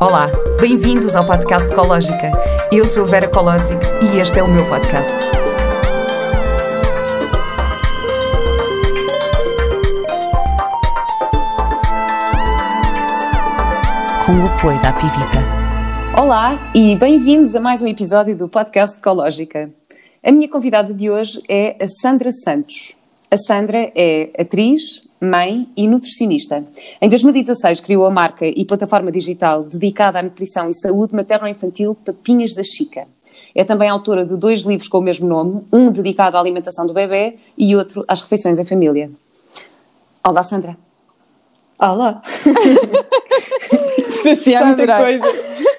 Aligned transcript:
Olá, 0.00 0.26
bem-vindos 0.60 1.14
ao 1.14 1.24
podcast 1.24 1.70
Ecológica. 1.70 2.32
Eu 2.72 2.84
sou 2.84 3.04
a 3.04 3.06
Vera 3.06 3.28
Colosic 3.28 3.78
e 4.02 4.18
este 4.18 4.40
é 4.40 4.42
o 4.42 4.48
meu 4.48 4.68
podcast. 4.68 5.14
Com 14.26 14.32
o 14.32 14.46
apoio 14.46 14.82
da 14.82 14.92
Pivita. 14.94 16.20
Olá 16.20 16.72
e 16.74 16.96
bem-vindos 16.96 17.54
a 17.54 17.60
mais 17.60 17.80
um 17.80 17.86
episódio 17.86 18.36
do 18.36 18.48
podcast 18.48 18.98
Ecológica. 18.98 19.70
A 20.24 20.32
minha 20.32 20.48
convidada 20.48 20.92
de 20.92 21.08
hoje 21.08 21.40
é 21.48 21.76
a 21.80 21.86
Sandra 21.86 22.32
Santos. 22.32 22.94
A 23.30 23.36
Sandra 23.36 23.92
é 23.94 24.30
atriz, 24.36 25.02
mãe 25.24 25.68
e 25.76 25.88
nutricionista. 25.88 26.64
Em 27.00 27.08
2016 27.08 27.80
criou 27.80 28.06
a 28.06 28.10
marca 28.10 28.46
e 28.46 28.64
plataforma 28.64 29.10
digital 29.10 29.64
dedicada 29.64 30.18
à 30.18 30.22
nutrição 30.22 30.68
e 30.68 30.74
saúde 30.74 31.14
materno-infantil 31.14 31.94
Papinhas 31.94 32.54
da 32.54 32.62
Chica. 32.62 33.06
É 33.54 33.64
também 33.64 33.88
autora 33.88 34.24
de 34.24 34.36
dois 34.36 34.60
livros 34.62 34.88
com 34.88 34.98
o 34.98 35.02
mesmo 35.02 35.26
nome, 35.28 35.64
um 35.72 35.90
dedicado 35.90 36.36
à 36.36 36.40
alimentação 36.40 36.86
do 36.86 36.92
bebê 36.92 37.38
e 37.56 37.74
outro 37.74 38.04
às 38.06 38.20
refeições 38.20 38.58
em 38.58 38.64
família. 38.64 39.10
Olá, 40.26 40.42
Sandra. 40.42 40.76
Olá! 41.78 42.22
Isto 43.98 44.28
assim 44.28 44.54
há 44.54 44.64
muita 44.64 44.86
coisa. 44.86 45.24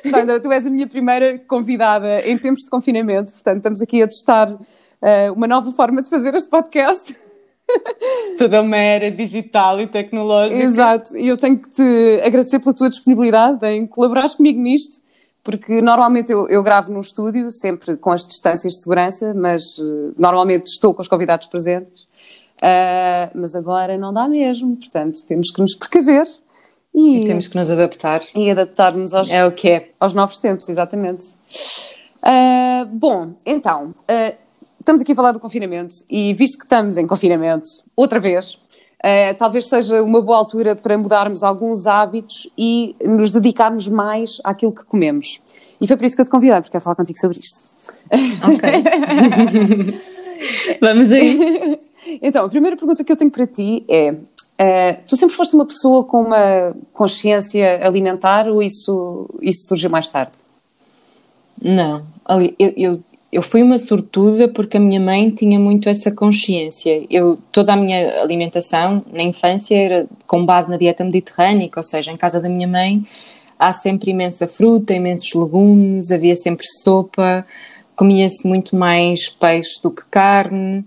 Sandra, 0.09 0.39
tu 0.39 0.51
és 0.51 0.65
a 0.65 0.69
minha 0.69 0.87
primeira 0.87 1.39
convidada 1.39 2.21
em 2.21 2.37
tempos 2.37 2.63
de 2.63 2.69
confinamento, 2.69 3.31
portanto 3.33 3.57
estamos 3.57 3.81
aqui 3.81 4.03
a 4.03 4.07
testar 4.07 4.51
uh, 4.51 5.33
uma 5.35 5.47
nova 5.47 5.71
forma 5.71 6.01
de 6.01 6.09
fazer 6.09 6.35
este 6.35 6.49
podcast. 6.49 7.15
Toda 8.37 8.61
uma 8.61 8.77
era 8.77 9.09
digital 9.11 9.79
e 9.81 9.87
tecnológica. 9.87 10.61
Exato, 10.61 11.17
e 11.17 11.27
eu 11.27 11.37
tenho 11.37 11.57
que 11.57 11.69
te 11.69 12.21
agradecer 12.23 12.59
pela 12.59 12.73
tua 12.73 12.89
disponibilidade 12.89 13.65
em 13.67 13.87
colaborares 13.87 14.35
comigo 14.35 14.59
nisto, 14.59 15.01
porque 15.43 15.81
normalmente 15.81 16.31
eu, 16.31 16.47
eu 16.49 16.63
gravo 16.63 16.91
no 16.91 16.99
estúdio, 16.99 17.49
sempre 17.51 17.97
com 17.97 18.11
as 18.11 18.25
distâncias 18.25 18.73
de 18.73 18.81
segurança, 18.81 19.33
mas 19.33 19.77
uh, 19.77 20.13
normalmente 20.17 20.67
estou 20.67 20.93
com 20.93 21.01
os 21.01 21.07
convidados 21.07 21.47
presentes. 21.47 22.07
Uh, 22.55 23.29
mas 23.35 23.53
agora 23.53 23.97
não 23.97 24.13
dá 24.13 24.27
mesmo, 24.27 24.77
portanto 24.77 25.23
temos 25.25 25.51
que 25.51 25.61
nos 25.61 25.75
precaver. 25.75 26.25
E, 26.93 27.19
e 27.19 27.25
temos 27.25 27.47
que 27.47 27.57
nos 27.57 27.69
adaptar. 27.69 28.21
E 28.33 28.49
adaptar-nos 28.49 29.13
aos, 29.13 29.29
é 29.29 29.45
o 29.45 29.51
que 29.51 29.69
é. 29.69 29.89
aos 29.99 30.13
novos 30.13 30.39
tempos, 30.39 30.69
exatamente. 30.69 31.25
Uh, 32.23 32.85
bom, 32.85 33.33
então, 33.45 33.93
estamos 34.85 35.01
aqui 35.01 35.13
a 35.13 35.15
falar 35.15 35.31
do 35.31 35.39
confinamento 35.39 35.95
e 36.07 36.31
visto 36.33 36.59
que 36.59 36.63
estamos 36.63 36.95
em 36.95 37.07
confinamento, 37.07 37.67
outra 37.95 38.19
vez, 38.19 38.53
uh, 38.53 39.35
talvez 39.35 39.65
seja 39.65 40.03
uma 40.03 40.21
boa 40.21 40.37
altura 40.37 40.75
para 40.75 40.95
mudarmos 40.95 41.41
alguns 41.41 41.87
hábitos 41.87 42.47
e 42.55 42.95
nos 43.03 43.31
dedicarmos 43.31 43.87
mais 43.87 44.39
àquilo 44.43 44.71
que 44.71 44.85
comemos. 44.85 45.41
E 45.81 45.87
foi 45.87 45.97
por 45.97 46.05
isso 46.05 46.15
que 46.15 46.21
eu 46.21 46.25
te 46.25 46.29
convidei, 46.29 46.57
porque 46.57 46.69
quero 46.69 46.83
falar 46.83 46.95
contigo 46.95 47.17
sobre 47.17 47.39
isto. 47.39 47.61
Ok. 48.43 48.69
Vamos 50.79 51.11
aí. 51.11 51.79
então, 52.21 52.45
a 52.45 52.49
primeira 52.49 52.77
pergunta 52.77 53.03
que 53.03 53.11
eu 53.11 53.17
tenho 53.17 53.31
para 53.31 53.47
ti 53.47 53.83
é: 53.89 54.11
uh, 54.11 55.01
tu 55.07 55.17
sempre 55.17 55.35
foste 55.35 55.55
uma 55.55 55.65
pessoa 55.65 56.03
com 56.03 56.21
uma 56.21 56.75
consciência 56.93 57.83
alimentar 57.85 58.47
ou 58.47 58.61
isso, 58.61 59.27
isso 59.41 59.67
surgiu 59.67 59.89
mais 59.89 60.09
tarde? 60.09 60.33
Não, 61.59 62.05
ali, 62.23 62.53
eu, 62.59 62.73
eu, 62.77 63.03
eu 63.35 63.41
fui 63.41 63.61
uma 63.61 63.77
sortuda 63.77 64.47
porque 64.47 64.77
a 64.77 64.79
minha 64.79 64.99
mãe 64.99 65.29
tinha 65.29 65.59
muito 65.59 65.89
essa 65.89 66.09
consciência. 66.09 67.05
Eu, 67.09 67.37
toda 67.51 67.73
a 67.73 67.75
minha 67.75 68.21
alimentação 68.21 69.03
na 69.11 69.23
infância 69.23 69.75
era 69.75 70.07
com 70.25 70.45
base 70.45 70.69
na 70.69 70.77
dieta 70.77 71.03
mediterrânica, 71.03 71.77
ou 71.77 71.83
seja, 71.83 72.13
em 72.13 72.17
casa 72.17 72.39
da 72.39 72.47
minha 72.47 72.65
mãe 72.67 73.05
há 73.59 73.73
sempre 73.73 74.11
imensa 74.11 74.47
fruta, 74.47 74.93
imensos 74.93 75.33
legumes, 75.33 76.11
havia 76.11 76.33
sempre 76.33 76.65
sopa, 76.81 77.45
comia-se 77.93 78.47
muito 78.47 78.73
mais 78.73 79.27
peixe 79.27 79.81
do 79.83 79.91
que 79.91 80.03
carne 80.09 80.85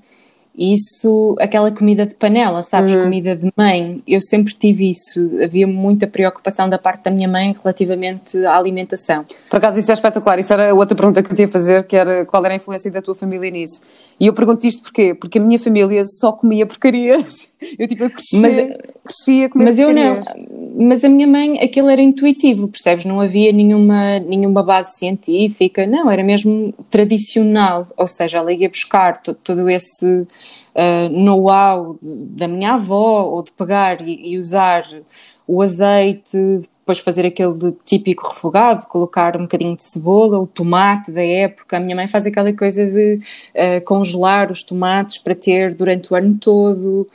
isso, 0.59 1.37
aquela 1.39 1.71
comida 1.71 2.05
de 2.05 2.15
panela, 2.15 2.65
sabes? 2.65 2.93
Uhum. 2.93 3.05
Comida 3.05 3.37
de 3.37 3.53
mãe. 3.57 4.03
Eu 4.09 4.21
sempre 4.21 4.53
tive 4.53 4.91
isso. 4.91 5.39
Havia 5.43 5.69
muita 5.69 6.09
preocupação 6.09 6.69
da 6.69 6.77
parte 6.77 7.05
da 7.05 7.13
minha 7.13 7.29
mãe 7.29 7.57
relativamente 7.63 8.45
à 8.45 8.57
alimentação. 8.57 9.25
Por 9.49 9.59
acaso, 9.59 9.79
isso 9.79 9.91
é 9.93 9.95
espetacular. 9.95 10.37
Isso 10.41 10.53
era 10.53 10.75
outra 10.75 10.97
pergunta 10.97 11.23
que 11.23 11.31
eu 11.31 11.37
tinha 11.37 11.47
a 11.47 11.51
fazer, 11.51 11.87
que 11.87 11.95
era 11.95 12.27
qual 12.27 12.45
era 12.45 12.55
a 12.55 12.57
influência 12.57 12.91
da 12.91 13.01
tua 13.01 13.15
família 13.15 13.49
nisso. 13.51 13.81
E 14.21 14.27
eu 14.27 14.33
pergunto 14.33 14.67
isto 14.67 14.83
porquê? 14.83 15.15
Porque 15.15 15.39
a 15.39 15.41
minha 15.41 15.59
família 15.59 16.05
só 16.05 16.33
comia 16.33 16.67
porcarias. 16.67 17.49
Eu, 17.77 17.89
tipo, 17.89 18.05
eu 18.05 18.11
crescia, 18.11 18.41
mas, 18.41 18.57
crescia 19.05 19.47
a 19.47 19.49
comer 19.49 19.65
mas 19.65 19.77
porcarias. 19.77 20.27
eu 20.29 20.47
não. 20.47 20.87
Mas 20.87 21.03
a 21.03 21.09
minha 21.09 21.27
mãe, 21.27 21.59
aquilo 21.59 21.89
era 21.89 22.01
intuitivo, 22.01 22.69
percebes? 22.69 23.05
Não 23.05 23.21
havia 23.21 23.53
nenhuma, 23.53 24.21
nenhuma 24.21 24.63
base 24.63 24.97
científica. 24.97 25.85
Não, 25.85 26.09
era 26.09 26.23
mesmo 26.23 26.73
tradicional. 26.89 27.89
Ou 27.97 28.07
seja, 28.07 28.39
ela 28.39 28.53
ia 28.53 28.69
buscar 28.69 29.21
todo, 29.21 29.39
todo 29.43 29.69
esse 29.69 30.07
uh, 30.07 31.09
know-how 31.11 31.99
da 32.01 32.47
minha 32.47 32.75
avó, 32.75 33.25
ou 33.25 33.43
de 33.43 33.51
pegar 33.51 34.01
e, 34.01 34.35
e, 34.35 34.39
usar 34.39 34.85
o 35.49 35.63
azeite, 35.63 36.37
depois 36.81 36.99
fazer 36.99 37.27
aquele 37.27 37.75
típico 37.85 38.29
refogado, 38.29 38.87
colocar 38.87 39.37
um 39.37 39.43
bocadinho 39.43 39.75
de 39.75 39.83
cebola, 39.83 40.39
o 40.39 40.47
tomate 40.47 41.11
da 41.11 41.25
época. 41.25 41.79
A 41.79 41.81
minha 41.81 41.97
mãe 41.97 42.07
faz 42.07 42.27
aquela 42.27 42.53
coisa 42.53 42.87
de 42.87 43.15
uh, 43.15 43.85
congelar 43.85 44.53
os 44.53 44.63
tomates 44.63 45.19
para 45.19 45.35
ter 45.35 45.75
durante 45.75 46.13
o 46.13 46.17
ano 46.17 46.37
todo 46.39 47.07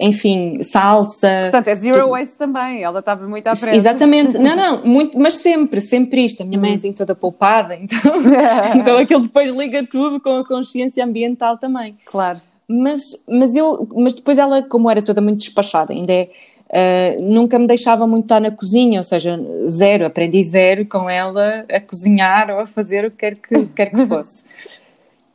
enfim, 0.00 0.62
salsa. 0.62 1.28
Portanto, 1.42 1.68
é 1.68 1.74
zero 1.74 2.00
tudo. 2.00 2.10
waste 2.12 2.38
também, 2.38 2.82
ela 2.82 3.00
estava 3.00 3.28
muito 3.28 3.46
à 3.46 3.54
frente. 3.54 3.76
Exatamente, 3.76 4.38
não, 4.40 4.56
não, 4.56 4.82
muito, 4.82 5.18
mas 5.18 5.36
sempre, 5.36 5.78
sempre 5.82 6.24
isto. 6.24 6.42
A 6.42 6.46
minha 6.46 6.58
mãe 6.58 6.72
é 6.72 6.74
assim 6.76 6.90
toda 6.90 7.14
poupada, 7.14 7.76
então, 7.76 7.98
então 8.74 8.96
aquilo 8.96 9.20
depois 9.20 9.54
liga 9.54 9.86
tudo 9.86 10.18
com 10.18 10.38
a 10.38 10.46
consciência 10.46 11.04
ambiental 11.04 11.58
também. 11.58 11.94
Claro. 12.06 12.40
Mas, 12.66 13.00
mas, 13.28 13.54
eu, 13.54 13.86
mas 13.94 14.14
depois 14.14 14.38
ela, 14.38 14.62
como 14.62 14.90
era 14.90 15.02
toda 15.02 15.20
muito 15.20 15.40
despachada, 15.40 15.92
ainda 15.92 16.12
é, 16.12 16.30
uh, 16.70 17.22
nunca 17.22 17.58
me 17.58 17.66
deixava 17.66 18.06
muito 18.06 18.24
estar 18.24 18.40
na 18.40 18.50
cozinha, 18.50 19.00
ou 19.00 19.04
seja, 19.04 19.38
zero, 19.68 20.06
aprendi 20.06 20.42
zero 20.42 20.86
com 20.86 21.08
ela 21.08 21.64
a 21.70 21.80
cozinhar 21.80 22.50
ou 22.50 22.60
a 22.60 22.66
fazer 22.66 23.04
o 23.04 23.10
que 23.10 23.16
quer 23.18 23.32
que, 23.36 23.66
quer 23.66 23.86
que 23.90 24.06
fosse. 24.06 24.44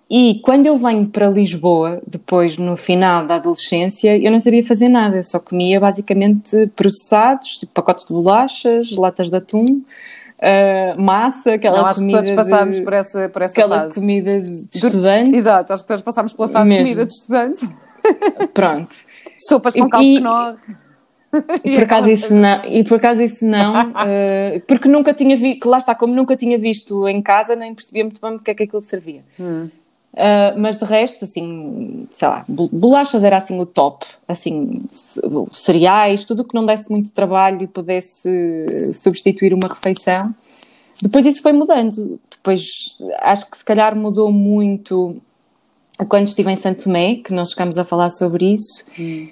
E 0.10 0.40
quando 0.44 0.68
eu 0.68 0.78
venho 0.78 1.08
para 1.08 1.28
Lisboa, 1.28 2.00
depois 2.06 2.58
no 2.58 2.78
final 2.78 3.26
da 3.26 3.36
adolescência, 3.36 4.16
eu 4.18 4.32
não 4.32 4.40
sabia 4.40 4.64
fazer 4.64 4.88
nada, 4.88 5.24
só 5.24 5.40
comia 5.40 5.80
basicamente 5.80 6.68
processados, 6.76 7.58
tipo 7.58 7.74
pacotes 7.74 8.06
de 8.06 8.14
bolachas, 8.14 8.92
latas 8.92 9.32
de 9.32 9.38
atum, 9.38 9.66
uh, 9.66 11.02
massa, 11.02 11.54
aquela 11.54 11.80
Não, 11.80 11.86
acho 11.88 12.00
comida. 12.02 12.22
que 12.22 12.30
todos 12.30 12.36
passámos 12.36 12.78
de, 12.78 12.84
por 12.84 12.94
essa, 12.94 13.30
por 13.30 13.42
essa 13.42 13.54
aquela 13.54 13.80
fase. 13.82 13.96
comida 13.96 14.42
de 14.42 14.68
estudante. 14.76 15.38
Exato, 15.38 15.74
acho 15.74 15.82
que 15.82 15.88
todos 15.88 16.04
passámos 16.04 16.34
pela 16.34 16.50
fase 16.50 16.70
de 16.70 16.78
comida 16.78 17.06
de 17.06 17.12
estudante. 17.12 17.70
Pronto. 18.54 18.96
Sopas 19.40 19.74
com 19.74 19.90
caldo 19.90 20.06
de 20.06 20.20
knorr. 20.22 20.56
E 21.64 21.74
por 21.74 21.84
acaso 21.84 22.10
isso 22.10 22.36
não, 22.36 22.66
e 22.66 22.84
por 22.84 22.96
acaso 22.96 23.22
isso 23.22 23.46
não, 23.46 23.90
uh, 23.90 24.60
porque 24.68 24.88
nunca 24.88 25.14
tinha 25.14 25.36
visto, 25.36 25.68
lá 25.68 25.78
está, 25.78 25.96
como 25.96 26.14
nunca 26.14 26.36
tinha 26.36 26.58
visto 26.58 27.08
em 27.08 27.22
casa, 27.22 27.56
nem 27.56 27.74
percebia 27.74 28.04
muito 28.04 28.22
bem 28.22 28.34
porque 28.34 28.52
é 28.52 28.56
que 28.56 28.64
aquilo 28.64 28.82
servia. 28.82 29.22
Hum. 29.40 29.70
Uh, 30.14 30.58
mas 30.58 30.78
de 30.78 30.86
resto, 30.86 31.26
assim, 31.26 32.08
sei 32.14 32.28
lá, 32.28 32.46
bolachas 32.48 33.22
era 33.22 33.36
assim 33.36 33.60
o 33.60 33.66
top, 33.66 34.06
assim, 34.26 34.80
cereais, 35.52 36.24
tudo 36.24 36.42
o 36.42 36.46
que 36.46 36.56
não 36.56 36.66
desse 36.66 36.90
muito 36.90 37.12
trabalho 37.12 37.62
e 37.64 37.68
pudesse 37.68 38.94
substituir 38.94 39.54
uma 39.54 39.68
refeição. 39.68 40.34
Depois 41.02 41.26
isso 41.26 41.42
foi 41.42 41.52
mudando. 41.52 42.18
Depois 42.32 42.98
acho 43.20 43.52
que 43.52 43.58
se 43.58 43.66
calhar 43.66 43.94
mudou 43.94 44.32
muito 44.32 45.18
quando 46.08 46.28
estive 46.28 46.50
em 46.50 46.56
Santo 46.56 46.86
Tomé, 46.86 47.16
que 47.16 47.34
nós 47.34 47.50
chegamos 47.50 47.78
a 47.78 47.84
falar 47.84 48.10
sobre 48.10 48.54
isso. 48.54 48.86
Hum 48.98 49.28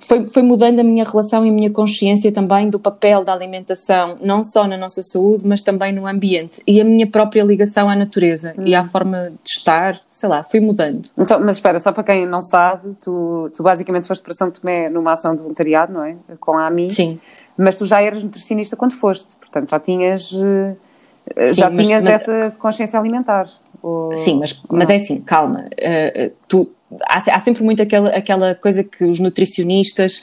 foi, 0.00 0.26
foi 0.28 0.42
mudando 0.42 0.80
a 0.80 0.82
minha 0.82 1.04
relação 1.04 1.46
e 1.46 1.48
a 1.48 1.52
minha 1.52 1.70
consciência 1.70 2.32
também 2.32 2.68
do 2.68 2.78
papel 2.78 3.24
da 3.24 3.32
alimentação, 3.32 4.16
não 4.20 4.42
só 4.42 4.66
na 4.66 4.76
nossa 4.76 5.02
saúde, 5.02 5.44
mas 5.46 5.60
também 5.62 5.92
no 5.92 6.06
ambiente 6.06 6.60
e 6.66 6.80
a 6.80 6.84
minha 6.84 7.06
própria 7.06 7.42
ligação 7.44 7.88
à 7.88 7.94
natureza 7.94 8.54
e 8.58 8.74
à 8.74 8.84
forma 8.84 9.30
de 9.30 9.50
estar, 9.50 9.98
sei 10.08 10.28
lá, 10.28 10.42
foi 10.42 10.58
mudando. 10.58 11.08
Então, 11.16 11.38
mas 11.40 11.56
espera, 11.56 11.78
só 11.78 11.92
para 11.92 12.02
quem 12.02 12.24
não 12.24 12.42
sabe, 12.42 12.96
tu, 13.00 13.50
tu 13.54 13.62
basicamente 13.62 14.08
foste 14.08 14.22
para 14.22 14.34
São 14.34 14.50
Tomé 14.50 14.88
numa 14.88 15.12
ação 15.12 15.36
de 15.36 15.42
voluntariado, 15.42 15.92
não 15.92 16.04
é? 16.04 16.16
Com 16.40 16.58
a 16.58 16.66
AMI. 16.66 16.90
Sim. 16.92 17.20
Mas 17.56 17.76
tu 17.76 17.86
já 17.86 18.02
eras 18.02 18.24
nutricionista 18.24 18.76
quando 18.76 18.94
foste, 18.94 19.36
portanto 19.36 19.70
já 19.70 19.78
tinhas, 19.78 20.32
eh, 20.34 21.46
Sim, 21.46 21.54
já 21.54 21.70
tinhas 21.70 22.04
mas, 22.04 22.14
essa 22.14 22.50
consciência 22.58 22.98
alimentar. 22.98 23.48
Ou... 23.82 24.14
Sim, 24.16 24.38
mas, 24.40 24.60
mas 24.68 24.90
é 24.90 24.96
assim, 24.96 25.20
calma, 25.20 25.66
uh, 25.66 26.32
tu 26.48 26.70
há, 27.02 27.36
há 27.36 27.40
sempre 27.40 27.62
muito 27.62 27.82
aquela, 27.82 28.10
aquela 28.10 28.54
coisa 28.54 28.82
que 28.84 29.04
os 29.04 29.18
nutricionistas 29.18 30.20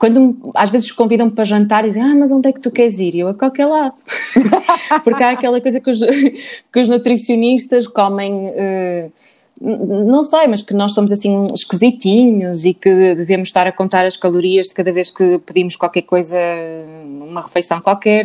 quando 0.00 0.50
às 0.54 0.70
vezes 0.70 0.90
convidam-me 0.90 1.30
para 1.30 1.44
jantar 1.44 1.84
e 1.84 1.88
dizem, 1.88 2.02
ah, 2.02 2.14
mas 2.16 2.32
onde 2.32 2.48
é 2.48 2.52
que 2.52 2.60
tu 2.60 2.70
queres 2.70 2.98
ir? 2.98 3.16
Eu, 3.16 3.28
a 3.28 3.34
qualquer 3.34 3.66
lado. 3.66 3.92
Porque 5.04 5.22
há 5.22 5.32
aquela 5.32 5.60
coisa 5.60 5.78
que 5.78 5.90
os, 5.90 6.00
que 6.72 6.80
os 6.80 6.88
nutricionistas 6.88 7.86
comem, 7.86 8.32
uh, 8.32 9.12
não 9.60 10.22
sei, 10.22 10.46
mas 10.46 10.62
que 10.62 10.72
nós 10.72 10.94
somos 10.94 11.12
assim 11.12 11.46
esquisitinhos 11.52 12.64
e 12.64 12.72
que 12.72 13.14
devemos 13.14 13.48
estar 13.48 13.66
a 13.66 13.72
contar 13.72 14.06
as 14.06 14.16
calorias 14.16 14.68
de 14.68 14.74
cada 14.74 14.90
vez 14.90 15.10
que 15.10 15.38
pedimos 15.40 15.76
qualquer 15.76 16.02
coisa, 16.02 16.38
uma 17.04 17.42
refeição 17.42 17.78
qualquer. 17.78 18.24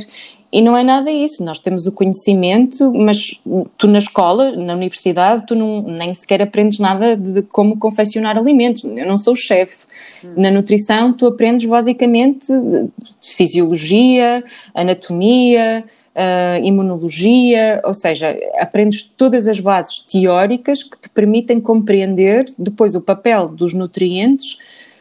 E 0.52 0.62
não 0.62 0.78
é 0.78 0.84
nada 0.84 1.12
isso, 1.12 1.44
nós 1.44 1.60
temos 1.60 1.86
o 1.86 1.92
conhecimento, 1.92 2.92
mas 2.94 3.42
tu 3.78 3.88
na 3.88 3.98
escola, 3.98 4.56
na 4.56 4.74
universidade, 4.74 5.46
tu 5.46 5.56
não, 5.56 5.82
nem 5.82 6.14
sequer 6.14 6.42
aprendes 6.42 6.80
nada 6.80 7.18
de 7.18 7.42
como 7.42 7.78
confeccionar 7.78 8.38
alimentos. 8.38 8.84
Eu 8.84 9.08
não 9.08 9.18
sou 9.18 9.36
chefe. 9.36 9.86
Hum. 10.24 10.34
Na 10.38 10.52
nutrição, 10.52 11.12
tu 11.12 11.28
aprendes 11.28 11.68
basicamente 11.68 12.48
fisiologia, 13.22 14.44
anatomia, 14.74 15.84
uh, 16.16 16.64
imunologia, 16.64 17.82
ou 17.84 17.94
seja, 17.94 18.38
aprendes 18.58 19.04
todas 19.04 19.48
as 19.48 19.60
bases 19.60 20.00
teóricas 20.00 20.84
que 20.84 20.98
te 20.98 21.10
permitem 21.10 21.60
compreender 21.60 22.46
depois 22.58 22.96
o 22.96 23.02
papel 23.02 23.50
dos 23.50 23.74
nutrientes 23.74 24.58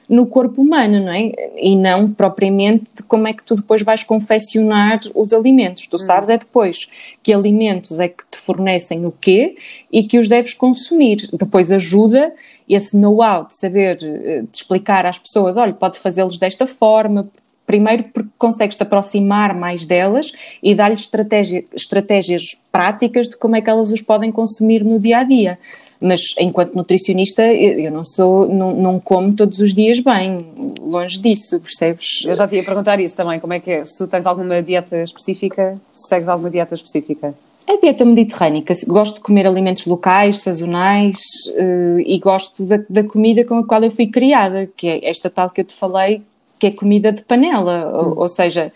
no 0.08 0.26
corpo 0.26 0.62
humano, 0.62 1.00
não 1.00 1.12
é? 1.12 1.32
E 1.56 1.76
não 1.76 2.12
propriamente 2.12 3.02
como 3.08 3.26
é 3.26 3.32
que 3.32 3.42
tu 3.42 3.56
depois 3.56 3.82
vais 3.82 4.02
confeccionar 4.02 5.00
os 5.14 5.32
alimentos. 5.32 5.86
Tu 5.86 5.96
hum. 5.96 5.98
sabes 5.98 6.28
é 6.28 6.38
depois 6.38 6.88
que 7.22 7.32
alimentos 7.32 7.98
é 8.00 8.08
que 8.08 8.24
te 8.30 8.38
fornecem 8.38 9.06
o 9.06 9.12
quê 9.12 9.56
e 9.90 10.02
que 10.02 10.18
os 10.18 10.28
deves 10.28 10.54
consumir. 10.54 11.28
Depois 11.32 11.72
ajuda 11.72 12.32
esse 12.68 12.96
know-how 12.96 13.46
de 13.46 13.56
saber, 13.56 13.98
eh, 14.02 14.42
de 14.42 14.56
explicar 14.56 15.04
às 15.06 15.18
pessoas, 15.18 15.56
olha, 15.56 15.72
pode 15.72 15.98
fazê-los 15.98 16.38
desta 16.38 16.66
forma, 16.66 17.28
Primeiro 17.66 18.04
porque 18.12 18.28
consegues 18.36 18.76
te 18.76 18.82
aproximar 18.82 19.54
mais 19.54 19.86
delas 19.86 20.32
e 20.62 20.74
dar-lhes 20.74 21.00
estratégia, 21.00 21.64
estratégias 21.74 22.56
práticas 22.70 23.26
de 23.26 23.38
como 23.38 23.56
é 23.56 23.62
que 23.62 23.70
elas 23.70 23.90
os 23.90 24.02
podem 24.02 24.30
consumir 24.30 24.84
no 24.84 24.98
dia 24.98 25.18
a 25.18 25.24
dia. 25.24 25.58
Mas 26.00 26.20
enquanto 26.38 26.74
nutricionista, 26.74 27.42
eu 27.42 27.90
não 27.90 28.04
sou, 28.04 28.48
não, 28.48 28.74
não 28.74 29.00
como 29.00 29.34
todos 29.34 29.60
os 29.60 29.72
dias 29.72 30.00
bem, 30.00 30.38
longe 30.80 31.20
disso, 31.20 31.60
percebes? 31.60 32.24
Eu 32.24 32.34
já 32.34 32.46
te 32.46 32.56
ia 32.56 32.64
perguntar 32.64 33.00
isso 33.00 33.16
também, 33.16 33.40
como 33.40 33.52
é 33.52 33.60
que 33.60 33.70
é? 33.70 33.84
Se 33.84 33.96
tu 33.96 34.06
tens 34.06 34.26
alguma 34.26 34.62
dieta 34.62 35.02
específica, 35.02 35.80
se 35.92 36.08
segues 36.08 36.28
alguma 36.28 36.50
dieta 36.50 36.74
específica? 36.74 37.34
A 37.66 37.76
dieta 37.80 38.04
mediterrânica, 38.04 38.74
gosto 38.86 39.14
de 39.14 39.20
comer 39.22 39.46
alimentos 39.46 39.86
locais, 39.86 40.42
sazonais 40.42 41.16
uh, 41.56 41.98
e 42.00 42.18
gosto 42.18 42.62
da, 42.66 42.78
da, 42.88 43.02
comida 43.02 43.42
com 43.42 43.56
a 43.56 43.66
qual 43.66 43.82
eu 43.82 43.90
fui 43.90 44.06
criada, 44.06 44.68
que 44.76 44.86
é 44.86 45.08
esta 45.08 45.30
tal 45.30 45.48
que 45.48 45.62
eu 45.62 45.64
te 45.64 45.74
falei, 45.74 46.20
que 46.58 46.66
é 46.66 46.70
comida 46.70 47.10
de 47.10 47.22
panela, 47.22 47.88
hum. 47.88 48.08
ou, 48.10 48.18
ou, 48.20 48.28
seja, 48.28 48.70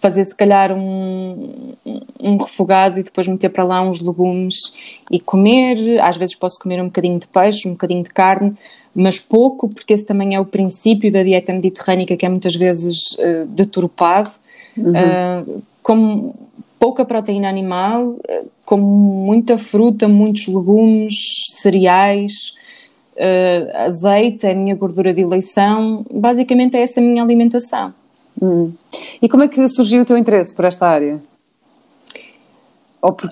fazer 0.00 0.24
se 0.24 0.34
calhar 0.34 0.72
um, 0.72 1.74
um 2.20 2.36
refogado 2.36 2.98
e 2.98 3.02
depois 3.02 3.28
meter 3.28 3.50
para 3.50 3.64
lá 3.64 3.82
uns 3.82 4.00
legumes 4.00 4.56
e 5.10 5.20
comer. 5.20 6.00
Às 6.00 6.16
vezes 6.16 6.34
posso 6.34 6.58
comer 6.58 6.80
um 6.80 6.86
bocadinho 6.86 7.18
de 7.18 7.28
peixe, 7.28 7.68
um 7.68 7.72
bocadinho 7.72 8.02
de 8.02 8.10
carne, 8.10 8.54
mas 8.94 9.18
pouco, 9.18 9.68
porque 9.68 9.92
esse 9.92 10.04
também 10.04 10.34
é 10.34 10.40
o 10.40 10.44
princípio 10.44 11.10
da 11.10 11.22
dieta 11.22 11.52
mediterrânica 11.52 12.16
que 12.16 12.26
é 12.26 12.28
muitas 12.28 12.54
vezes 12.54 12.98
uh, 13.18 13.46
deturpado. 13.46 14.30
Uhum. 14.76 14.92
Uh, 14.92 15.62
com 15.82 16.34
pouca 16.78 17.04
proteína 17.04 17.48
animal, 17.48 18.08
uh, 18.08 18.48
com 18.64 18.78
muita 18.78 19.58
fruta, 19.58 20.08
muitos 20.08 20.46
legumes, 20.46 21.14
cereais 21.60 22.32
azeite, 23.74 24.46
é 24.46 24.52
a 24.52 24.54
minha 24.54 24.74
gordura 24.74 25.12
de 25.12 25.20
eleição, 25.20 26.04
basicamente 26.10 26.76
é 26.76 26.80
essa 26.80 26.98
a 26.98 27.02
minha 27.02 27.22
alimentação. 27.22 27.92
Hum. 28.42 28.72
E 29.22 29.28
como 29.28 29.44
é 29.44 29.48
que 29.48 29.68
surgiu 29.68 30.02
o 30.02 30.04
teu 30.04 30.18
interesse 30.18 30.52
por 30.52 30.64
esta 30.64 30.88
área? 30.88 31.20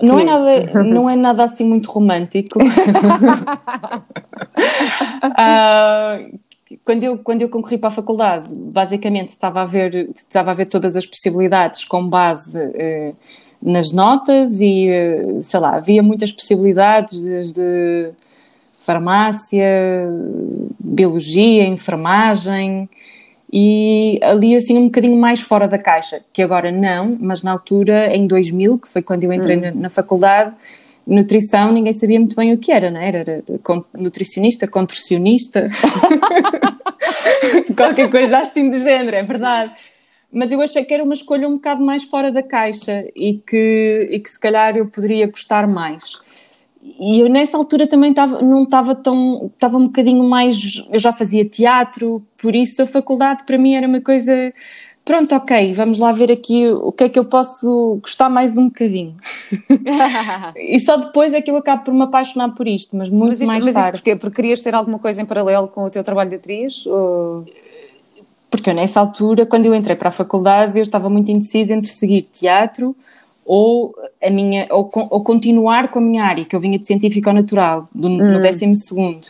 Não 0.01 0.17
é, 0.17 0.23
nada, 0.23 0.83
não 0.83 1.09
é 1.09 1.15
nada 1.17 1.43
assim 1.43 1.65
muito 1.65 1.91
romântico. 1.91 2.59
uh, 2.59 2.69
quando, 6.85 7.03
eu, 7.03 7.17
quando 7.17 7.41
eu 7.41 7.49
concorri 7.49 7.77
para 7.77 7.89
a 7.89 7.91
faculdade, 7.91 8.47
basicamente 8.53 9.29
estava 9.29 9.61
a 9.61 9.65
ver, 9.65 10.09
estava 10.15 10.51
a 10.51 10.53
ver 10.53 10.67
todas 10.67 10.95
as 10.95 11.05
possibilidades 11.05 11.83
com 11.83 12.07
base 12.07 12.57
uh, 12.57 13.15
nas 13.61 13.91
notas 13.91 14.61
e, 14.61 14.89
uh, 14.89 15.41
sei 15.41 15.59
lá, 15.59 15.75
havia 15.75 16.01
muitas 16.01 16.31
possibilidades 16.31 17.21
desde 17.23 18.11
farmácia, 18.79 20.09
biologia, 20.79 21.65
enfermagem 21.65 22.89
e 23.51 24.19
ali 24.23 24.55
assim 24.55 24.77
um 24.77 24.85
bocadinho 24.85 25.17
mais 25.17 25.41
fora 25.41 25.67
da 25.67 25.77
caixa, 25.77 26.21
que 26.31 26.41
agora 26.41 26.71
não, 26.71 27.11
mas 27.19 27.43
na 27.43 27.51
altura, 27.51 28.15
em 28.15 28.25
2000, 28.25 28.77
que 28.79 28.87
foi 28.87 29.01
quando 29.01 29.25
eu 29.25 29.33
entrei 29.33 29.57
hum. 29.57 29.61
na, 29.61 29.71
na, 29.71 29.89
faculdade, 29.89 30.55
nutrição, 31.05 31.73
ninguém 31.73 31.91
sabia 31.91 32.19
muito 32.19 32.35
bem 32.35 32.53
o 32.53 32.57
que 32.57 32.71
era, 32.71 32.89
não 32.89 32.99
é? 33.01 33.07
era? 33.07 33.17
Era 33.19 33.43
nutricionista, 33.97 34.67
contorcionista, 34.67 35.65
qualquer 37.75 38.09
coisa 38.09 38.39
assim 38.39 38.69
do 38.69 38.77
género, 38.77 39.17
é 39.17 39.23
verdade. 39.23 39.73
Mas 40.31 40.49
eu 40.49 40.61
achei 40.61 40.85
que 40.85 40.93
era 40.93 41.03
uma 41.03 41.13
escolha 41.13 41.45
um 41.45 41.55
bocado 41.55 41.83
mais 41.83 42.05
fora 42.05 42.31
da 42.31 42.41
caixa 42.41 43.03
e 43.13 43.39
que, 43.39 44.07
e 44.09 44.17
que 44.17 44.29
se 44.29 44.39
calhar 44.39 44.77
eu 44.77 44.87
poderia 44.87 45.27
gostar 45.27 45.67
mais 45.67 46.21
e 46.83 47.19
eu 47.19 47.29
nessa 47.29 47.57
altura 47.57 47.85
também 47.85 48.13
tava, 48.13 48.41
não 48.41 48.63
estava 48.63 48.95
tão, 48.95 49.51
estava 49.53 49.77
um 49.77 49.85
bocadinho 49.85 50.23
mais, 50.23 50.83
eu 50.91 50.99
já 50.99 51.13
fazia 51.13 51.45
teatro, 51.45 52.23
por 52.37 52.55
isso 52.55 52.81
a 52.81 52.87
faculdade 52.87 53.43
para 53.43 53.57
mim 53.57 53.75
era 53.75 53.87
uma 53.87 54.01
coisa, 54.01 54.51
pronto, 55.05 55.33
ok, 55.35 55.73
vamos 55.75 55.99
lá 55.99 56.11
ver 56.11 56.31
aqui 56.31 56.67
o 56.69 56.91
que 56.91 57.03
é 57.03 57.09
que 57.09 57.19
eu 57.19 57.25
posso 57.25 57.99
gostar 58.01 58.29
mais 58.29 58.57
um 58.57 58.65
bocadinho. 58.65 59.15
e 60.57 60.79
só 60.79 60.97
depois 60.97 61.33
é 61.33 61.41
que 61.41 61.51
eu 61.51 61.57
acabo 61.57 61.83
por 61.83 61.93
me 61.93 62.03
apaixonar 62.03 62.49
por 62.49 62.67
isto, 62.67 62.95
mas 62.95 63.09
muito 63.09 63.29
mas 63.29 63.41
isto, 63.41 63.47
mais 63.47 63.65
mas 63.65 63.73
tarde. 63.73 63.91
Mas 63.91 64.01
porquê? 64.01 64.15
Porque 64.15 64.35
querias 64.35 64.61
ter 64.61 64.73
alguma 64.73 64.97
coisa 64.97 65.21
em 65.21 65.25
paralelo 65.25 65.67
com 65.67 65.83
o 65.83 65.89
teu 65.89 66.03
trabalho 66.03 66.31
de 66.31 66.37
atriz? 66.37 66.85
Ou... 66.87 67.45
Porque 68.49 68.71
eu 68.71 68.73
nessa 68.73 68.99
altura, 68.99 69.45
quando 69.45 69.67
eu 69.67 69.75
entrei 69.75 69.95
para 69.95 70.09
a 70.09 70.11
faculdade, 70.11 70.77
eu 70.77 70.81
estava 70.81 71.09
muito 71.09 71.29
indecisa 71.29 71.73
entre 71.73 71.89
seguir 71.89 72.23
teatro 72.23 72.95
ou 73.53 73.93
a 74.23 74.29
minha 74.29 74.65
ou, 74.69 74.89
ou, 75.09 75.21
continuar 75.21 75.89
com 75.89 75.99
a 75.99 76.01
minha 76.01 76.23
área 76.23 76.45
que 76.45 76.55
eu 76.55 76.59
vinha 76.61 76.79
de 76.79 76.87
científico 76.87 77.33
natural 77.33 77.85
do, 77.93 78.07
hum. 78.07 78.15
no 78.15 78.41
décimo 78.41 78.73
segundo. 78.73 79.27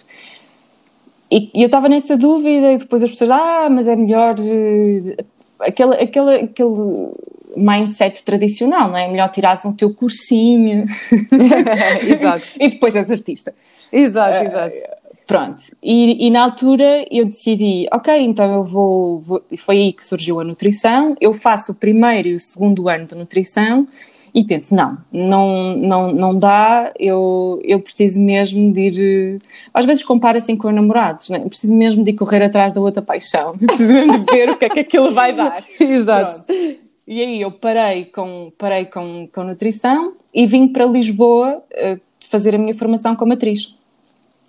E, 1.31 1.49
e 1.55 1.63
eu 1.63 1.65
estava 1.65 1.89
nessa 1.89 2.15
dúvida 2.15 2.73
e 2.73 2.77
depois 2.77 3.01
as 3.01 3.09
pessoas 3.09 3.31
ah 3.31 3.67
mas 3.67 3.87
é 3.87 3.95
melhor 3.95 4.35
uh, 4.39 5.25
aquele, 5.59 5.95
aquele, 5.95 6.35
aquele 6.35 7.09
mindset 7.57 8.21
tradicional 8.23 8.89
não 8.89 8.97
é? 8.97 9.09
Melhor 9.09 9.29
tirares 9.29 9.65
um 9.65 9.73
teu 9.73 9.91
cursinho. 9.91 10.85
Exato. 12.07 12.45
E 12.59 12.69
depois 12.69 12.95
és 12.95 13.09
artista. 13.09 13.55
Exato 13.91 14.43
uh, 14.43 14.45
exato. 14.45 14.77
Pronto, 15.25 15.61
e, 15.81 16.27
e, 16.27 16.29
na 16.29 16.43
altura 16.43 17.05
eu 17.09 17.23
decidi, 17.23 17.87
ok, 17.89 18.13
então 18.19 18.53
eu 18.53 18.63
vou, 18.65 19.21
vou, 19.21 19.41
Foi 19.57 19.77
aí 19.77 19.93
que 19.93 20.05
surgiu 20.05 20.41
a 20.41 20.43
nutrição. 20.43 21.15
Eu 21.21 21.33
faço 21.33 21.71
o 21.71 21.75
primeiro 21.75 22.27
e 22.27 22.35
o 22.35 22.39
segundo 22.39 22.89
ano 22.89 23.05
de 23.05 23.15
nutrição 23.15 23.87
e 24.33 24.43
penso: 24.43 24.73
não, 24.73 24.97
não, 25.11 25.77
não, 25.77 26.11
não 26.11 26.37
dá, 26.37 26.91
eu, 26.97 27.59
eu 27.63 27.79
preciso 27.79 28.19
mesmo 28.19 28.71
de 28.71 28.81
ir. 28.81 29.41
Às 29.73 29.85
vezes 29.85 30.03
compara 30.03 30.37
assim 30.37 30.55
com 30.55 30.71
namorados, 30.71 31.29
né? 31.29 31.39
preciso 31.39 31.73
mesmo 31.73 32.03
de 32.03 32.13
correr 32.13 32.43
atrás 32.43 32.71
da 32.73 32.81
outra 32.81 33.01
paixão, 33.01 33.57
preciso 33.59 33.91
mesmo 33.93 34.19
de 34.19 34.31
ver 34.31 34.49
o 34.49 34.57
que 34.57 34.65
é 34.65 34.69
que 34.69 34.79
aquilo 34.79 35.13
vai 35.13 35.33
dar. 35.33 35.63
Exato. 35.79 36.43
Pronto. 36.43 36.79
E 37.07 37.21
aí 37.21 37.41
eu 37.41 37.51
parei 37.51 38.05
com, 38.05 38.51
parei 38.57 38.85
com, 38.85 39.27
com 39.33 39.43
nutrição 39.43 40.13
e 40.33 40.45
vim 40.45 40.67
para 40.67 40.85
Lisboa 40.85 41.61
uh, 41.73 41.99
fazer 42.29 42.55
a 42.55 42.57
minha 42.57 42.73
formação 42.73 43.15
como 43.15 43.33
atriz. 43.33 43.75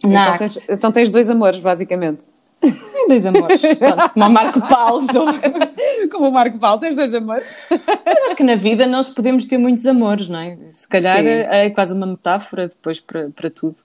Então, 0.05 0.39
tens, 0.39 0.69
então 0.69 0.93
tens 0.93 1.11
dois 1.11 1.29
amores, 1.31 1.61
basicamente. 1.61 2.25
Dois 3.09 3.27
amores. 3.27 3.61
Pronto, 3.61 4.11
como 4.11 4.31
Marco 4.31 4.61
Paulo. 4.61 5.07
como 6.09 6.29
o 6.29 6.33
Marco 6.33 6.59
Paulo, 6.59 6.81
tens 6.81 6.97
dois 6.97 7.15
amores. 7.15 7.57
Eu 7.71 8.27
acho 8.27 8.37
que 8.37 8.43
na 8.43 8.57
vida 8.57 8.87
nós 8.87 9.09
podemos 9.09 9.45
ter 9.47 9.59
muitos 9.59 9.87
amores, 9.87 10.29
não 10.29 10.41
é? 10.41 10.57
Se 10.73 10.89
calhar 10.89 11.19
é, 11.19 11.67
é 11.67 11.71
quase 11.71 11.95
uma 11.95 12.07
metáfora 12.07 12.69
depois 12.69 13.01
para, 13.01 13.31
para 13.31 13.51
tudo. 13.51 13.77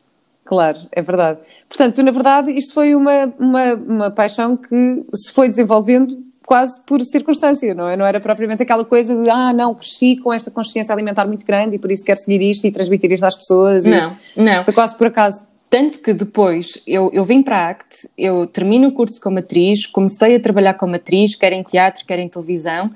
Claro, 0.45 0.79
é 0.91 1.01
verdade. 1.01 1.39
Portanto, 1.67 1.95
tu, 1.95 2.03
na 2.03 2.11
verdade, 2.11 2.51
isto 2.51 2.73
foi 2.73 2.95
uma, 2.95 3.33
uma, 3.37 3.73
uma 3.73 4.11
paixão 4.11 4.55
que 4.55 5.05
se 5.13 5.31
foi 5.33 5.49
desenvolvendo 5.49 6.25
quase 6.45 6.81
por 6.85 7.01
circunstância, 7.01 7.73
não 7.75 7.89
é? 7.89 7.97
Não 7.97 8.05
era 8.05 8.21
propriamente 8.21 8.63
aquela 8.63 8.85
coisa 8.85 9.21
de, 9.21 9.29
ah, 9.29 9.51
não, 9.51 9.75
cresci 9.75 10.15
com 10.15 10.31
esta 10.31 10.49
consciência 10.49 10.93
alimentar 10.93 11.27
muito 11.27 11.45
grande 11.45 11.75
e 11.75 11.79
por 11.79 11.91
isso 11.91 12.05
quero 12.05 12.17
seguir 12.17 12.41
isto 12.41 12.65
e 12.65 12.71
transmitir 12.71 13.11
isto 13.11 13.25
às 13.25 13.35
pessoas. 13.35 13.83
Não, 13.83 14.15
não. 14.33 14.63
Foi 14.63 14.73
quase 14.73 14.97
por 14.97 15.07
acaso. 15.07 15.45
Tanto 15.69 15.99
que 15.99 16.13
depois 16.13 16.81
eu, 16.87 17.09
eu 17.13 17.25
vim 17.25 17.43
para 17.43 17.57
a 17.57 17.69
ACT, 17.69 18.09
eu 18.17 18.47
termino 18.47 18.87
o 18.87 18.93
curso 18.93 19.19
como 19.19 19.39
atriz, 19.39 19.85
comecei 19.85 20.35
a 20.35 20.39
trabalhar 20.39 20.75
como 20.75 20.95
atriz, 20.95 21.35
quer 21.35 21.51
em 21.51 21.61
teatro, 21.61 22.05
quer 22.05 22.19
em 22.19 22.29
televisão, 22.29 22.89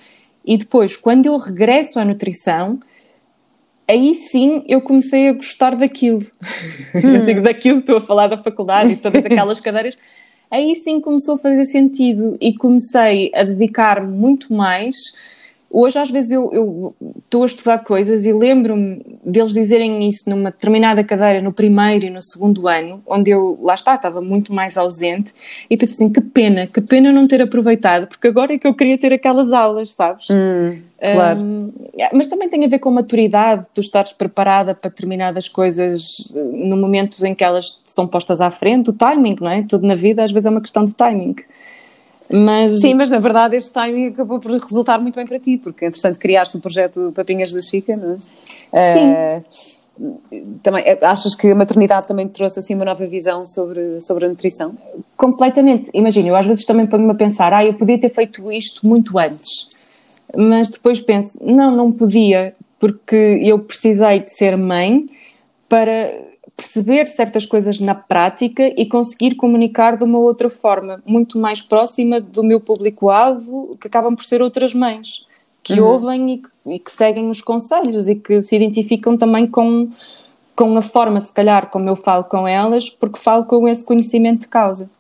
e 0.46 0.58
depois, 0.58 0.96
quando 0.96 1.26
eu 1.26 1.38
regresso 1.38 2.00
à 2.00 2.06
nutrição, 2.06 2.80
aí 3.88 4.16
sim 4.16 4.64
eu 4.68 4.82
comecei 4.82 5.28
a 5.28 5.34
gostar 5.34 5.76
daquilo. 5.76 6.22
Hum. 6.94 7.26
digo 7.26 7.42
daquilo, 7.42 7.80
estou 7.80 7.98
a 7.98 8.02
falar 8.02 8.28
da 8.28 8.38
faculdade 8.38 8.92
e 8.92 8.98
todas 8.98 9.26
aquelas 9.26 9.62
cadeiras. 9.62 9.96
Aí 10.50 10.76
sim 10.76 11.00
começou 11.00 11.36
a 11.36 11.38
fazer 11.38 11.64
sentido 11.64 12.38
e 12.42 12.54
comecei 12.54 13.32
a 13.34 13.44
dedicar-me 13.44 14.12
muito 14.12 14.54
mais 14.54 14.96
Hoje, 15.74 15.98
às 15.98 16.12
vezes, 16.12 16.32
eu, 16.32 16.94
estou 17.18 17.44
a 17.44 17.46
estudar 17.46 17.80
coisas 17.80 18.26
e 18.26 18.34
lembro-me 18.34 19.02
deles 19.24 19.54
dizerem 19.54 20.06
isso 20.08 20.30
numa 20.30 20.52
determinada 20.52 21.02
cadeira 21.02 21.42
no 21.42 21.54
primeiro 21.54 22.06
e 22.06 22.10
no 22.10 22.22
segundo 22.22 22.68
ano, 22.68 23.02
onde 23.08 23.32
eu, 23.32 23.58
lá 23.62 23.74
está, 23.74 23.96
estava 23.96 24.22
muito 24.22 24.54
mais 24.54 24.78
ausente, 24.78 25.34
e 25.70 25.78
penso 25.78 25.94
assim: 25.94 26.12
que 26.12 26.20
pena, 26.20 26.68
que 26.68 26.82
pena 26.82 27.12
não 27.12 27.26
ter 27.26 27.42
aproveitado, 27.42 28.08
porque 28.08 28.28
agora 28.28 28.54
é 28.54 28.58
que 28.58 28.68
eu 28.68 28.74
queria 28.74 28.98
ter 28.98 29.14
aquelas 29.14 29.54
aulas, 29.54 29.94
sabes? 29.94 30.28
Hum, 30.30 30.82
claro. 31.14 31.40
Um, 31.40 31.72
mas 32.12 32.28
também 32.28 32.50
tem 32.50 32.66
a 32.66 32.68
ver 32.68 32.80
com 32.80 32.90
a 32.90 32.94
maturidade, 32.94 33.66
tu 33.74 33.80
estares 33.80 34.12
preparada 34.12 34.76
para 34.76 34.90
determinadas 34.90 35.48
coisas 35.48 36.34
eh, 36.36 36.44
no 36.44 36.76
momento 36.76 37.26
em 37.26 37.34
que 37.34 37.46
elas 37.46 37.80
são 37.86 38.06
postas 38.06 38.42
à 38.42 38.52
frente, 38.52 38.90
o 38.90 38.94
timing, 38.94 39.38
não 39.40 39.50
é? 39.50 39.64
Tudo 39.64 39.88
na 39.88 39.96
vida 39.96 40.22
às 40.22 40.34
vezes 40.34 40.48
é 40.48 40.50
uma 40.50 40.62
questão 40.62 40.84
de 40.84 40.94
timing. 40.94 41.36
Mas... 42.32 42.80
Sim, 42.80 42.94
mas 42.94 43.10
na 43.10 43.20
verdade 43.20 43.56
este 43.56 43.72
timing 43.72 44.08
acabou 44.08 44.40
por 44.40 44.52
resultar 44.52 45.00
muito 45.00 45.16
bem 45.16 45.26
para 45.26 45.40
ti, 45.40 45.58
porque 45.58 45.86
entretanto 45.86 46.18
criaste 46.18 46.58
o 46.58 46.60
projeto 46.60 47.12
Papinhas 47.16 47.52
da 47.52 47.62
Chica, 47.62 47.96
não 47.96 48.14
é? 48.14 48.94
Sim. 48.94 49.12
Uh, 49.12 49.82
também, 50.64 50.84
eh, 50.86 50.98
achas 51.02 51.36
que 51.36 51.50
a 51.52 51.56
maternidade 51.56 52.08
também 52.08 52.28
te 52.28 52.34
trouxe 52.34 52.60
assim 52.60 52.74
uma 52.74 52.86
nova 52.86 53.06
visão 53.06 53.46
sobre, 53.46 54.02
sobre 54.02 54.26
a 54.26 54.30
nutrição? 54.30 54.76
Completamente. 55.16 55.90
Imagina, 55.94 56.30
eu 56.30 56.36
às 56.36 56.46
vezes 56.46 56.66
também 56.66 56.88
ponho-me 56.88 57.12
a 57.12 57.16
pensar, 57.16 57.54
ah, 57.54 57.64
eu 57.66 57.74
podia 57.74 58.00
ter 58.00 58.10
feito 58.10 58.52
isto 58.52 58.88
muito 58.88 59.20
antes. 59.20 59.68
Mas 60.36 60.70
depois 60.70 61.00
penso, 61.00 61.38
não, 61.42 61.72
não 61.72 61.92
podia, 61.92 62.56
porque 62.80 63.40
eu 63.44 63.60
precisei 63.60 64.22
de 64.22 64.34
ser 64.34 64.58
mãe 64.58 65.06
para 65.68 66.31
perceber 66.62 67.08
certas 67.08 67.44
coisas 67.44 67.80
na 67.80 67.96
prática 67.96 68.72
e 68.78 68.86
conseguir 68.86 69.34
comunicar 69.34 69.98
de 69.98 70.04
uma 70.04 70.20
outra 70.20 70.48
forma, 70.48 71.02
muito 71.04 71.40
mais 71.40 71.60
próxima 71.60 72.22
do 72.22 72.44
meu 72.44 72.60
público-alvo, 72.60 73.72
que 73.82 73.88
acabam 73.88 74.16
por 74.16 74.24
ser 74.24 74.44
outras 74.44 74.72
mães, 74.72 75.26
que 75.64 75.82
uhum. 75.82 75.88
ouvem 75.88 76.34
e 76.34 76.38
que, 76.38 76.50
e 76.68 76.80
que, 76.80 76.92
seguem 76.92 77.32
os 77.32 77.42
conselhos 77.42 78.08
e 78.08 78.14
que 78.14 78.44
se 78.44 78.56
identificam 78.56 79.18
também 79.18 79.48
com, 79.48 79.90
com 80.56 80.78
a 80.78 80.82
forma, 80.84 81.20
se 81.20 81.34
calhar, 81.34 81.72
como 81.72 81.90
eu 81.90 81.96
falo 81.96 82.26
com 82.26 82.48
elas, 82.48 82.92
porque 82.92 83.18
falo 83.18 83.46
com 83.46 83.68
esse 83.68 83.84
conhecimento 83.84 84.42
de 84.42 84.48
causa. 84.48 84.92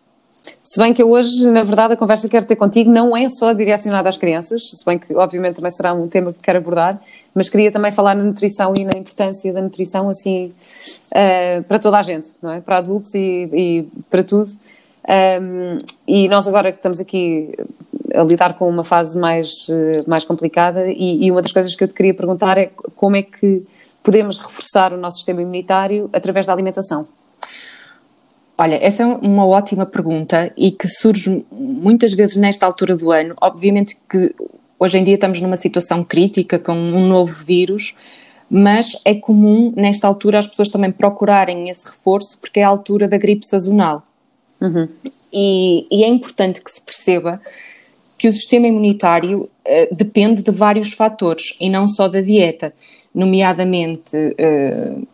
Se 0.63 0.79
bem 0.79 0.93
que 0.93 1.01
eu 1.01 1.09
hoje, 1.09 1.45
na 1.45 1.63
verdade, 1.63 1.93
a 1.93 1.97
conversa 1.97 2.27
que 2.27 2.31
quero 2.31 2.45
ter 2.45 2.55
contigo 2.55 2.89
não 2.89 3.15
é 3.15 3.27
só 3.29 3.53
direcionada 3.53 4.09
às 4.09 4.17
crianças, 4.17 4.69
se 4.71 4.85
bem 4.85 4.97
que, 4.97 5.13
obviamente, 5.13 5.55
também 5.55 5.71
será 5.71 5.93
um 5.93 6.07
tema 6.07 6.33
que 6.33 6.41
quero 6.41 6.57
abordar, 6.57 6.99
mas 7.33 7.49
queria 7.49 7.71
também 7.71 7.91
falar 7.91 8.15
na 8.15 8.23
nutrição 8.23 8.73
e 8.75 8.83
na 8.83 8.97
importância 8.97 9.51
da 9.53 9.61
nutrição, 9.61 10.09
assim, 10.09 10.53
uh, 11.11 11.63
para 11.63 11.77
toda 11.77 11.97
a 11.97 12.01
gente, 12.01 12.31
não 12.41 12.51
é? 12.51 12.61
Para 12.61 12.77
adultos 12.77 13.13
e, 13.13 13.49
e 13.53 13.87
para 14.09 14.23
tudo. 14.23 14.49
Um, 15.07 15.79
e 16.07 16.29
nós 16.29 16.47
agora 16.47 16.71
que 16.71 16.77
estamos 16.77 16.99
aqui 16.99 17.53
a 18.13 18.23
lidar 18.23 18.53
com 18.53 18.69
uma 18.69 18.83
fase 18.83 19.17
mais, 19.19 19.67
uh, 19.67 20.07
mais 20.07 20.23
complicada 20.23 20.87
e, 20.87 21.25
e 21.25 21.31
uma 21.31 21.41
das 21.41 21.51
coisas 21.51 21.75
que 21.75 21.83
eu 21.83 21.87
te 21.87 21.93
queria 21.93 22.13
perguntar 22.13 22.57
é 22.57 22.71
como 22.95 23.15
é 23.15 23.23
que 23.23 23.63
podemos 24.03 24.37
reforçar 24.37 24.93
o 24.93 24.97
nosso 24.97 25.17
sistema 25.17 25.41
imunitário 25.41 26.09
através 26.13 26.45
da 26.45 26.53
alimentação? 26.53 27.07
Olha, 28.61 28.77
essa 28.79 29.01
é 29.01 29.05
uma 29.07 29.43
ótima 29.43 29.87
pergunta 29.87 30.53
e 30.55 30.69
que 30.69 30.87
surge 30.87 31.43
muitas 31.51 32.13
vezes 32.13 32.35
nesta 32.35 32.63
altura 32.63 32.95
do 32.95 33.09
ano. 33.09 33.33
Obviamente 33.41 33.97
que 34.07 34.35
hoje 34.77 34.99
em 34.99 35.03
dia 35.03 35.15
estamos 35.15 35.41
numa 35.41 35.55
situação 35.55 36.03
crítica 36.03 36.59
com 36.59 36.73
um 36.73 37.07
novo 37.07 37.43
vírus, 37.43 37.95
mas 38.47 39.01
é 39.03 39.15
comum 39.15 39.73
nesta 39.75 40.07
altura 40.07 40.37
as 40.37 40.47
pessoas 40.47 40.69
também 40.69 40.91
procurarem 40.91 41.71
esse 41.71 41.87
reforço 41.87 42.37
porque 42.39 42.59
é 42.59 42.63
a 42.63 42.67
altura 42.67 43.07
da 43.07 43.17
gripe 43.17 43.47
sazonal. 43.47 44.03
Uhum. 44.61 44.87
E, 45.33 45.87
e, 45.89 46.03
é 46.03 46.07
importante 46.07 46.61
que 46.61 46.69
se 46.69 46.81
perceba 46.81 47.41
que 48.15 48.27
o 48.27 48.33
sistema 48.33 48.67
imunitário 48.67 49.49
uh, 49.65 49.95
depende 49.95 50.43
de 50.43 50.51
vários 50.51 50.93
fatores 50.93 51.55
e 51.59 51.67
não 51.67 51.87
só 51.87 52.07
da 52.07 52.21
dieta, 52.21 52.71
nomeadamente 53.15 54.15
uh, 54.15 55.07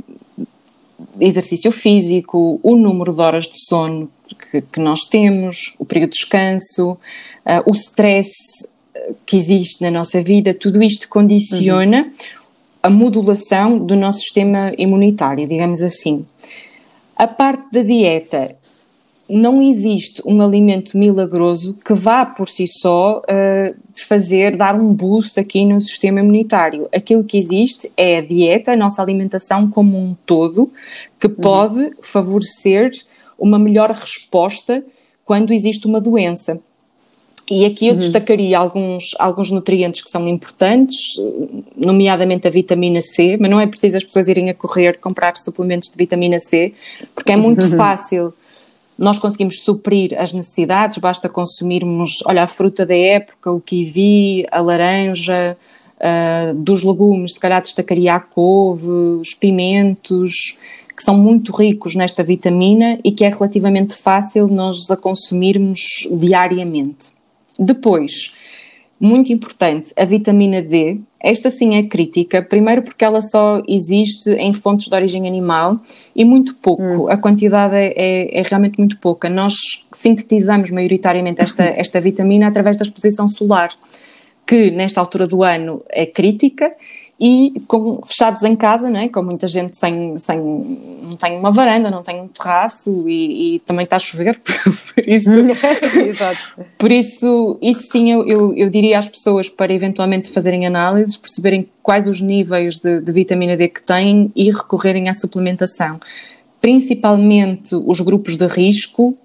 exercício 1.19 1.71
físico, 1.71 2.59
o 2.63 2.75
número 2.75 3.13
de 3.13 3.21
horas 3.21 3.45
de 3.45 3.59
sono 3.67 4.09
que, 4.51 4.61
que 4.61 4.79
nós 4.79 5.01
temos, 5.01 5.75
o 5.79 5.85
período 5.85 6.11
de 6.11 6.17
descanso, 6.17 6.91
uh, 6.91 6.97
o 7.69 7.73
stress 7.73 8.29
eh, 8.93 9.13
que 9.25 9.37
existe 9.37 9.81
na 9.81 9.91
nossa 9.91 10.21
vida, 10.21 10.53
tudo 10.53 10.81
isto 10.83 11.07
condiciona 11.07 12.03
uhum. 12.03 12.11
a 12.83 12.89
modulação 12.89 13.77
do 13.77 13.95
nosso 13.95 14.19
sistema 14.19 14.73
imunitário, 14.77 15.47
digamos 15.47 15.81
assim. 15.81 16.25
A 17.15 17.27
parte 17.27 17.71
da 17.71 17.81
dieta 17.81 18.55
não 19.29 19.61
existe 19.61 20.21
um 20.25 20.41
alimento 20.41 20.97
milagroso 20.97 21.77
que 21.85 21.93
vá 21.93 22.25
por 22.25 22.47
si 22.47 22.65
só 22.67 23.19
uh, 23.19 23.75
fazer, 24.07 24.55
dar 24.55 24.75
um 24.75 24.93
boost 24.93 25.39
aqui 25.39 25.65
no 25.65 25.81
sistema 25.81 26.21
imunitário. 26.21 26.87
Aquilo 26.93 27.23
que 27.23 27.37
existe 27.37 27.91
é 27.97 28.17
a 28.17 28.21
dieta, 28.21 28.71
a 28.71 28.75
nossa 28.75 29.01
alimentação 29.01 29.69
como 29.69 29.97
um 29.97 30.15
todo, 30.25 30.71
que 31.19 31.27
uhum. 31.27 31.35
pode 31.35 31.79
uhum. 31.79 31.91
favorecer 32.01 32.91
uma 33.37 33.59
melhor 33.59 33.91
resposta 33.91 34.83
quando 35.25 35.53
existe 35.53 35.85
uma 35.87 35.99
doença. 35.99 36.59
E 37.49 37.65
aqui 37.65 37.87
eu 37.87 37.93
uhum. 37.93 37.99
destacaria 37.99 38.57
alguns, 38.57 39.11
alguns 39.19 39.51
nutrientes 39.51 40.01
que 40.01 40.09
são 40.09 40.27
importantes, 40.27 41.15
nomeadamente 41.75 42.47
a 42.47 42.51
vitamina 42.51 43.01
C, 43.01 43.37
mas 43.39 43.49
não 43.49 43.59
é 43.59 43.65
preciso 43.65 43.97
as 43.97 44.03
pessoas 44.03 44.27
irem 44.27 44.49
a 44.49 44.53
correr 44.53 44.97
comprar 44.99 45.35
suplementos 45.37 45.89
de 45.89 45.97
vitamina 45.97 46.39
C, 46.39 46.73
porque 47.15 47.31
é 47.31 47.37
muito 47.37 47.61
uhum. 47.61 47.77
fácil 47.77 48.33
nós 48.97 49.19
conseguimos 49.19 49.61
suprir 49.61 50.19
as 50.19 50.33
necessidades, 50.33 50.97
basta 50.97 51.29
consumirmos, 51.29 52.23
olha, 52.25 52.43
a 52.43 52.47
fruta 52.47 52.85
da 52.85 52.95
época, 52.95 53.51
o 53.51 53.61
kiwi, 53.61 54.45
a 54.51 54.59
laranja, 54.59 55.57
uh, 55.97 56.53
dos 56.55 56.83
legumes, 56.83 57.33
se 57.33 57.39
calhar 57.39 57.61
destacaria 57.61 58.15
a 58.15 58.19
couve, 58.19 58.87
os 58.87 59.33
pimentos, 59.33 60.57
que 60.95 61.03
são 61.03 61.15
muito 61.15 61.55
ricos 61.55 61.93
nesta 61.93 62.23
vitamina 62.23 62.99
e 63.03 63.11
que 63.11 63.23
é 63.23 63.29
relativamente 63.29 63.95
fácil 63.95 64.47
nós 64.47 64.89
a 64.89 64.97
consumirmos 64.97 65.79
diariamente. 66.11 67.09
Depois, 67.59 68.33
muito 68.99 69.31
importante, 69.31 69.93
a 69.95 70.05
vitamina 70.05 70.61
D. 70.61 70.99
Esta 71.19 71.49
sim 71.49 71.75
é 71.75 71.83
crítica, 71.83 72.41
primeiro 72.41 72.81
porque 72.81 73.03
ela 73.03 73.21
só 73.21 73.61
existe 73.67 74.29
em 74.31 74.53
fontes 74.53 74.87
de 74.87 74.95
origem 74.95 75.27
animal 75.27 75.79
e 76.15 76.25
muito 76.25 76.55
pouco, 76.55 76.83
hum. 76.83 77.09
a 77.09 77.17
quantidade 77.17 77.75
é, 77.75 77.93
é, 77.95 78.39
é, 78.39 78.41
realmente 78.41 78.77
muito 78.77 78.99
pouca. 78.99 79.29
Nós 79.29 79.53
sintetizamos 79.93 80.71
maioritariamente 80.71 81.41
esta, 81.41 81.63
esta 81.77 82.01
vitamina 82.01 82.47
através 82.47 82.77
da 82.77 82.83
exposição 82.83 83.27
solar, 83.27 83.69
que 84.45 84.71
nesta 84.71 84.99
altura 84.99 85.27
do 85.27 85.43
ano 85.43 85.83
é 85.89 86.05
crítica 86.05 86.71
e 87.19 87.53
com, 87.67 87.99
fechados 88.05 88.43
em 88.43 88.55
casa, 88.55 88.89
né, 88.89 89.09
com 89.09 89.23
muita 89.23 89.47
gente 89.47 89.75
sem, 89.77 90.19
sem 90.19 90.37
não 90.37 91.17
tem 91.17 91.37
uma 91.37 91.51
varanda, 91.51 91.89
não 91.89 92.03
tem 92.03 92.21
um 92.21 92.27
terraço 92.27 93.09
e, 93.09 93.55
e 93.55 93.59
também 93.59 93.85
está 93.85 93.95
a 93.95 93.99
chover, 93.99 94.39
por 94.93 95.07
isso, 95.07 95.29
por 96.77 96.91
isso, 96.91 97.57
isso 97.61 97.91
sim 97.91 98.11
eu, 98.11 98.27
eu, 98.27 98.53
eu, 98.55 98.69
diria 98.69 98.99
às 98.99 99.09
pessoas 99.09 99.49
para 99.49 99.73
eventualmente 99.73 100.31
fazerem 100.31 100.67
análises, 100.67 101.17
perceberem 101.17 101.67
quais 101.81 102.07
os 102.07 102.21
níveis 102.21 102.75
de, 102.75 103.01
de 103.01 103.11
vitamina 103.11 103.57
D 103.57 103.67
que 103.67 103.81
têm 103.81 104.31
e 104.35 104.51
recorrerem 104.51 105.09
à 105.09 105.13
suplementação. 105.13 105.99
Principalmente 106.61 107.75
os 107.75 107.99
grupos 107.99 108.37
de 108.37 108.45
risco, 108.45 109.17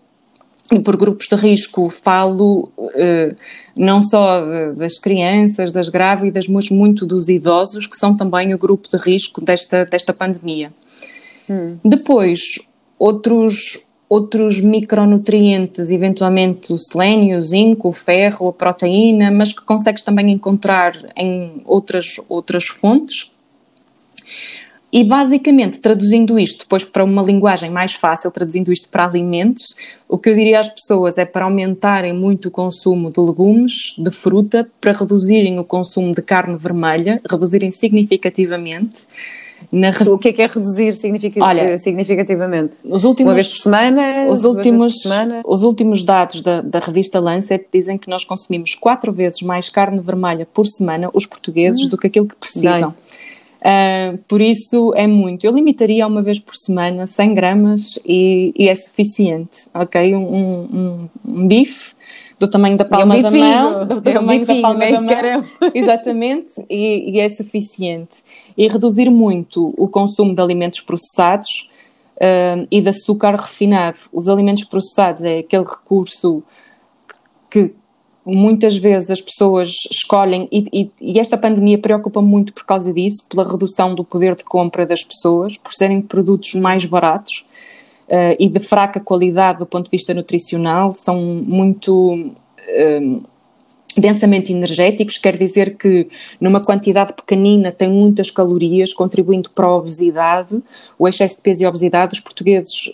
e 0.71 0.79
por 0.81 0.97
grupos 0.97 1.27
de 1.29 1.35
risco 1.35 1.91
falo 1.91 2.65
uh, 2.79 3.37
não 3.77 4.01
só 4.01 4.73
das 4.77 4.99
crianças, 4.99 5.73
das 5.73 5.89
grávidas, 5.89 6.47
mas 6.47 6.71
muito 6.71 7.05
dos 7.05 7.29
idosos, 7.29 7.87
que 7.87 7.97
são 7.97 8.17
também 8.17 8.55
o 8.55 8.59
grupo 8.59 8.89
de 8.89 8.97
risco 8.97 9.45
desta, 9.45 9.85
desta 9.85 10.13
pandemia. 10.13 10.73
Hum. 11.49 11.77
Depois, 11.85 12.41
outros, 12.99 13.87
outros 14.09 14.61
micronutrientes, 14.61 15.91
eventualmente 15.91 16.73
o 16.73 16.79
selênio, 16.79 17.39
o 17.39 17.43
zinco, 17.43 17.89
o 17.89 17.93
ferro, 17.93 18.49
a 18.49 18.53
proteína, 18.53 19.31
mas 19.31 19.53
que 19.53 19.65
consegues 19.65 20.03
também 20.03 20.31
encontrar 20.31 20.95
em 21.17 21.63
outras, 21.65 22.21
outras 22.29 22.67
fontes, 22.67 23.32
e 24.93 25.03
basicamente, 25.03 25.81
traduzindo 25.81 26.39
isto 26.39 26.65
depois 26.65 26.85
para 26.85 27.03
uma 27.03 27.23
linguagem 27.23 27.71
mais 27.71 27.95
fácil, 27.95 28.31
traduzindo 28.31 28.71
isto 28.71 28.91
para 28.91 29.05
alimentos, 29.05 29.75
o 30.07 30.19
que 30.19 30.29
eu 30.29 30.35
diria 30.35 30.61
às 30.61 30.69
pessoas 30.69 31.17
é 31.17 31.25
para 31.25 31.47
aumentarem 31.47 32.13
muito 32.13 32.49
o 32.49 32.51
consumo 32.51 33.11
de 33.11 33.19
legumes, 33.19 33.95
de 33.97 34.11
fruta, 34.11 34.69
para 34.79 34.93
reduzirem 34.93 35.59
o 35.59 35.65
consumo 35.65 36.13
de 36.13 36.21
carne 36.21 36.59
vermelha, 36.59 37.19
reduzirem 37.31 37.73
significativamente. 37.73 39.07
Na... 39.71 39.91
O 40.11 40.19
que 40.19 40.29
é 40.29 40.33
que 40.33 40.43
é 40.43 40.47
reduzir 40.47 40.93
significa... 40.95 41.43
Olha, 41.43 41.79
significativamente? 41.79 42.79
Os 42.85 43.05
últimos, 43.05 43.31
Uma 43.31 43.35
vez 43.35 43.49
por 43.49 43.63
semana? 43.63 44.27
Os 44.29 44.45
últimos, 44.45 45.01
semana? 45.01 45.41
Os 45.47 45.63
últimos 45.63 46.05
dados 46.05 46.43
da, 46.43 46.61
da 46.61 46.81
revista 46.81 47.19
Lancet 47.19 47.65
dizem 47.73 47.97
que 47.97 48.11
nós 48.11 48.25
consumimos 48.25 48.75
quatro 48.75 49.13
vezes 49.13 49.41
mais 49.41 49.69
carne 49.71 50.01
vermelha 50.01 50.47
por 50.53 50.67
semana, 50.67 51.09
os 51.15 51.25
portugueses, 51.25 51.87
hum, 51.87 51.89
do 51.89 51.97
que 51.97 52.09
aquilo 52.09 52.27
que 52.27 52.37
precisam. 52.37 52.91
Bem. 52.91 53.12
Uh, 53.63 54.19
por 54.27 54.41
isso 54.41 54.93
é 54.97 55.07
muito. 55.07 55.47
Eu 55.47 55.53
limitaria 55.53 56.05
uma 56.05 56.21
vez 56.21 56.41
por 56.41 56.55
semana 56.57 57.07
100 57.07 57.35
gramas 57.35 57.99
e, 58.05 58.53
e 58.57 58.69
é 58.69 58.75
suficiente, 58.75 59.69
ok? 59.73 60.17
Um, 60.17 60.19
um, 60.19 61.09
um 61.25 61.47
bife 61.47 61.95
do 62.41 62.49
tamanho 62.49 62.77
da 62.77 62.85
palma 62.85 63.23
da 63.23 63.31
mão, 63.31 63.87
do, 63.87 64.03
tamanho 64.03 64.41
bifinho, 64.41 64.63
da 64.63 64.69
palma 64.69 64.81
da 64.81 64.87
é 64.87 65.37
mão, 65.37 65.47
exatamente, 65.73 66.53
e, 66.69 67.13
e 67.13 67.21
é 67.21 67.29
suficiente. 67.29 68.25
E 68.59 68.67
reduzir 68.67 69.09
muito 69.09 69.73
o 69.79 69.87
consumo 69.87 70.35
de 70.35 70.43
alimentos 70.43 70.81
processados 70.81 71.71
uh, 72.17 72.67
e 72.69 72.81
de 72.81 72.89
açúcar 72.89 73.37
refinado. 73.37 74.01
Os 74.13 74.29
alimentos 74.29 74.65
processados 74.65 75.23
é 75.23 75.39
aquele 75.39 75.65
recurso 75.65 76.43
que 77.49 77.73
muitas 78.25 78.77
vezes 78.77 79.11
as 79.11 79.21
pessoas 79.21 79.71
escolhem, 79.91 80.49
e, 80.51 80.65
e, 80.73 80.91
e 81.01 81.19
esta 81.19 81.37
pandemia 81.37 81.79
preocupa 81.79 82.21
muito 82.21 82.53
por 82.53 82.65
causa 82.65 82.93
disso, 82.93 83.27
pela 83.29 83.49
redução 83.49 83.95
do 83.95 84.05
poder 84.05 84.35
de 84.37 84.45
compra 84.45 84.87
das 84.87 85.03
pessoas, 85.03 85.57
por 85.57 85.73
serem 85.73 86.01
produtos 86.01 86.55
mais 86.55 86.85
baratos 86.85 87.45
uh, 88.09 88.37
e 88.39 88.49
de 88.49 88.61
fraca 88.61 89.01
qualidade 89.01 89.59
do 89.59 89.67
ponto 89.67 89.87
de 89.87 89.91
vista 89.91 90.15
nutricional, 90.15 90.95
são 90.95 91.21
muito. 91.21 92.13
Uh, 92.15 93.33
densamente 93.95 94.51
energéticos, 94.51 95.19
quer 95.19 95.37
dizer 95.37 95.77
que 95.77 96.09
numa 96.41 96.65
quantidade 96.65 97.13
pequenina 97.13 97.71
tem 97.71 97.91
muitas 97.91 98.31
calorias, 98.31 98.95
contribuindo 98.95 99.51
para 99.51 99.67
a 99.67 99.77
obesidade, 99.77 100.63
o 100.99 101.07
excesso 101.07 101.37
de 101.37 101.43
peso 101.43 101.63
e 101.63 101.67
obesidade. 101.67 102.15
Os 102.15 102.21
portugueses 102.21 102.91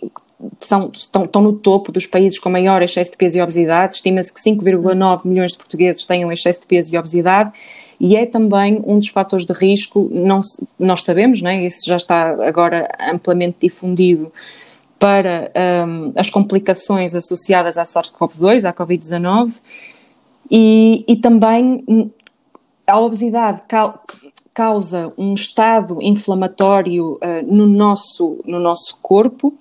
são, 0.60 0.90
estão, 0.92 1.24
estão 1.24 1.42
no 1.42 1.52
topo 1.52 1.90
dos 1.90 2.06
países 2.06 2.38
com 2.38 2.48
maior 2.48 2.82
excesso 2.82 3.10
de 3.10 3.16
peso 3.16 3.38
e 3.38 3.42
obesidade. 3.42 3.96
Estima-se 3.96 4.32
que 4.32 4.40
5,9 4.40 5.20
milhões 5.24 5.52
de 5.52 5.58
portugueses 5.58 6.06
tenham 6.06 6.30
excesso 6.30 6.60
de 6.60 6.66
peso 6.66 6.94
e 6.94 6.98
obesidade. 6.98 7.52
E 8.00 8.16
é 8.16 8.24
também 8.24 8.80
um 8.86 8.98
dos 8.98 9.08
fatores 9.08 9.44
de 9.44 9.52
risco, 9.52 10.08
não, 10.12 10.38
nós 10.78 11.02
sabemos, 11.02 11.42
é? 11.42 11.66
isso 11.66 11.84
já 11.84 11.96
está 11.96 12.30
agora 12.46 12.88
amplamente 13.00 13.56
difundido, 13.62 14.32
para 14.98 15.50
um, 15.86 16.12
as 16.16 16.28
complicações 16.28 17.14
associadas 17.14 17.78
à 17.78 17.84
SARS-CoV-2, 17.84 18.68
à 18.68 18.72
Covid-19, 18.72 19.52
e, 20.50 21.04
e, 21.06 21.16
também 21.16 21.84
a 22.86 22.98
obesidade 22.98 23.60
causa 24.54 25.12
um 25.16 25.34
estado 25.34 25.98
inflamatório 26.00 27.12
uh, 27.14 27.18
no, 27.46 27.66
nosso, 27.66 28.40
no 28.46 28.58
nosso 28.58 28.98
corpo, 29.02 29.54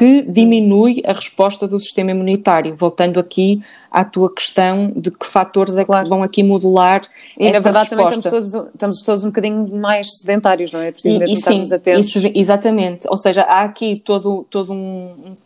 que 0.00 0.22
diminui 0.22 1.02
a 1.04 1.12
resposta 1.12 1.68
do 1.68 1.78
sistema 1.78 2.12
imunitário. 2.12 2.74
Voltando 2.74 3.20
aqui 3.20 3.62
à 3.90 4.02
tua 4.02 4.34
questão 4.34 4.90
de 4.96 5.10
que 5.10 5.26
fatores 5.26 5.76
é 5.76 5.82
que 5.82 5.88
claro. 5.88 6.08
vão 6.08 6.22
aqui 6.22 6.42
modular 6.42 7.02
e, 7.38 7.44
essa 7.44 7.52
na 7.52 7.60
verdade, 7.60 7.90
resposta. 7.90 7.96
também 7.96 8.08
estamos 8.08 8.50
todos, 8.50 8.68
estamos 8.72 9.02
todos 9.02 9.24
um 9.24 9.26
bocadinho 9.26 9.76
mais 9.76 10.06
sedentários, 10.20 10.72
não 10.72 10.80
é? 10.80 10.88
É 10.88 10.92
preciso 10.92 11.18
mesmo 11.18 11.36
e, 11.36 11.38
estarmos 11.38 11.68
sim, 11.68 11.74
atentos. 11.74 12.16
Isso, 12.16 12.32
exatamente. 12.34 13.06
Ou 13.10 13.16
seja, 13.18 13.42
há 13.42 13.60
aqui 13.60 14.00
todo, 14.02 14.46
todo 14.48 14.72
um... 14.72 15.36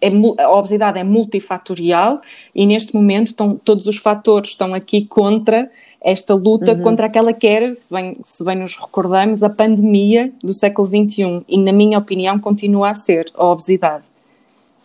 É, 0.00 0.12
a 0.44 0.52
obesidade 0.52 0.96
é 0.96 1.02
multifatorial 1.02 2.20
e 2.54 2.66
neste 2.66 2.94
momento 2.94 3.28
estão, 3.28 3.56
todos 3.56 3.88
os 3.88 3.96
fatores 3.96 4.50
estão 4.50 4.74
aqui 4.74 5.06
contra 5.06 5.68
esta 6.04 6.34
luta 6.34 6.72
uhum. 6.72 6.82
contra 6.82 7.06
aquela 7.06 7.32
que 7.32 7.46
era, 7.46 7.74
se 7.74 7.90
bem, 7.90 8.18
se 8.26 8.44
bem 8.44 8.56
nos 8.56 8.76
recordamos, 8.76 9.42
a 9.42 9.48
pandemia 9.48 10.30
do 10.42 10.52
século 10.52 10.86
XXI 10.86 11.42
e, 11.48 11.56
na 11.56 11.72
minha 11.72 11.98
opinião, 11.98 12.38
continua 12.38 12.90
a 12.90 12.94
ser 12.94 13.32
a 13.34 13.46
obesidade. 13.46 14.04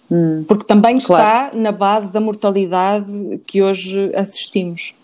Hum. 0.10 0.46
Porque 0.48 0.64
também 0.64 0.98
claro. 0.98 1.48
está 1.48 1.60
na 1.60 1.74
base 1.74 2.08
da 2.08 2.22
mortalidade 2.22 3.42
que 3.46 3.62
hoje 3.62 4.12
assistimos. 4.16 4.96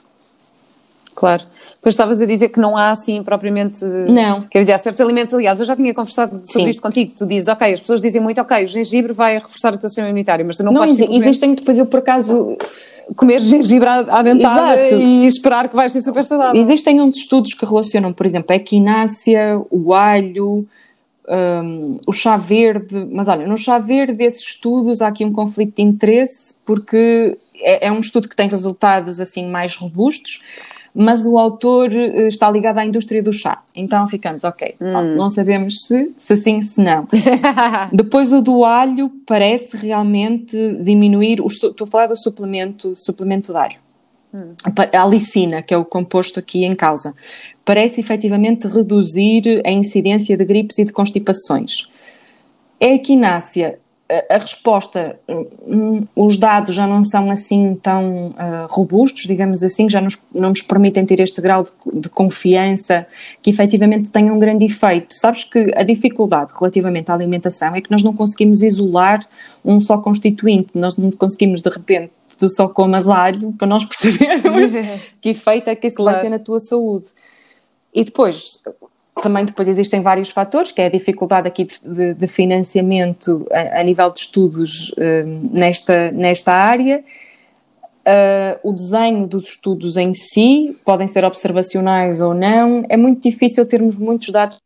Claro. 1.13 1.43
Pois 1.81 1.93
estavas 1.93 2.21
a 2.21 2.25
dizer 2.25 2.49
que 2.49 2.59
não 2.59 2.77
há 2.77 2.91
assim 2.91 3.21
propriamente. 3.21 3.83
Não. 3.83 4.43
Quer 4.43 4.61
dizer, 4.61 4.73
há 4.73 4.77
certos 4.77 5.01
alimentos, 5.01 5.33
aliás, 5.33 5.59
eu 5.59 5.65
já 5.65 5.75
tinha 5.75 5.93
conversado 5.93 6.31
sobre 6.31 6.63
Sim. 6.63 6.69
isto 6.69 6.81
contigo. 6.81 7.13
Tu 7.17 7.25
dizes, 7.25 7.49
ok, 7.49 7.73
as 7.73 7.81
pessoas 7.81 8.01
dizem 8.01 8.21
muito, 8.21 8.39
ok, 8.39 8.63
o 8.63 8.67
gengibre 8.67 9.11
vai 9.11 9.35
reforçar 9.35 9.73
o 9.73 9.77
teu 9.77 9.89
sistema 9.89 10.07
imunitário, 10.07 10.45
mas 10.45 10.57
tu 10.57 10.63
não, 10.63 10.71
não 10.71 10.81
podes. 10.81 10.97
Não, 10.97 11.13
existem, 11.13 11.55
depois 11.55 11.77
eu 11.77 11.85
por 11.85 11.99
acaso 11.99 12.57
comer 13.15 13.39
gengibre 13.41 13.87
à 13.87 14.21
dentada 14.21 14.83
Exato. 14.83 15.01
e 15.01 15.25
esperar 15.25 15.69
que 15.69 15.75
vais 15.75 15.91
ser 15.91 16.01
super 16.01 16.23
saudável. 16.23 16.59
Existem 16.59 17.01
uns 17.01 17.17
estudos 17.17 17.53
que 17.53 17.65
relacionam, 17.65 18.11
por 18.11 18.25
exemplo, 18.25 18.47
a 18.51 18.55
equinácea, 18.55 19.61
o 19.69 19.93
alho, 19.93 20.65
um, 21.27 21.99
o 22.07 22.13
chá 22.13 22.37
verde, 22.37 23.07
mas 23.11 23.27
olha, 23.27 23.47
no 23.47 23.57
chá 23.57 23.77
verde 23.77 24.13
desses 24.13 24.41
estudos 24.41 25.01
há 25.01 25.07
aqui 25.07 25.25
um 25.25 25.31
conflito 25.31 25.75
de 25.75 25.81
interesse 25.81 26.53
porque 26.65 27.35
é, 27.61 27.87
é 27.87 27.91
um 27.91 27.99
estudo 27.99 28.29
que 28.29 28.35
tem 28.35 28.47
resultados 28.47 29.19
assim 29.19 29.47
mais 29.47 29.75
robustos, 29.75 30.41
mas 30.95 31.25
o 31.25 31.37
autor 31.37 31.93
eh, 31.93 32.27
está 32.27 32.49
ligado 32.49 32.77
à 32.77 32.85
indústria 32.85 33.21
do 33.21 33.33
chá. 33.33 33.61
Então 33.75 34.07
ficamos, 34.07 34.45
ok, 34.45 34.75
hum. 34.79 35.15
não 35.15 35.29
sabemos 35.29 35.81
se, 35.85 36.13
se 36.17 36.37
sim, 36.37 36.61
se 36.61 36.81
não. 36.81 37.05
Depois 37.91 38.31
o 38.31 38.41
do 38.41 38.63
alho 38.63 39.11
parece 39.27 39.75
realmente 39.75 40.55
diminuir, 40.81 41.41
o, 41.41 41.47
estou 41.47 41.75
a 41.81 41.85
falar 41.85 42.07
do 42.07 42.17
suplemento, 42.17 42.93
suplemento 42.95 43.51
de 43.51 43.57
alho. 43.59 43.75
Hum. 44.33 44.53
A 44.93 45.05
licina, 45.05 45.61
que 45.61 45.73
é 45.73 45.77
o 45.77 45.83
composto 45.83 46.39
aqui 46.39 46.63
em 46.63 46.75
causa, 46.75 47.13
parece 47.65 47.99
efetivamente 47.99 48.67
reduzir 48.67 49.61
a 49.65 49.71
incidência 49.71 50.37
de 50.37 50.45
gripes 50.45 50.77
e 50.77 50.85
de 50.85 50.93
constipações. 50.93 51.71
A 52.81 52.85
equinácea 52.85 53.79
a, 54.07 54.37
resposta, 54.37 55.19
hum, 55.27 56.03
os 56.15 56.37
dados 56.37 56.75
já 56.75 56.85
não 56.85 57.03
são 57.03 57.31
assim 57.31 57.75
tão 57.81 58.27
uh, 58.27 58.67
robustos, 58.69 59.23
digamos 59.23 59.63
assim, 59.63 59.89
já 59.89 59.99
nos, 59.99 60.21
não 60.33 60.49
nos 60.49 60.61
permitem 60.61 61.05
ter 61.05 61.19
este 61.19 61.41
grau 61.41 61.63
de, 61.63 62.01
de, 62.01 62.09
confiança 62.09 63.07
que 63.41 63.49
efetivamente 63.49 64.11
tenha 64.11 64.31
um 64.31 64.37
grande 64.37 64.65
efeito. 64.65 65.15
Sabes 65.15 65.43
que 65.43 65.73
a 65.75 65.81
dificuldade 65.81 66.51
relativamente 66.57 67.09
à 67.09 67.15
alimentação 67.15 67.75
é 67.75 67.81
que 67.81 67.89
nós 67.89 68.03
não 68.03 68.13
conseguimos 68.13 68.61
isolar 68.61 69.21
um 69.63 69.79
só 69.79 69.97
constituinte, 69.97 70.77
nós 70.77 70.95
não 70.95 71.09
conseguimos 71.11 71.61
de 71.61 71.69
repente 71.69 72.11
tu 72.37 72.49
só 72.49 72.67
comas 72.67 73.07
alho 73.07 73.53
para 73.53 73.67
nós 73.67 73.85
percebermos 73.85 74.71
que 75.19 75.29
efeito 75.29 75.69
é 75.69 75.75
que 75.75 75.87
isso 75.87 75.97
claro. 75.97 76.17
vai 76.17 76.25
ter 76.25 76.29
na 76.29 76.39
tua 76.39 76.59
saúde. 76.59 77.07
E 77.93 78.03
depois, 78.03 78.61
também 79.21 79.45
depois 79.45 79.67
existem 79.67 80.01
vários 80.01 80.29
fatores, 80.29 80.71
que 80.71 80.81
é 80.81 80.85
a 80.85 80.89
dificuldade 80.89 81.47
aqui 81.47 81.67
de, 81.83 82.13
de 82.13 82.27
financiamento 82.27 83.47
a, 83.51 83.79
a, 83.79 83.83
nível 83.83 84.11
de 84.11 84.19
estudos 84.19 84.91
uh, 84.91 85.49
nesta, 85.51 86.11
nesta 86.11 86.51
área, 86.51 87.03
uh, 88.05 88.59
o 88.69 88.73
desenho 88.73 89.25
dos 89.25 89.49
estudos 89.49 89.95
em 89.97 90.13
si, 90.13 90.79
podem 90.85 91.07
ser 91.07 91.23
observacionais 91.23 92.21
ou 92.21 92.33
não, 92.33 92.83
é 92.89 92.97
muito 92.97 93.21
difícil 93.21 93.65
termos 93.65 93.97
muitos 93.97 94.29
dados 94.29 94.57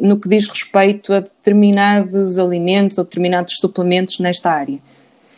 no 0.00 0.18
que 0.18 0.28
diz 0.28 0.46
respeito 0.46 1.12
a 1.12 1.20
determinados 1.20 2.38
alimentos 2.38 2.96
ou 2.96 3.04
determinados 3.04 3.56
suplementos 3.56 4.18
nesta 4.20 4.50
área. 4.50 4.78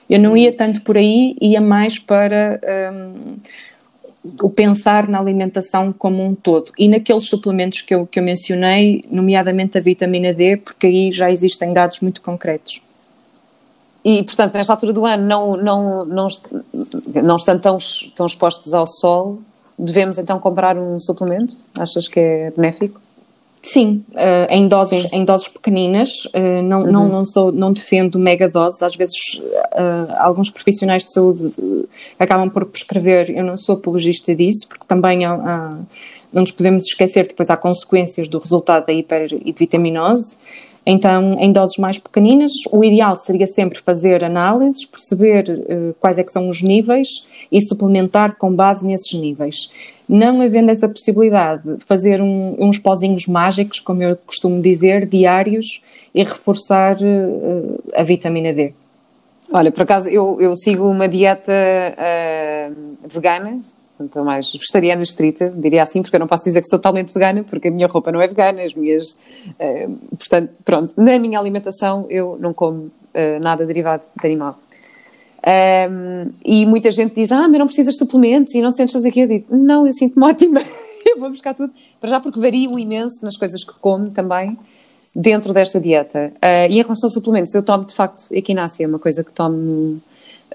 Eu 0.08 0.18
não 0.18 0.36
ia 0.36 0.52
tanto 0.52 0.82
por 0.82 0.96
aí, 0.96 1.36
ia 1.40 1.60
mais 1.60 1.98
para 1.98 2.60
um, 2.92 3.36
o 4.42 4.50
pensar 4.50 5.08
na 5.08 5.18
alimentação 5.18 5.92
como 5.92 6.22
um 6.24 6.34
todo 6.34 6.72
e 6.78 6.88
naqueles 6.88 7.26
suplementos 7.26 7.80
que 7.80 7.94
eu, 7.94 8.06
que 8.06 8.18
eu 8.18 8.22
mencionei, 8.22 9.02
nomeadamente 9.10 9.78
a 9.78 9.80
vitamina 9.80 10.34
D, 10.34 10.58
porque 10.58 10.86
aí 10.86 11.12
já 11.12 11.30
existem 11.30 11.72
dados 11.72 12.00
muito 12.00 12.20
concretos. 12.20 12.82
E, 14.04 14.22
portanto, 14.22 14.54
nesta 14.54 14.72
altura 14.72 14.92
do 14.92 15.04
ano, 15.04 15.26
não, 15.26 15.56
não, 15.56 16.04
não, 16.04 16.28
não 17.22 17.36
estando 17.36 17.60
tão, 17.60 17.78
tão 18.14 18.26
expostos 18.26 18.72
ao 18.72 18.86
sol, 18.86 19.40
devemos 19.78 20.18
então 20.18 20.38
comprar 20.38 20.76
um 20.76 20.98
suplemento? 20.98 21.56
Achas 21.78 22.08
que 22.08 22.20
é 22.20 22.50
benéfico? 22.50 23.00
Sim, 23.62 24.02
uh, 24.12 24.46
em, 24.48 24.66
doses, 24.66 25.06
em 25.12 25.22
doses 25.22 25.46
pequeninas, 25.46 26.24
uh, 26.26 26.62
não, 26.64 26.80
uhum. 26.80 26.92
não, 26.92 27.08
não, 27.08 27.24
sou, 27.26 27.52
não 27.52 27.72
defendo 27.74 28.18
mega 28.18 28.48
doses, 28.48 28.82
às 28.82 28.96
vezes 28.96 29.16
uh, 29.34 30.14
alguns 30.18 30.48
profissionais 30.48 31.04
de 31.04 31.12
saúde 31.12 31.52
acabam 32.18 32.48
por 32.48 32.64
prescrever, 32.64 33.30
eu 33.30 33.44
não 33.44 33.58
sou 33.58 33.74
apologista 33.74 34.34
disso, 34.34 34.66
porque 34.66 34.86
também 34.88 35.26
há, 35.26 35.34
há, 35.34 35.70
não 36.32 36.40
nos 36.40 36.52
podemos 36.52 36.86
esquecer, 36.86 37.26
depois 37.26 37.50
há 37.50 37.56
consequências 37.56 38.28
do 38.28 38.38
resultado 38.38 38.86
da 38.86 38.94
hiper 38.94 39.28
e 39.30 39.52
de 39.52 39.58
vitaminose, 39.58 40.38
então, 40.86 41.36
em 41.38 41.52
doses 41.52 41.76
mais 41.76 41.98
pequeninas, 41.98 42.52
o 42.72 42.82
ideal 42.82 43.14
seria 43.14 43.46
sempre 43.46 43.78
fazer 43.78 44.24
análises, 44.24 44.86
perceber 44.86 45.94
quais 46.00 46.16
é 46.16 46.24
que 46.24 46.32
são 46.32 46.48
os 46.48 46.62
níveis 46.62 47.28
e 47.52 47.60
suplementar 47.60 48.36
com 48.38 48.50
base 48.52 48.82
nesses 48.82 49.12
níveis. 49.12 49.70
Não 50.12 50.40
havendo 50.40 50.72
essa 50.72 50.88
possibilidade, 50.88 51.62
fazer 51.86 52.20
um, 52.20 52.56
uns 52.58 52.78
pozinhos 52.78 53.28
mágicos, 53.28 53.78
como 53.78 54.02
eu 54.02 54.16
costumo 54.16 54.60
dizer, 54.60 55.06
diários 55.06 55.84
e 56.12 56.24
reforçar 56.24 56.96
uh, 56.96 57.82
a 57.94 58.02
vitamina 58.02 58.52
D. 58.52 58.72
Olha, 59.52 59.70
por 59.70 59.82
acaso 59.82 60.08
eu, 60.08 60.40
eu 60.40 60.56
sigo 60.56 60.88
uma 60.88 61.06
dieta 61.06 61.52
uh, 61.52 62.74
vegana, 63.08 63.60
portanto, 63.96 64.24
mais 64.24 64.50
vegetariana 64.50 65.04
estrita, 65.04 65.48
diria 65.48 65.84
assim, 65.84 66.02
porque 66.02 66.16
eu 66.16 66.20
não 66.20 66.26
posso 66.26 66.42
dizer 66.42 66.60
que 66.60 66.66
sou 66.66 66.80
totalmente 66.80 67.14
vegana, 67.14 67.44
porque 67.44 67.68
a 67.68 67.70
minha 67.70 67.86
roupa 67.86 68.10
não 68.10 68.20
é 68.20 68.26
vegana, 68.26 68.62
as 68.62 68.74
minhas. 68.74 69.12
Uh, 69.12 69.96
portanto, 70.16 70.50
pronto, 70.64 70.92
na 70.96 71.20
minha 71.20 71.38
alimentação 71.38 72.08
eu 72.10 72.36
não 72.36 72.52
como 72.52 72.78
uh, 72.78 72.90
nada 73.40 73.64
derivado 73.64 74.02
de 74.20 74.26
animal. 74.26 74.58
Um, 75.46 76.30
e 76.44 76.66
muita 76.66 76.90
gente 76.90 77.14
diz: 77.14 77.32
Ah, 77.32 77.48
mas 77.48 77.58
não 77.58 77.66
precisas 77.66 77.94
de 77.94 77.98
suplementos 77.98 78.54
e 78.54 78.60
não 78.60 78.70
te 78.70 78.76
sentes 78.76 78.92
fazer 78.92 79.08
aqui. 79.08 79.20
Eu 79.20 79.28
digo: 79.28 79.56
Não, 79.56 79.86
eu 79.86 79.92
sinto-me 79.92 80.26
ótima, 80.28 80.62
eu 81.06 81.18
vou 81.18 81.30
buscar 81.30 81.54
tudo. 81.54 81.72
Para 82.00 82.10
já, 82.10 82.20
porque 82.20 82.40
vario 82.40 82.78
imenso 82.78 83.24
nas 83.24 83.36
coisas 83.36 83.64
que 83.64 83.72
como 83.80 84.10
também, 84.10 84.58
dentro 85.14 85.52
desta 85.52 85.80
dieta. 85.80 86.32
Uh, 86.36 86.70
e 86.70 86.78
em 86.78 86.82
relação 86.82 87.08
a 87.08 87.12
suplementos, 87.12 87.54
eu 87.54 87.62
tomo 87.62 87.84
de 87.84 87.94
facto 87.94 88.24
equinácea, 88.30 88.86
uma 88.86 88.98
coisa 88.98 89.24
que 89.24 89.32
tomo 89.32 90.00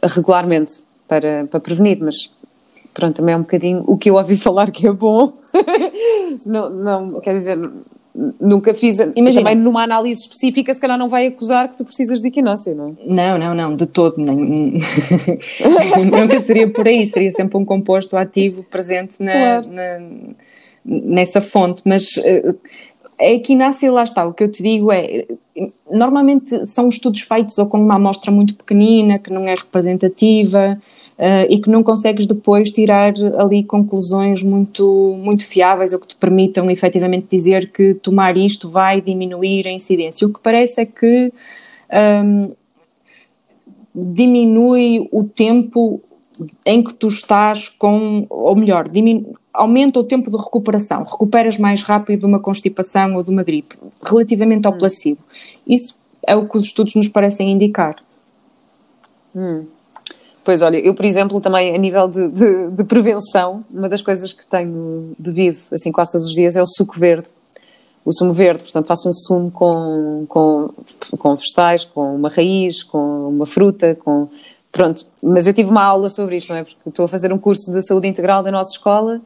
regularmente 0.03 0.83
para, 1.07 1.45
para 1.47 1.59
prevenir, 1.59 1.99
mas 2.01 2.29
pronto, 2.93 3.17
também 3.17 3.33
é 3.33 3.37
um 3.37 3.41
bocadinho 3.41 3.83
o 3.87 3.97
que 3.97 4.09
eu 4.09 4.15
ouvi 4.15 4.37
falar 4.37 4.71
que 4.71 4.87
é 4.87 4.91
bom. 4.91 5.33
não, 6.45 6.69
não, 6.69 7.21
quer 7.21 7.35
dizer, 7.37 7.57
nunca 8.39 8.73
fiz. 8.73 8.99
Imagina. 9.15 9.43
Também 9.43 9.55
numa 9.55 9.83
análise 9.83 10.21
específica, 10.21 10.73
se 10.73 10.79
calhar 10.79 10.97
não 10.97 11.09
vai 11.09 11.27
acusar 11.27 11.69
que 11.69 11.77
tu 11.77 11.85
precisas 11.85 12.21
de 12.21 12.27
equinócia, 12.27 12.73
não 12.73 12.89
é? 12.89 12.93
Não, 13.05 13.37
não, 13.37 13.53
não, 13.53 13.75
de 13.75 13.85
todo. 13.85 14.15
Nem, 14.17 14.79
nunca 16.09 16.39
seria 16.41 16.69
por 16.69 16.87
aí, 16.87 17.07
seria 17.07 17.31
sempre 17.31 17.57
um 17.57 17.65
composto 17.65 18.15
ativo 18.15 18.63
presente 18.63 19.21
na, 19.21 19.33
claro. 19.33 19.67
na 19.71 19.99
nessa 20.85 21.41
fonte, 21.41 21.81
mas. 21.85 22.17
Uh, 22.17 22.55
a 23.17 23.27
equinácia, 23.27 23.89
lá 23.91 24.03
está, 24.03 24.25
o 24.25 24.33
que 24.33 24.43
eu 24.43 24.51
te 24.51 24.61
digo 24.61 24.91
é, 24.91 25.25
normalmente 25.89 26.65
são 26.65 26.89
estudos 26.89 27.21
feitos 27.21 27.57
ou 27.57 27.65
com 27.65 27.79
uma 27.79 27.95
amostra 27.95 28.29
muito 28.29 28.53
pequenina, 28.53 29.17
que 29.17 29.31
não 29.31 29.47
é 29.47 29.55
representativa, 29.55 30.77
uh, 31.17 31.45
e 31.49 31.59
que 31.59 31.69
não 31.69 31.83
consegues 31.83 32.27
depois 32.27 32.71
tirar 32.71 33.13
ali 33.37 33.63
conclusões 33.63 34.43
muito, 34.43 35.15
muito 35.17 35.45
fiáveis 35.45 35.93
ou 35.93 35.99
que 35.99 36.07
te 36.07 36.15
permitam 36.15 36.69
efetivamente 36.69 37.27
dizer 37.29 37.71
que 37.71 37.93
tomar 37.95 38.37
isto 38.37 38.69
vai 38.69 39.01
diminuir 39.01 39.67
a 39.67 39.71
incidência. 39.71 40.27
O 40.27 40.33
que 40.33 40.39
parece 40.39 40.81
é 40.81 40.85
que 40.85 41.31
um, 42.23 42.51
diminui 43.93 45.07
o 45.11 45.23
tempo 45.23 46.01
em 46.65 46.83
que 46.83 46.93
tu 46.93 47.07
estás 47.07 47.69
com, 47.69 48.25
ou 48.29 48.55
melhor, 48.55 48.89
diminu, 48.89 49.37
aumenta 49.53 49.99
o 49.99 50.03
tempo 50.03 50.29
de 50.29 50.35
recuperação, 50.35 51.03
recuperas 51.03 51.57
mais 51.57 51.81
rápido 51.81 52.19
de 52.19 52.25
uma 52.25 52.39
constipação 52.39 53.15
ou 53.15 53.23
de 53.23 53.29
uma 53.29 53.41
gripe, 53.41 53.77
relativamente 54.03 54.67
ao 54.67 54.73
hum. 54.73 54.77
placebo. 54.77 55.19
Isso 55.65 55.97
é 56.27 56.35
o 56.35 56.47
que 56.47 56.57
os 56.57 56.65
estudos 56.65 56.95
nos 56.95 57.07
parecem 57.07 57.51
indicar. 57.51 57.95
Hum. 59.33 59.65
Pois 60.45 60.61
olha, 60.61 60.77
eu 60.77 60.93
por 60.93 61.03
exemplo 61.03 61.41
também 61.41 61.75
a 61.75 61.77
nível 61.77 62.07
de, 62.07 62.29
de, 62.29 62.69
de, 62.69 62.83
prevenção, 62.83 63.65
uma 63.73 63.89
das 63.89 64.03
coisas 64.03 64.31
que 64.31 64.45
tenho 64.45 65.15
bebido 65.17 65.57
assim 65.73 65.91
quase 65.91 66.11
todos 66.11 66.27
os 66.27 66.33
dias 66.35 66.55
é 66.55 66.61
o 66.61 66.67
suco 66.67 66.99
verde. 66.99 67.25
O 68.05 68.13
sumo 68.13 68.31
verde, 68.31 68.61
portanto 68.61 68.85
faço 68.85 69.09
um 69.09 69.13
sumo 69.13 69.49
com, 69.49 70.25
com, 70.29 70.69
com 71.17 71.35
vegetais, 71.35 71.83
com 71.83 72.15
uma 72.15 72.29
raiz, 72.29 72.83
com 72.83 73.27
uma 73.27 73.47
fruta, 73.47 73.95
com... 73.95 74.29
Pronto, 74.71 75.03
mas 75.23 75.47
eu 75.47 75.53
tive 75.53 75.71
uma 75.71 75.83
aula 75.83 76.11
sobre 76.11 76.37
isto, 76.37 76.49
não 76.49 76.57
é? 76.59 76.63
Porque 76.63 76.77
estou 76.87 77.05
a 77.05 77.07
fazer 77.07 77.33
um 77.33 77.39
curso 77.39 77.71
de 77.71 77.81
saúde 77.81 78.07
integral 78.07 78.43
da 78.43 78.51
nossa 78.51 78.69
escola 78.71 79.19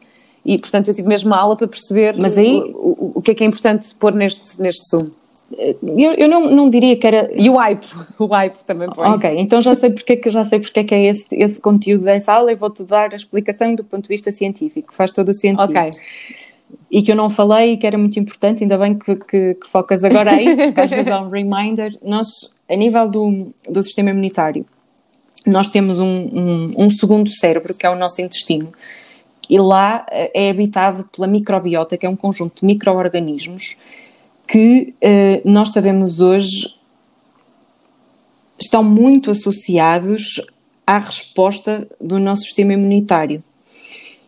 e 0.46 0.58
portanto 0.58 0.88
eu 0.88 0.96
tive 0.96 1.10
mesmo 1.10 1.28
uma 1.28 1.38
aula 1.38 1.58
para 1.58 1.68
perceber 1.68 2.16
mas 2.18 2.38
aí, 2.38 2.62
o, 2.76 2.88
o, 2.88 3.12
o 3.16 3.22
que 3.22 3.32
é 3.32 3.36
que 3.36 3.44
é 3.44 3.48
importante 3.48 3.94
pôr 3.96 4.14
neste, 4.14 4.62
neste 4.62 4.88
sumo. 4.90 5.12
Eu, 5.58 6.14
eu 6.14 6.28
não, 6.28 6.50
não 6.50 6.70
diria 6.70 6.96
que 6.96 7.08
era. 7.08 7.32
E 7.36 7.50
o 7.50 7.56
hype, 7.56 7.86
o 8.20 8.26
hype 8.28 8.58
também 8.66 8.90
põe. 8.90 9.10
Ok, 9.10 9.34
então 9.38 9.60
já 9.60 9.76
sei 9.76 9.92
porque, 9.92 10.16
que 10.16 10.30
já 10.30 10.44
sei 10.44 10.60
porque 10.60 10.80
é 10.80 10.84
que 10.84 10.96
é 10.96 11.06
esse, 11.06 11.26
esse 11.32 11.60
conteúdo 11.60 12.04
dessa 12.04 12.34
aula 12.34 12.52
e 12.52 12.56
vou-te 12.56 12.84
dar 12.84 13.14
a 13.14 13.16
explicação 13.16 13.74
do 13.76 13.84
ponto 13.84 14.04
de 14.04 14.10
vista 14.10 14.32
científico, 14.32 14.94
faz 14.94 15.12
todo 15.12 15.30
o 15.30 15.34
sentido. 15.34 15.64
Ok. 15.64 15.92
E 16.92 17.02
que 17.02 17.12
eu 17.12 17.16
não 17.16 17.30
falei 17.30 17.74
e 17.74 17.78
que 17.78 17.88
era 17.88 17.98
muito 17.98 18.20
importante, 18.20 18.64
ainda 18.64 18.78
bem 18.78 18.98
que, 18.98 19.16
que, 19.16 19.56
que 19.56 19.68
focas 19.68 20.04
agora 20.04 20.32
aí, 20.32 20.56
porque 20.56 20.82
às 20.82 20.90
vezes 20.90 21.08
há 21.08 21.20
um 21.20 21.30
reminder. 21.32 21.98
Nós, 22.04 22.28
a 22.70 22.76
nível 22.76 23.10
do, 23.10 23.48
do 23.68 23.82
sistema 23.82 24.12
imunitário, 24.12 24.66
nós 25.46 25.70
temos 25.70 26.00
um, 26.00 26.06
um, 26.06 26.74
um 26.78 26.90
segundo 26.90 27.30
cérebro, 27.30 27.74
que 27.74 27.86
é 27.86 27.90
o 27.90 27.96
nosso 27.96 28.22
intestino, 28.22 28.72
e 29.50 29.58
lá 29.60 30.06
eh, 30.12 30.48
é 30.48 30.50
habitado 30.52 31.10
pela 31.16 31.26
microbiota, 31.26 31.98
que 31.98 32.06
é 32.06 32.10
um 32.10 32.16
conjunto 32.16 32.62
de 32.62 32.66
micro-organismos 32.68 33.78
que 34.50 34.96
uh, 35.04 35.50
nós 35.50 35.72
sabemos 35.72 36.20
hoje 36.20 36.74
estão 38.60 38.84
muito 38.84 39.30
associados 39.30 40.42
à 40.88 40.98
resposta 40.98 41.88
do 42.02 42.20
nosso 42.20 42.42
sistema 42.42 42.74
imunitário. 42.74 43.44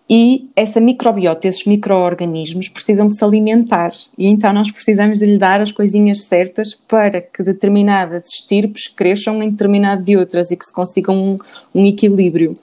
E 0.07 0.49
essa 0.55 0.79
microbiota, 0.79 1.47
esses 1.47 1.65
micro-organismos, 1.65 2.69
precisam 2.69 3.07
de 3.07 3.15
se 3.15 3.23
alimentar. 3.23 3.93
E 4.15 4.27
então 4.27 4.53
nós 4.53 4.69
precisamos 4.69 5.19
de 5.19 5.25
lhe 5.25 5.37
dar 5.37 5.59
as 5.59 5.71
coisinhas 5.71 6.23
certas 6.23 6.75
para 6.75 7.19
que 7.19 7.41
determinadas 7.41 8.27
estirpes 8.27 8.87
cresçam 8.87 9.41
em 9.41 9.49
determinado 9.49 10.03
de 10.03 10.17
outras 10.17 10.51
e 10.51 10.55
que 10.55 10.65
se 10.65 10.73
consiga 10.73 11.11
um, 11.11 11.39
um 11.73 11.85
equilíbrio. 11.85 12.59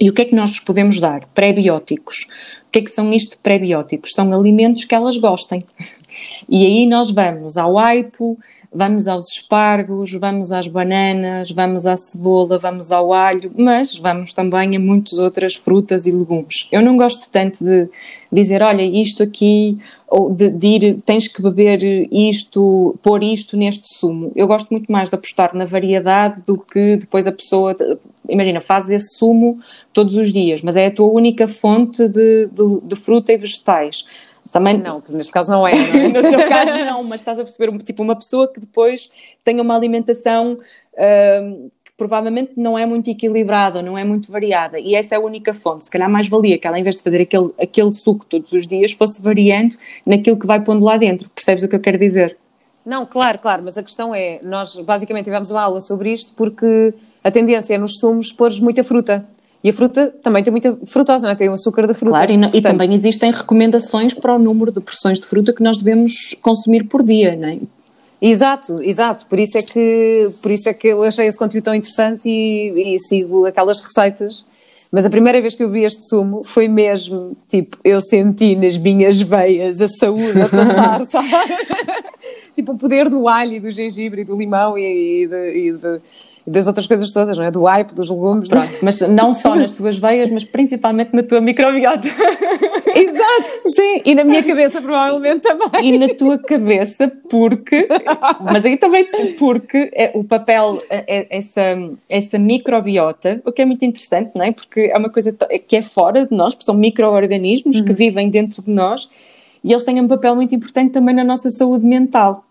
E 0.00 0.10
o 0.10 0.12
que 0.12 0.22
é 0.22 0.24
que 0.24 0.34
nós 0.34 0.58
podemos 0.58 0.98
dar? 0.98 1.24
Pré-bióticos. 1.34 2.26
O 2.66 2.70
que 2.72 2.80
é 2.80 2.82
que 2.82 2.90
são 2.90 3.12
isto 3.12 3.38
pré-bióticos? 3.38 4.10
São 4.12 4.32
alimentos 4.32 4.84
que 4.84 4.94
elas 4.94 5.16
gostem. 5.16 5.62
E 6.48 6.64
aí 6.64 6.86
nós 6.86 7.10
vamos 7.10 7.56
ao 7.56 7.78
aipo, 7.78 8.38
vamos 8.74 9.06
aos 9.06 9.26
espargos, 9.28 10.12
vamos 10.12 10.50
às 10.50 10.66
bananas, 10.66 11.52
vamos 11.52 11.86
à 11.86 11.96
cebola, 11.96 12.58
vamos 12.58 12.90
ao 12.90 13.12
alho, 13.12 13.52
mas 13.56 13.96
vamos 13.96 14.32
também 14.32 14.74
a 14.74 14.80
muitas 14.80 15.18
outras 15.20 15.54
frutas 15.54 16.06
e 16.06 16.10
legumes. 16.10 16.68
Eu 16.72 16.82
não 16.82 16.96
gosto 16.96 17.30
tanto 17.30 17.64
de 17.64 17.88
dizer, 18.32 18.62
olha, 18.62 18.82
isto 18.82 19.22
aqui, 19.22 19.78
ou 20.08 20.28
de, 20.28 20.50
de 20.50 20.66
ir, 20.66 21.02
tens 21.02 21.28
que 21.28 21.40
beber 21.40 21.78
isto, 22.12 22.98
pôr 23.00 23.22
isto 23.22 23.56
neste 23.56 23.86
sumo. 23.96 24.32
Eu 24.34 24.48
gosto 24.48 24.68
muito 24.70 24.90
mais 24.90 25.08
de 25.08 25.14
apostar 25.14 25.54
na 25.54 25.64
variedade 25.64 26.42
do 26.44 26.58
que 26.58 26.96
depois 26.96 27.28
a 27.28 27.32
pessoa, 27.32 27.76
imagina, 28.28 28.60
faz 28.60 28.90
esse 28.90 29.16
sumo 29.16 29.60
todos 29.92 30.16
os 30.16 30.32
dias, 30.32 30.62
mas 30.62 30.74
é 30.74 30.86
a 30.86 30.90
tua 30.90 31.06
única 31.06 31.46
fonte 31.46 32.08
de, 32.08 32.46
de, 32.46 32.80
de 32.82 32.96
fruta 32.96 33.32
e 33.32 33.38
vegetais 33.38 34.04
também 34.54 34.78
não, 34.78 35.02
neste 35.08 35.32
caso 35.32 35.50
não 35.50 35.66
é. 35.66 35.74
Não 35.74 36.00
é? 36.00 36.08
no 36.22 36.30
teu 36.30 36.48
caso 36.48 36.70
não, 36.84 37.02
mas 37.02 37.20
estás 37.20 37.36
a 37.40 37.42
perceber, 37.42 37.76
tipo, 37.82 38.04
uma 38.04 38.14
pessoa 38.14 38.46
que 38.46 38.60
depois 38.60 39.10
tenha 39.42 39.60
uma 39.60 39.74
alimentação 39.74 40.52
uh, 40.92 41.70
que 41.84 41.90
provavelmente 41.96 42.52
não 42.56 42.78
é 42.78 42.86
muito 42.86 43.10
equilibrada, 43.10 43.82
não 43.82 43.98
é 43.98 44.04
muito 44.04 44.30
variada, 44.30 44.78
e 44.78 44.94
essa 44.94 45.16
é 45.16 45.18
a 45.18 45.20
única 45.20 45.52
fonte. 45.52 45.86
Se 45.86 45.90
calhar 45.90 46.08
mais 46.08 46.28
valia 46.28 46.56
que 46.56 46.68
ela, 46.68 46.78
em 46.78 46.84
vez 46.84 46.94
de 46.94 47.02
fazer 47.02 47.22
aquele, 47.22 47.50
aquele 47.60 47.92
suco 47.92 48.24
todos 48.26 48.52
os 48.52 48.64
dias, 48.64 48.92
fosse 48.92 49.20
variando 49.20 49.74
naquilo 50.06 50.38
que 50.38 50.46
vai 50.46 50.60
pondo 50.62 50.84
lá 50.84 50.96
dentro. 50.96 51.28
Percebes 51.30 51.64
o 51.64 51.68
que 51.68 51.74
eu 51.74 51.80
quero 51.80 51.98
dizer? 51.98 52.36
Não, 52.86 53.04
claro, 53.04 53.40
claro, 53.40 53.62
mas 53.64 53.76
a 53.76 53.82
questão 53.82 54.14
é, 54.14 54.38
nós 54.44 54.76
basicamente 54.76 55.24
tivemos 55.24 55.50
uma 55.50 55.62
aula 55.62 55.80
sobre 55.80 56.12
isto 56.12 56.32
porque 56.36 56.94
a 57.24 57.30
tendência 57.32 57.74
é 57.74 57.78
nos 57.78 57.98
sumos 57.98 58.30
pôr 58.30 58.52
muita 58.60 58.84
fruta. 58.84 59.26
E 59.64 59.70
a 59.70 59.72
fruta 59.72 60.14
também 60.22 60.44
tem 60.44 60.50
muita 60.50 60.76
frutose, 60.84 61.24
não 61.24 61.30
é? 61.30 61.34
Tem 61.34 61.48
o 61.48 61.54
açúcar 61.54 61.86
da 61.86 61.94
fruta. 61.94 62.10
Claro, 62.10 62.30
e, 62.30 62.36
Portanto, 62.36 62.56
e, 62.58 62.60
também 62.60 62.94
existem 62.94 63.32
recomendações 63.32 64.12
para 64.12 64.34
o 64.34 64.38
número 64.38 64.70
de 64.70 64.78
porções 64.78 65.18
de 65.18 65.26
fruta 65.26 65.54
que 65.54 65.62
nós 65.62 65.78
devemos 65.78 66.36
consumir 66.42 66.84
por 66.84 67.02
dia, 67.02 67.34
não 67.34 67.48
é? 67.48 67.58
Exato, 68.20 68.82
exato. 68.82 69.24
Por 69.24 69.38
isso 69.38 69.56
é 69.56 69.62
que, 69.62 70.28
por 70.42 70.50
isso 70.50 70.68
é 70.68 70.74
que 70.74 70.88
eu 70.88 71.02
achei 71.02 71.26
esse 71.26 71.38
conteúdo 71.38 71.64
tão 71.64 71.74
interessante 71.74 72.28
e, 72.28 72.94
e 72.94 72.98
sigo 72.98 73.46
aquelas 73.46 73.80
receitas. 73.80 74.44
Mas 74.92 75.06
a 75.06 75.10
primeira 75.10 75.40
vez 75.40 75.54
que 75.54 75.64
eu 75.64 75.70
vi 75.70 75.82
este 75.82 76.08
sumo 76.08 76.44
foi 76.44 76.68
mesmo, 76.68 77.34
tipo, 77.48 77.78
eu 77.82 77.98
senti 78.00 78.54
nas 78.54 78.76
minhas 78.76 79.20
veias 79.20 79.80
a 79.80 79.88
saúde 79.88 80.42
a 80.42 80.48
passar, 80.48 81.04
sabe? 81.08 81.28
tipo, 82.54 82.72
o 82.72 82.78
poder 82.78 83.08
do 83.08 83.26
alho 83.28 83.54
e 83.54 83.60
do 83.60 83.70
gengibre 83.70 84.20
e 84.20 84.24
do 84.24 84.36
limão 84.36 84.78
e, 84.78 85.22
e, 85.22 85.26
de, 85.26 85.50
e 85.56 85.72
de 85.72 86.00
e 86.46 86.50
das 86.50 86.66
outras 86.66 86.86
coisas 86.86 87.10
todas, 87.10 87.38
não 87.38 87.44
é? 87.44 87.50
Do 87.50 87.62
hype, 87.64 87.94
dos 87.94 88.10
legumes. 88.10 88.48
Pronto, 88.48 88.78
mas 88.82 89.00
não 89.00 89.32
só 89.32 89.54
nas 89.54 89.72
tuas 89.72 89.98
veias, 89.98 90.28
mas 90.28 90.44
principalmente 90.44 91.14
na 91.14 91.22
tua 91.22 91.40
microbiota. 91.40 92.06
Exato, 92.94 93.68
sim, 93.68 94.02
e 94.04 94.14
na 94.14 94.22
minha 94.24 94.42
cabeça 94.42 94.80
provavelmente 94.80 95.40
também. 95.40 95.94
E 95.94 95.98
na 95.98 96.14
tua 96.14 96.38
cabeça, 96.38 97.10
porque, 97.28 97.88
mas 98.40 98.64
aí 98.64 98.76
também 98.76 99.06
porque 99.38 99.90
é, 99.94 100.12
o 100.14 100.22
papel, 100.22 100.78
é, 100.90 101.04
é, 101.06 101.38
essa, 101.38 101.60
essa 102.08 102.38
microbiota, 102.38 103.40
o 103.44 103.50
que 103.50 103.62
é 103.62 103.64
muito 103.64 103.84
interessante, 103.84 104.32
não 104.36 104.44
é? 104.44 104.52
Porque 104.52 104.90
é 104.92 104.96
uma 104.96 105.08
coisa 105.08 105.34
que 105.66 105.76
é 105.76 105.82
fora 105.82 106.26
de 106.26 106.36
nós, 106.36 106.54
porque 106.54 106.66
são 106.66 106.74
micro-organismos 106.74 107.78
uhum. 107.78 107.84
que 107.84 107.92
vivem 107.92 108.28
dentro 108.28 108.62
de 108.62 108.70
nós 108.70 109.08
e 109.64 109.72
eles 109.72 109.82
têm 109.82 109.98
um 110.00 110.06
papel 110.06 110.36
muito 110.36 110.54
importante 110.54 110.92
também 110.92 111.14
na 111.14 111.24
nossa 111.24 111.48
saúde 111.48 111.86
mental. 111.86 112.44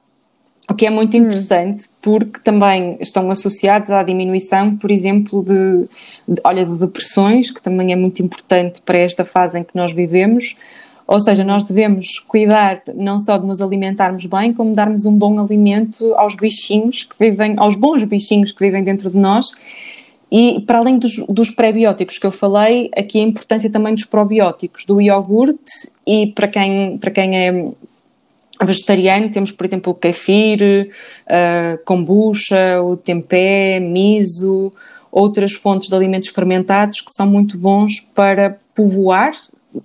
O 0.69 0.73
que 0.73 0.85
é 0.85 0.89
muito 0.89 1.15
hum. 1.15 1.21
interessante, 1.21 1.89
porque 2.01 2.39
também 2.43 2.97
estão 2.99 3.29
associados 3.29 3.91
à 3.91 4.01
diminuição, 4.03 4.77
por 4.77 4.91
exemplo, 4.91 5.43
de, 5.43 5.85
de, 6.27 6.41
olha, 6.43 6.65
de 6.65 6.77
depressões, 6.77 7.51
que 7.51 7.61
também 7.61 7.91
é 7.91 7.95
muito 7.95 8.21
importante 8.21 8.81
para 8.81 8.97
esta 8.97 9.25
fase 9.25 9.59
em 9.59 9.63
que 9.63 9.75
nós 9.75 9.91
vivemos. 9.91 10.55
Ou 11.05 11.19
seja, 11.19 11.43
nós 11.43 11.65
devemos 11.65 12.19
cuidar 12.19 12.81
não 12.95 13.19
só 13.19 13.37
de 13.37 13.45
nos 13.45 13.61
alimentarmos 13.61 14.25
bem, 14.25 14.53
como 14.53 14.73
darmos 14.73 15.05
um 15.05 15.15
bom 15.15 15.37
alimento 15.37 16.13
aos 16.15 16.33
bichinhos 16.33 17.03
que 17.03 17.15
vivem, 17.19 17.55
aos 17.57 17.75
bons 17.75 18.05
bichinhos 18.05 18.53
que 18.53 18.63
vivem 18.63 18.83
dentro 18.83 19.11
de 19.11 19.17
nós. 19.17 19.47
E 20.31 20.61
para 20.61 20.79
além 20.79 20.97
dos, 20.97 21.17
dos 21.29 21.51
pré-bióticos 21.51 22.17
que 22.17 22.25
eu 22.25 22.31
falei, 22.31 22.89
aqui 22.97 23.19
a 23.19 23.23
importância 23.23 23.69
também 23.69 23.93
dos 23.93 24.05
probióticos, 24.05 24.85
do 24.85 24.99
iogurte 24.99 25.91
e 26.07 26.27
para 26.27 26.47
quem, 26.47 26.97
para 26.97 27.11
quem 27.11 27.37
é 27.37 27.71
vegetariano 28.61 29.29
temos, 29.31 29.51
por 29.51 29.65
exemplo, 29.65 29.91
o 29.91 29.95
kefir, 29.95 30.91
a 31.27 31.77
kombucha, 31.85 32.81
o 32.81 32.95
tempé, 32.95 33.79
miso, 33.79 34.71
outras 35.11 35.53
fontes 35.53 35.89
de 35.89 35.95
alimentos 35.95 36.29
fermentados 36.29 37.01
que 37.01 37.11
são 37.11 37.27
muito 37.27 37.57
bons 37.57 37.99
para 38.13 38.57
povoar 38.75 39.31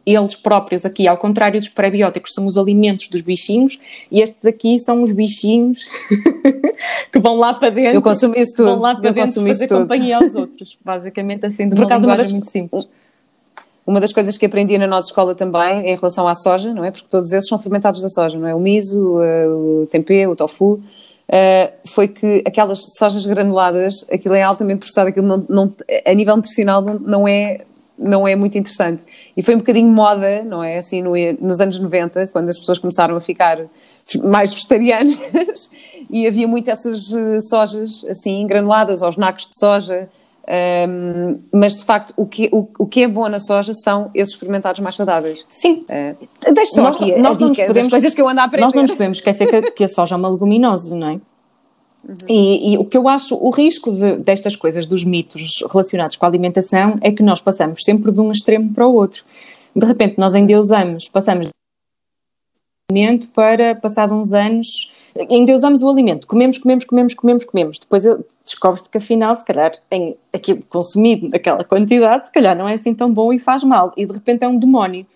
eles 0.04 0.34
próprios 0.34 0.84
aqui, 0.84 1.08
ao 1.08 1.16
contrário 1.16 1.58
dos 1.58 1.68
prebióticos, 1.68 2.32
são 2.34 2.46
os 2.46 2.58
alimentos 2.58 3.08
dos 3.08 3.22
bichinhos 3.22 3.78
e 4.10 4.20
estes 4.20 4.44
aqui 4.44 4.78
são 4.78 5.02
os 5.02 5.12
bichinhos 5.12 5.78
que 7.10 7.18
vão 7.18 7.36
lá 7.36 7.54
para 7.54 7.70
dentro. 7.70 7.94
Eu 7.94 8.02
consumo 8.02 8.34
isso 8.36 8.56
tudo. 8.56 8.70
Vão 8.70 8.80
lá 8.80 8.94
para 8.94 9.08
eu 9.08 9.14
dentro 9.14 9.46
fazer 9.46 9.66
tudo. 9.66 9.80
companhia 9.80 10.18
aos 10.18 10.34
outros. 10.34 10.76
Basicamente 10.84 11.46
assim, 11.46 11.64
de 11.64 11.70
Por 11.70 11.78
uma 11.78 11.86
acaso, 11.86 12.02
linguagem 12.02 12.06
uma 12.06 12.16
das, 12.16 12.32
muito 12.32 12.50
simples. 12.50 12.88
Uma 13.88 14.02
das 14.02 14.12
coisas 14.12 14.36
que 14.36 14.44
aprendi 14.44 14.76
na 14.76 14.86
nossa 14.86 15.06
escola 15.06 15.34
também, 15.34 15.88
em 15.88 15.96
relação 15.96 16.28
à 16.28 16.34
soja, 16.34 16.74
não 16.74 16.84
é? 16.84 16.90
Porque 16.90 17.08
todos 17.08 17.32
esses 17.32 17.48
são 17.48 17.58
fermentados 17.58 18.02
da 18.02 18.10
soja, 18.10 18.38
não 18.38 18.46
é? 18.46 18.54
O 18.54 18.60
miso, 18.60 19.16
o 19.16 19.86
tempê, 19.86 20.26
o 20.26 20.36
tofu, 20.36 20.78
Uh, 21.28 21.68
foi 21.86 22.08
que 22.08 22.42
aquelas 22.46 22.80
sojas 22.96 23.26
granuladas, 23.26 24.02
aquilo 24.10 24.34
é 24.34 24.42
altamente 24.42 24.78
processado, 24.78 25.10
aquilo 25.10 25.26
não, 25.26 25.44
não, 25.46 25.74
a 26.06 26.14
nível 26.14 26.34
nutricional 26.34 26.80
não, 26.80 27.28
é, 27.28 27.58
não 27.98 28.26
é 28.26 28.34
muito 28.34 28.56
interessante. 28.56 29.02
E 29.36 29.42
foi 29.42 29.54
um 29.54 29.58
bocadinho 29.58 29.92
moda, 29.92 30.42
não 30.44 30.64
é? 30.64 30.78
Assim, 30.78 31.02
no, 31.02 31.12
nos 31.38 31.60
anos 31.60 31.78
90, 31.78 32.28
quando 32.32 32.48
as 32.48 32.58
pessoas 32.58 32.78
começaram 32.78 33.14
a 33.14 33.20
ficar 33.20 33.60
mais 34.24 34.54
vegetarianas, 34.54 35.70
e 36.10 36.26
havia 36.26 36.48
muito 36.48 36.70
essas 36.70 37.10
uh, 37.10 37.42
sojas 37.42 38.02
assim, 38.08 38.46
granuladas, 38.46 39.02
aos 39.02 39.18
nacos 39.18 39.44
de 39.44 39.58
soja. 39.58 40.08
Um, 40.46 41.40
mas 41.52 41.76
de 41.76 41.84
facto, 41.84 42.14
o 42.16 42.24
que, 42.24 42.48
o, 42.50 42.68
o 42.78 42.86
que 42.86 43.02
é 43.02 43.08
bom 43.08 43.28
na 43.28 43.38
soja 43.38 43.74
são 43.74 44.10
esses 44.14 44.34
fermentados 44.34 44.80
mais 44.80 44.94
saudáveis. 44.94 45.44
Sim. 45.50 45.84
Uh, 45.90 46.52
deixa 46.54 46.74
só 46.74 46.82
nós, 46.82 46.96
aqui 46.96 47.16
nós 47.16 47.36
a 47.36 47.40
não 47.40 47.50
dica 47.50 47.66
podemos, 47.66 47.92
coisas 47.92 48.14
que 48.14 48.22
eu 48.22 48.28
ando 48.28 48.40
a 48.40 48.44
aprender. 48.44 48.64
Nós 48.64 48.72
não 48.72 48.82
nos 48.82 48.92
podemos 48.92 49.18
esquecer 49.18 49.46
que, 49.46 49.70
que 49.72 49.84
a 49.84 49.88
soja 49.88 50.14
é 50.14 50.18
uma 50.18 50.28
leguminosa, 50.28 50.96
não 50.96 51.08
é? 51.08 51.20
Uhum. 52.08 52.16
E, 52.28 52.72
e, 52.72 52.78
o 52.78 52.84
que 52.84 52.96
eu 52.96 53.08
acho, 53.08 53.34
o 53.34 53.50
risco 53.50 53.92
de, 53.92 54.16
destas 54.16 54.56
coisas, 54.56 54.86
dos 54.86 55.04
mitos 55.04 55.62
relacionados 55.70 56.16
com 56.16 56.24
a 56.24 56.28
alimentação, 56.28 56.96
é 57.02 57.12
que 57.12 57.22
nós 57.22 57.42
passamos 57.42 57.84
sempre 57.84 58.10
de 58.10 58.20
um 58.20 58.32
extremo 58.32 58.72
para 58.72 58.86
o 58.86 58.94
outro. 58.94 59.24
De 59.76 59.84
repente, 59.84 60.18
nós 60.18 60.34
endeusamos, 60.34 61.08
passamos 61.08 61.50
alimento 62.90 63.28
para, 63.30 63.74
passado 63.74 64.14
uns 64.14 64.32
anos, 64.32 64.90
endeusamos 65.28 65.82
o 65.82 65.88
alimento, 65.88 66.26
comemos, 66.26 66.58
comemos, 66.58 66.84
comemos, 66.84 67.14
comemos, 67.14 67.44
comemos. 67.44 67.78
Depois 67.78 68.04
descobre-se 68.44 68.88
que 68.88 68.98
afinal, 68.98 69.36
se 69.36 69.44
calhar, 69.44 69.72
em 69.90 70.16
aquilo 70.32 70.62
consumido 70.68 71.28
naquela 71.28 71.64
quantidade, 71.64 72.26
se 72.26 72.32
calhar 72.32 72.56
não 72.56 72.68
é 72.68 72.74
assim 72.74 72.94
tão 72.94 73.12
bom 73.12 73.32
e 73.32 73.38
faz 73.38 73.62
mal. 73.64 73.92
E 73.96 74.06
de 74.06 74.12
repente 74.12 74.44
é 74.44 74.48
um 74.48 74.58
demónio. 74.58 75.06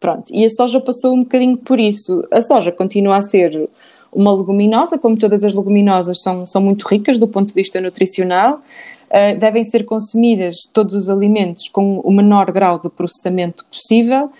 Pronto. 0.00 0.32
E 0.32 0.44
a 0.44 0.50
soja 0.50 0.80
passou 0.80 1.14
um 1.14 1.20
bocadinho 1.20 1.56
por 1.56 1.80
isso. 1.80 2.24
A 2.30 2.40
soja 2.40 2.70
continua 2.70 3.16
a 3.16 3.20
ser 3.20 3.68
uma 4.12 4.32
leguminosa, 4.34 4.98
como 4.98 5.16
todas 5.16 5.44
as 5.44 5.52
leguminosas 5.52 6.20
são, 6.22 6.46
são 6.46 6.62
muito 6.62 6.86
ricas 6.86 7.18
do 7.18 7.26
ponto 7.26 7.48
de 7.48 7.54
vista 7.54 7.80
nutricional. 7.80 8.60
Uh, 9.08 9.38
devem 9.38 9.64
ser 9.64 9.84
consumidas 9.84 10.56
todos 10.72 10.94
os 10.94 11.08
alimentos 11.08 11.68
com 11.68 11.98
o 12.00 12.12
menor 12.12 12.52
grau 12.52 12.78
de 12.78 12.90
processamento 12.90 13.64
possível 13.64 14.30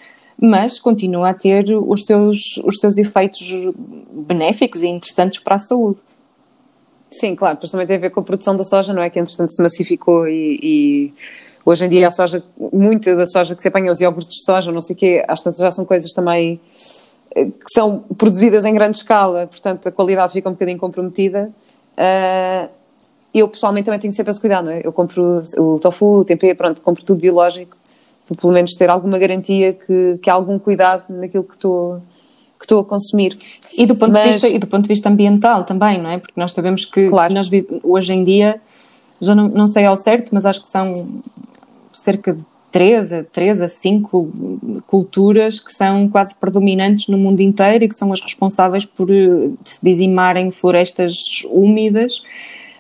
mas 0.41 0.79
continua 0.79 1.31
a 1.31 1.35
ter 1.35 1.65
os 1.75 2.05
seus, 2.05 2.59
os 2.65 2.77
seus 2.79 2.97
efeitos 2.97 3.51
benéficos 4.13 4.83
e 4.83 4.87
interessantes 4.87 5.41
para 5.41 5.57
a 5.57 5.59
saúde. 5.59 5.99
Sim, 7.11 7.35
claro, 7.35 7.57
pois 7.59 7.73
também 7.73 7.87
tem 7.87 7.97
a 7.97 8.01
ver 8.01 8.11
com 8.11 8.21
a 8.21 8.23
produção 8.23 8.57
da 8.57 8.63
soja, 8.63 8.93
não 8.93 9.03
é? 9.03 9.11
Que 9.11 9.19
entretanto 9.19 9.51
se 9.51 9.61
massificou 9.61 10.29
e, 10.29 10.61
e 10.63 11.15
hoje 11.65 11.85
em 11.85 11.89
dia 11.89 12.07
a 12.07 12.11
soja, 12.11 12.45
muita 12.73 13.17
da 13.17 13.27
soja 13.27 13.57
que 13.57 13.63
se 13.63 13.69
apanha, 13.69 13.91
os 13.91 14.01
iogurtes 14.01 14.37
de 14.37 14.45
soja, 14.45 14.71
não 14.71 14.81
sei 14.81 14.95
o 14.95 14.99
quê, 14.99 15.25
às 15.27 15.43
tantas 15.43 15.61
já 15.61 15.71
são 15.71 15.85
coisas 15.85 16.13
também 16.13 16.61
eh, 17.35 17.47
que 17.47 17.73
são 17.73 18.01
produzidas 18.17 18.65
em 18.65 18.75
grande 18.75 18.99
escala, 18.99 19.47
portanto 19.47 19.89
a 19.89 19.93
qualidade 19.93 20.33
fica 20.35 20.49
um 20.49 20.53
bocadinho 20.53 20.79
comprometida. 20.79 21.51
Uh, 21.97 22.69
eu 23.35 23.49
pessoalmente 23.49 23.87
também 23.87 23.99
tenho 23.99 24.13
sempre 24.13 24.31
esse 24.31 24.41
cuidado, 24.41 24.67
não 24.67 24.73
é? 24.73 24.83
Eu 24.85 24.93
compro 24.93 25.43
o 25.57 25.79
tofu, 25.79 26.21
o 26.21 26.25
tempê, 26.25 26.55
pronto, 26.55 26.81
compro 26.81 27.05
tudo 27.05 27.21
biológico 27.21 27.78
pelo 28.37 28.53
menos 28.53 28.75
ter 28.75 28.91
alguma 28.91 29.19
garantia 29.19 29.73
que, 29.73 30.19
que 30.23 30.29
há 30.31 30.35
algum 30.35 30.59
cuidado 30.59 31.05
naquilo 31.09 31.45
que 31.45 31.55
estou 31.55 32.03
que 32.59 32.65
estou 32.65 32.81
a 32.81 32.85
consumir. 32.85 33.39
E 33.77 33.87
do, 33.87 33.95
ponto 33.95 34.13
Mas... 34.13 34.25
de 34.25 34.33
vista, 34.33 34.49
e 34.49 34.59
do 34.59 34.67
ponto 34.67 34.83
de 34.83 34.89
vista 34.89 35.09
ambiental 35.09 35.63
também, 35.63 35.99
não 36.03 36.11
é? 36.11 36.19
Porque 36.19 36.35
nós 36.37 36.53
sabemos 36.53 36.85
que 36.85 37.09
claro. 37.09 37.33
nós 37.33 37.49
hoje 37.85 38.13
em 38.13 38.25
dia, 38.25 38.61
já 39.21 39.35
não, 39.35 39.49
não 39.49 39.69
sei 39.69 39.85
ao 39.85 39.95
certo, 39.95 40.35
mas 40.35 40.45
acho 40.45 40.63
que 40.63 40.67
são 40.67 41.23
cerca 41.93 42.33
de 42.33 42.45
3 42.71 43.13
a, 43.13 43.25
3 43.25 43.63
a 43.63 43.69
5 43.69 44.83
culturas 44.87 45.61
que 45.61 45.73
são 45.73 46.09
quase 46.09 46.35
predominantes 46.35 47.09
no 47.09 47.17
mundo 47.17 47.41
inteiro 47.41 47.85
e 47.85 47.89
que 47.89 47.95
são 47.95 48.13
as 48.13 48.21
responsáveis 48.21 48.85
por 48.85 49.11
eh, 49.11 49.51
se 49.65 49.83
dizimarem 49.83 50.51
florestas 50.51 51.17
úmidas 51.51 52.23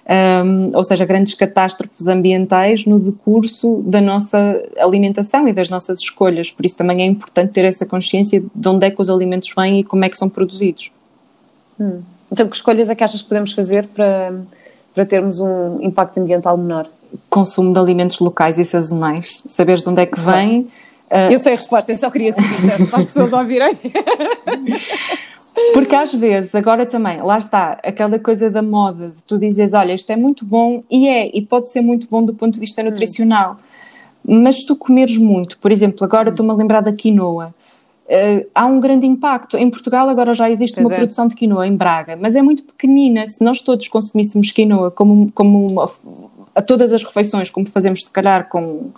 um, 0.08 0.74
ou 0.74 0.82
seja, 0.82 1.04
grandes 1.04 1.34
catástrofes 1.34 2.06
ambientais 2.06 2.86
no 2.86 2.98
decurso 2.98 3.82
da 3.84 4.00
nossa 4.00 4.62
alimentação 4.78 5.46
e 5.46 5.52
das 5.52 5.68
nossas 5.68 6.00
escolhas. 6.00 6.50
Por 6.50 6.64
isso 6.64 6.76
também 6.76 7.02
é 7.02 7.04
importante 7.04 7.52
ter 7.52 7.66
essa 7.66 7.84
consciência 7.84 8.42
de 8.54 8.68
onde 8.68 8.86
é 8.86 8.90
que 8.90 9.00
os 9.00 9.10
alimentos 9.10 9.52
vêm 9.54 9.80
e 9.80 9.84
como 9.84 10.04
é 10.04 10.08
que 10.08 10.16
são 10.16 10.28
produzidos. 10.28 10.90
Hum. 11.78 12.00
Então, 12.32 12.48
que 12.48 12.56
escolhas 12.56 12.88
é 12.88 12.94
que 12.94 13.04
achas 13.04 13.20
que 13.20 13.28
podemos 13.28 13.52
fazer 13.52 13.86
para, 13.88 14.34
para 14.94 15.04
termos 15.04 15.40
um 15.40 15.78
impacto 15.82 16.18
ambiental 16.18 16.56
menor? 16.56 16.86
Consumo 17.28 17.72
de 17.72 17.78
alimentos 17.78 18.18
locais 18.18 18.58
e 18.58 18.64
sazonais, 18.64 19.44
saberes 19.48 19.82
de 19.82 19.88
onde 19.90 20.02
é 20.02 20.06
que 20.06 20.20
vem. 20.20 20.60
Uh... 21.10 21.32
Eu 21.32 21.38
sei 21.38 21.52
a 21.52 21.56
resposta, 21.56 21.92
eu 21.92 21.96
só 21.96 22.10
queria 22.10 22.32
que 22.32 22.42
tu 22.42 22.48
dissesse 22.48 22.86
para 22.86 22.98
as 22.98 23.04
pessoas 23.06 23.32
ouvirem. 23.32 23.78
Porque 25.72 25.94
às 25.94 26.12
vezes, 26.14 26.54
agora 26.54 26.86
também, 26.86 27.20
lá 27.22 27.38
está, 27.38 27.78
aquela 27.82 28.18
coisa 28.18 28.50
da 28.50 28.62
moda, 28.62 29.08
de 29.08 29.22
tu 29.24 29.38
dizes, 29.38 29.72
olha, 29.72 29.92
isto 29.92 30.10
é 30.10 30.16
muito 30.16 30.44
bom, 30.44 30.82
e 30.90 31.08
é, 31.08 31.30
e 31.36 31.44
pode 31.44 31.68
ser 31.68 31.80
muito 31.80 32.06
bom 32.10 32.18
do 32.18 32.34
ponto 32.34 32.54
de 32.54 32.60
vista 32.60 32.82
nutricional, 32.82 33.56
mas 34.24 34.60
se 34.60 34.66
tu 34.66 34.76
comeres 34.76 35.16
muito, 35.16 35.58
por 35.58 35.72
exemplo, 35.72 36.04
agora 36.04 36.30
estou-me 36.30 36.52
a 36.52 36.54
lembrar 36.54 36.82
da 36.82 36.92
quinoa, 36.92 37.54
uh, 38.08 38.46
há 38.54 38.66
um 38.66 38.80
grande 38.80 39.06
impacto. 39.06 39.56
Em 39.56 39.70
Portugal 39.70 40.08
agora 40.08 40.34
já 40.34 40.50
existe 40.50 40.74
pois 40.74 40.86
uma 40.86 40.94
é. 40.94 40.98
produção 40.98 41.28
de 41.28 41.34
quinoa 41.34 41.66
em 41.66 41.74
Braga, 41.76 42.16
mas 42.16 42.34
é 42.34 42.42
muito 42.42 42.64
pequenina. 42.64 43.26
Se 43.26 43.42
nós 43.42 43.60
todos 43.60 43.86
consumíssemos 43.88 44.50
quinoa 44.50 44.90
como, 44.90 45.30
como 45.32 45.66
uma, 45.70 45.86
a 46.54 46.62
todas 46.62 46.92
as 46.92 47.02
refeições, 47.02 47.50
como 47.50 47.66
fazemos 47.66 48.04
se 48.04 48.10
calhar 48.10 48.48
com 48.48 48.90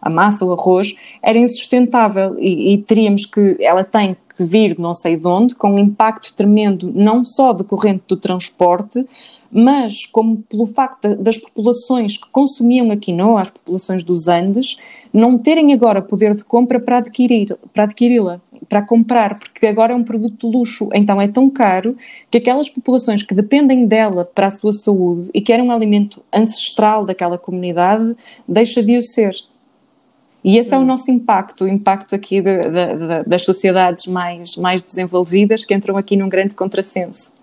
a 0.00 0.10
massa, 0.10 0.44
o 0.44 0.52
arroz, 0.52 0.94
era 1.22 1.38
insustentável 1.38 2.36
e, 2.38 2.74
e 2.74 2.78
teríamos 2.78 3.26
que, 3.26 3.56
ela 3.60 3.84
tem 3.84 4.16
que 4.34 4.44
vir 4.44 4.74
de 4.74 4.80
não 4.80 4.94
sei 4.94 5.16
de 5.16 5.26
onde, 5.26 5.54
com 5.54 5.72
um 5.72 5.78
impacto 5.78 6.32
tremendo, 6.34 6.92
não 6.94 7.24
só 7.24 7.52
decorrente 7.52 8.04
do 8.06 8.16
transporte, 8.16 9.04
mas 9.50 10.04
como 10.06 10.42
pelo 10.42 10.66
facto 10.66 11.16
das 11.16 11.38
populações 11.38 12.18
que 12.18 12.28
consumiam 12.30 12.90
a 12.90 12.96
quinoa, 12.96 13.40
as 13.40 13.50
populações 13.50 14.04
dos 14.04 14.28
Andes, 14.28 14.76
não 15.12 15.38
terem 15.38 15.72
agora 15.72 16.02
poder 16.02 16.34
de 16.34 16.44
compra 16.44 16.78
para 16.78 16.98
adquirir, 16.98 17.56
para 17.72 17.84
adquiri-la, 17.84 18.40
para 18.68 18.86
comprar, 18.86 19.38
porque 19.38 19.66
agora 19.66 19.92
é 19.92 19.96
um 19.96 20.04
produto 20.04 20.46
de 20.46 20.56
luxo, 20.56 20.88
então 20.92 21.20
é 21.20 21.26
tão 21.26 21.48
caro 21.48 21.96
que 22.30 22.38
aquelas 22.38 22.68
populações 22.68 23.22
que 23.22 23.34
dependem 23.34 23.86
dela 23.86 24.24
para 24.24 24.48
a 24.48 24.50
sua 24.50 24.72
saúde 24.72 25.30
e 25.32 25.40
que 25.40 25.52
era 25.52 25.62
um 25.62 25.70
alimento 25.70 26.22
ancestral 26.32 27.04
daquela 27.04 27.38
comunidade, 27.38 28.14
deixa 28.46 28.82
de 28.82 28.98
o 28.98 29.02
ser. 29.02 29.34
E 30.48 30.56
esse 30.56 30.72
é 30.74 30.78
o 30.78 30.82
nosso 30.82 31.10
impacto, 31.10 31.64
o 31.64 31.68
impacto 31.68 32.14
aqui 32.14 32.40
de, 32.40 32.60
de, 32.60 32.70
de, 32.70 33.28
das 33.28 33.44
sociedades 33.44 34.06
mais, 34.06 34.56
mais 34.56 34.80
desenvolvidas 34.80 35.66
que 35.66 35.74
entram 35.74 35.94
aqui 35.94 36.16
num 36.16 36.26
grande 36.26 36.54
contrassenso. 36.54 37.34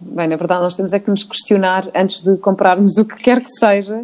Bem, 0.00 0.26
na 0.26 0.36
verdade, 0.36 0.62
nós 0.62 0.74
temos 0.74 0.94
é 0.94 0.98
que 0.98 1.10
nos 1.10 1.22
questionar 1.24 1.90
antes 1.94 2.22
de 2.22 2.38
comprarmos 2.38 2.96
o 2.96 3.04
que 3.04 3.16
quer 3.16 3.42
que 3.42 3.50
seja 3.50 4.02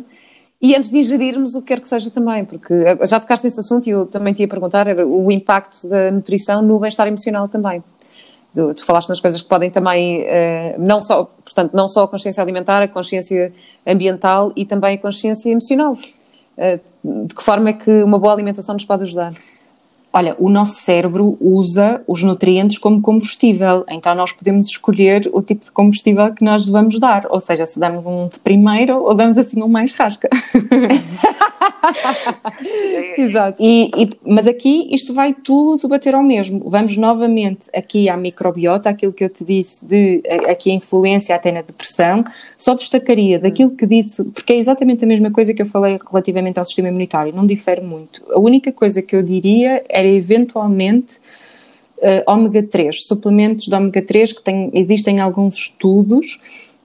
e 0.61 0.77
antes 0.77 0.91
de 0.91 0.99
ingerirmos 0.99 1.55
o 1.55 1.63
que 1.63 1.69
quer 1.69 1.81
que 1.81 1.89
seja 1.89 2.11
também, 2.11 2.45
porque 2.45 2.75
já 3.07 3.19
tocaste 3.19 3.47
nesse 3.47 3.61
assunto 3.61 3.87
e 3.87 3.93
eu 3.93 4.05
também 4.05 4.35
te 4.35 4.43
ia 4.43 4.49
perguntar 4.49 4.87
o 4.89 5.33
impacto 5.33 5.89
da 5.89 6.11
nutrição 6.11 6.61
no 6.61 6.79
bem-estar 6.79 7.09
emocional 7.09 7.49
também. 7.49 7.83
Tu, 8.55 8.75
tu, 8.75 8.85
falaste 8.85 9.09
nas 9.09 9.21
coisas 9.21 9.41
que 9.41 9.49
podem 9.49 9.71
também, 9.71 10.21
uh, 10.21 10.79
não 10.79 11.01
só, 11.01 11.25
portanto, 11.43 11.73
não 11.73 11.89
só 11.89 12.03
a 12.03 12.09
consciência 12.09 12.43
alimentar, 12.43 12.83
a 12.83 12.89
consciência 12.89 13.55
ambiental 13.87 14.53
e 14.55 14.67
também 14.67 14.97
a 14.97 14.99
consciência 14.99 15.49
emocional. 15.49 15.97
Uh, 16.57 17.27
de 17.27 17.35
que 17.35 17.43
forma 17.43 17.71
é 17.71 17.73
que 17.73 18.03
uma 18.03 18.19
boa 18.19 18.33
alimentação 18.33 18.75
nos 18.75 18.85
pode 18.85 19.03
ajudar? 19.05 19.33
Olha, 20.15 20.37
o 20.39 20.51
nosso 20.51 20.75
cérebro 20.83 21.39
usa 21.41 22.03
os 22.07 22.23
nutrientes 22.23 22.77
como 22.77 23.01
combustível, 23.01 23.83
então 23.89 24.15
nós 24.15 24.31
podemos 24.31 24.69
escolher 24.69 25.31
o 25.33 25.41
tipo 25.41 25.65
de 25.65 25.71
combustível 25.71 26.35
que 26.35 26.45
nós 26.45 26.69
vamos 26.69 27.01
dar, 27.01 27.27
ou 27.31 27.41
seja, 27.41 27.67
se 27.67 27.81
damos 27.81 28.07
um 28.07 28.29
de 28.29 28.39
primeiro 28.41 29.03
ou 29.03 29.15
damos 29.15 29.39
assim 29.39 29.63
um 29.63 29.69
mais 29.69 29.93
rasca. 29.93 30.29
Exato. 33.17 33.63
E, 33.63 33.91
e, 33.97 34.11
mas 34.27 34.47
aqui 34.47 34.89
isto 34.91 35.15
vai 35.15 35.33
tudo 35.33 35.89
bater 35.89 36.15
ao 36.15 36.23
mesmo. 36.23 36.61
Vamos 36.69 36.97
novamente 36.97 37.71
aqui 37.75 38.09
à 38.09 38.17
microbiota, 38.17 38.91
aquilo 38.91 39.13
que 39.13 39.25
eu 39.25 39.31
te 39.31 39.45
disse 39.45 39.85
de 39.85 40.23
aqui 40.49 40.71
a 40.71 40.75
influência 40.75 41.35
até 41.35 41.51
na 41.51 41.63
depressão. 41.63 42.25
Só 42.57 42.75
destacaria 42.75 43.39
daquilo 43.39 43.71
que 43.71 43.87
disse, 43.87 44.25
porque 44.25 44.53
é 44.53 44.57
exatamente 44.57 45.05
a 45.05 45.09
mesma 45.09 45.31
coisa 45.31 45.55
que 45.55 45.63
eu 45.63 45.67
falei 45.67 45.99
relativamente 46.11 46.59
ao 46.59 46.65
sistema 46.65 46.89
imunitário, 46.89 47.35
não 47.35 47.47
difere 47.47 47.81
muito. 47.81 48.23
A 48.31 48.39
única 48.39 48.71
coisa 48.73 49.01
que 49.01 49.17
eu 49.17 49.23
diria 49.23 49.83
é 49.89 50.02
era 50.03 50.09
eventualmente 50.09 51.19
uh, 51.99 52.31
ômega 52.31 52.63
3, 52.63 53.05
suplementos 53.07 53.67
de 53.67 53.75
ômega 53.75 54.03
3 54.03 54.33
que 54.33 54.43
tem, 54.43 54.71
existem 54.75 55.21
alguns 55.21 55.57
estudos 55.57 56.41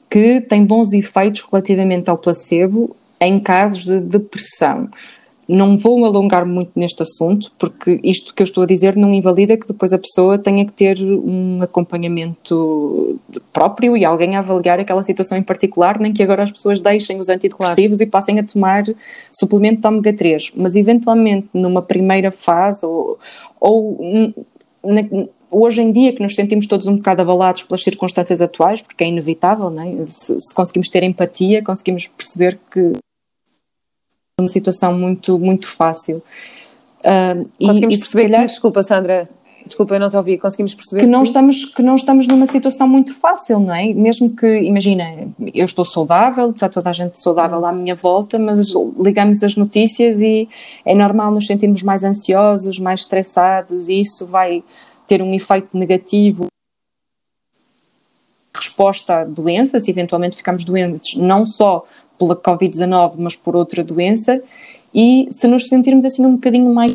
que 0.10 0.42
têm 0.42 0.66
bons 0.66 0.94
efeitos 0.94 1.42
relativamente 1.42 2.10
ao 2.10 2.18
placebo 2.18 2.96
em 3.20 3.40
casos 3.40 3.86
de 3.86 4.00
depressão. 4.00 4.90
Não 5.48 5.78
vou 5.78 6.04
alongar 6.04 6.46
muito 6.46 6.72
neste 6.76 7.02
assunto, 7.02 7.52
porque 7.58 8.00
isto 8.04 8.34
que 8.34 8.42
eu 8.42 8.44
estou 8.44 8.64
a 8.64 8.68
dizer 8.68 8.98
não 8.98 9.14
invalida 9.14 9.56
que 9.56 9.68
depois 9.68 9.94
a 9.94 9.98
pessoa 9.98 10.38
tenha 10.38 10.66
que 10.66 10.74
ter 10.74 11.02
um 11.02 11.62
acompanhamento 11.62 13.18
próprio 13.54 13.96
e 13.96 14.04
alguém 14.04 14.36
a 14.36 14.40
avaliar 14.40 14.80
aquela 14.80 15.02
situação 15.04 15.38
em 15.38 15.44
particular, 15.44 16.00
nem 16.00 16.12
que 16.12 16.22
agora 16.22 16.44
as 16.44 16.52
pessoas 16.52 16.82
deixem 16.82 17.18
os 17.20 17.30
antidepressivos 17.30 17.98
claro. 17.98 18.10
e 18.10 18.12
passem 18.12 18.40
a 18.40 18.44
tomar 18.44 18.84
suplemento 19.32 19.82
de 19.82 19.88
ômega 19.88 20.14
3. 20.14 20.52
Mas 20.56 20.76
eventualmente 20.76 21.48
numa 21.54 21.82
primeira 21.82 22.30
fase 22.30 22.86
ou, 22.86 23.18
ou 23.60 24.34
na, 24.84 25.02
hoje 25.50 25.82
em 25.82 25.94
dia 25.94 26.14
que 26.14 26.22
nos 26.22 26.36
sentimos 26.36 26.68
todos 26.68 26.88
um 26.88 26.98
bocado 26.98 27.22
abalados 27.22 27.64
pelas 27.64 27.84
circunstâncias 27.84 28.42
atuais, 28.42 28.82
porque 28.82 29.04
é 29.04 29.08
inevitável, 29.08 29.70
não 29.70 29.82
é? 29.82 30.06
Se, 30.08 30.40
se 30.40 30.54
conseguimos 30.54 30.90
ter 30.90 31.04
empatia, 31.04 31.64
conseguimos 31.64 32.08
perceber 32.08 32.60
que 32.70 32.94
uma 34.40 34.48
situação 34.48 34.96
muito, 34.96 35.40
muito 35.40 35.68
fácil. 35.68 36.18
Uh, 37.00 37.50
conseguimos 37.60 37.96
e, 37.96 37.98
perceber 37.98 38.24
calhar, 38.26 38.42
que, 38.42 38.48
desculpa 38.50 38.84
Sandra, 38.84 39.28
desculpa 39.66 39.96
eu 39.96 40.00
não 40.00 40.12
te 40.12 40.16
ouvi, 40.16 40.38
conseguimos 40.38 40.76
perceber 40.76 41.02
que, 41.02 41.08
que, 41.08 41.12
não 41.12 41.24
estamos 41.24 41.66
que 41.66 41.82
não 41.82 41.96
estamos 41.96 42.28
numa 42.28 42.46
situação 42.46 42.88
muito 42.88 43.20
fácil, 43.20 43.60
não 43.60 43.74
é? 43.74 43.92
Mesmo 43.96 44.36
que, 44.36 44.46
imagina, 44.60 45.06
eu 45.56 45.66
estou 45.66 45.84
saudável, 45.84 46.52
está 46.52 46.70
toda 46.70 46.88
a 46.88 46.94
gente 46.94 47.20
saudável 47.20 47.66
à 47.66 47.72
minha 47.72 47.96
volta, 47.96 48.38
mas 48.38 48.72
ligamos 49.00 49.42
as 49.42 49.56
notícias 49.56 50.22
e 50.22 50.48
é 50.86 50.94
normal 50.94 51.32
nos 51.32 51.48
sentirmos 51.48 51.82
mais 51.82 52.04
ansiosos, 52.04 52.78
mais 52.78 53.00
estressados 53.00 53.90
e 53.90 54.02
isso 54.02 54.28
vai 54.28 54.64
ter 55.08 55.20
um 55.20 55.34
efeito 55.34 55.76
negativo 55.76 56.46
resposta 58.56 59.22
à 59.22 59.24
doença, 59.24 59.80
se 59.80 59.92
eventualmente 59.92 60.36
ficamos 60.36 60.64
doentes, 60.64 61.16
não 61.16 61.46
só 61.46 61.86
pela 62.18 62.36
Covid-19, 62.36 63.16
mas 63.18 63.36
por 63.36 63.56
outra 63.56 63.84
doença, 63.84 64.42
e 64.94 65.28
se 65.32 65.48
nos 65.48 65.68
sentirmos 65.68 66.06
assim 66.06 66.26
um 66.26 66.34
bocadinho 66.34 66.74
mais. 66.74 66.94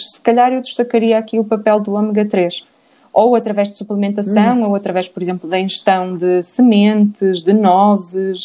Se 0.00 0.20
calhar 0.20 0.52
eu 0.52 0.60
destacaria 0.60 1.18
aqui 1.18 1.38
o 1.38 1.44
papel 1.44 1.80
do 1.80 1.92
ômega 1.92 2.24
3, 2.24 2.64
ou 3.12 3.34
através 3.34 3.68
de 3.70 3.78
suplementação, 3.78 4.62
hum. 4.62 4.68
ou 4.68 4.74
através, 4.74 5.08
por 5.08 5.22
exemplo, 5.22 5.48
da 5.48 5.58
ingestão 5.58 6.16
de 6.16 6.42
sementes, 6.42 7.42
de 7.42 7.52
nozes, 7.52 8.40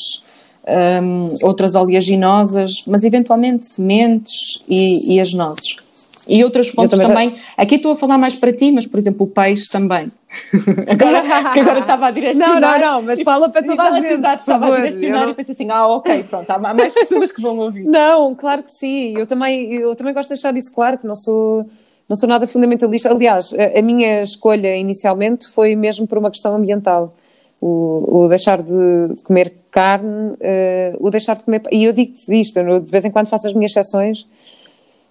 um, 0.67 1.33
outras 1.43 1.75
oleaginosas, 1.75 2.83
mas 2.85 3.03
eventualmente 3.03 3.65
sementes 3.65 4.63
e, 4.67 5.15
e 5.15 5.19
as 5.19 5.33
nozes. 5.33 5.77
E 6.27 6.43
outras 6.43 6.69
fontes 6.69 6.97
também. 6.97 7.31
Já... 7.31 7.37
Aqui 7.57 7.75
estou 7.75 7.93
a 7.93 7.95
falar 7.95 8.17
mais 8.17 8.35
para 8.35 8.51
ti, 8.51 8.71
mas 8.71 8.85
por 8.85 8.99
exemplo 8.99 9.25
o 9.25 9.29
peixe 9.29 9.69
também. 9.69 10.11
agora, 10.87 11.53
que 11.53 11.59
agora 11.59 11.79
estava 11.79 12.07
a 12.07 12.11
direcionar. 12.11 12.59
Não, 12.59 12.59
não, 12.59 12.79
não, 12.79 13.01
mas 13.01 13.21
fala 13.21 13.49
para 13.49 13.63
toda 13.63 13.81
a 13.83 13.91
gente. 13.91 14.13
Exato, 14.13 14.41
estava 14.41 14.67
a 14.67 14.79
direcionar 14.81 15.23
não... 15.23 15.31
e 15.31 15.33
pensei 15.35 15.53
assim, 15.53 15.69
ah, 15.69 15.87
ok, 15.87 16.23
pronto, 16.23 16.49
há 16.49 16.73
mais 16.73 16.93
pessoas 16.93 17.31
que 17.31 17.41
vão 17.41 17.57
ouvir. 17.57 17.85
Não, 17.87 18.35
claro 18.35 18.63
que 18.63 18.71
sim. 18.71 19.13
Eu 19.17 19.25
também, 19.25 19.73
eu 19.73 19.95
também 19.95 20.13
gosto 20.13 20.29
de 20.29 20.35
deixar 20.35 20.55
isso 20.55 20.71
claro, 20.73 20.97
que 20.97 21.07
não 21.07 21.15
sou, 21.15 21.65
não 22.07 22.15
sou 22.15 22.27
nada 22.27 22.45
fundamentalista. 22.45 23.09
Aliás, 23.09 23.53
a, 23.53 23.79
a 23.79 23.81
minha 23.81 24.21
escolha 24.21 24.75
inicialmente 24.75 25.47
foi 25.47 25.75
mesmo 25.75 26.07
por 26.07 26.17
uma 26.17 26.29
questão 26.29 26.55
ambiental. 26.55 27.15
O, 27.59 28.25
o 28.25 28.27
deixar 28.27 28.61
de, 28.61 29.15
de, 29.15 29.23
comer 29.23 29.53
carne, 29.71 30.33
uh, 30.33 30.97
o 30.99 31.09
deixar 31.09 31.37
de 31.37 31.43
comer. 31.43 31.63
E 31.71 31.85
eu 31.85 31.93
digo-te 31.93 32.39
isto, 32.39 32.61
de 32.81 32.91
vez 32.91 33.05
em 33.05 33.11
quando 33.11 33.27
faço 33.27 33.47
as 33.47 33.53
minhas 33.53 33.71
exceções 33.71 34.27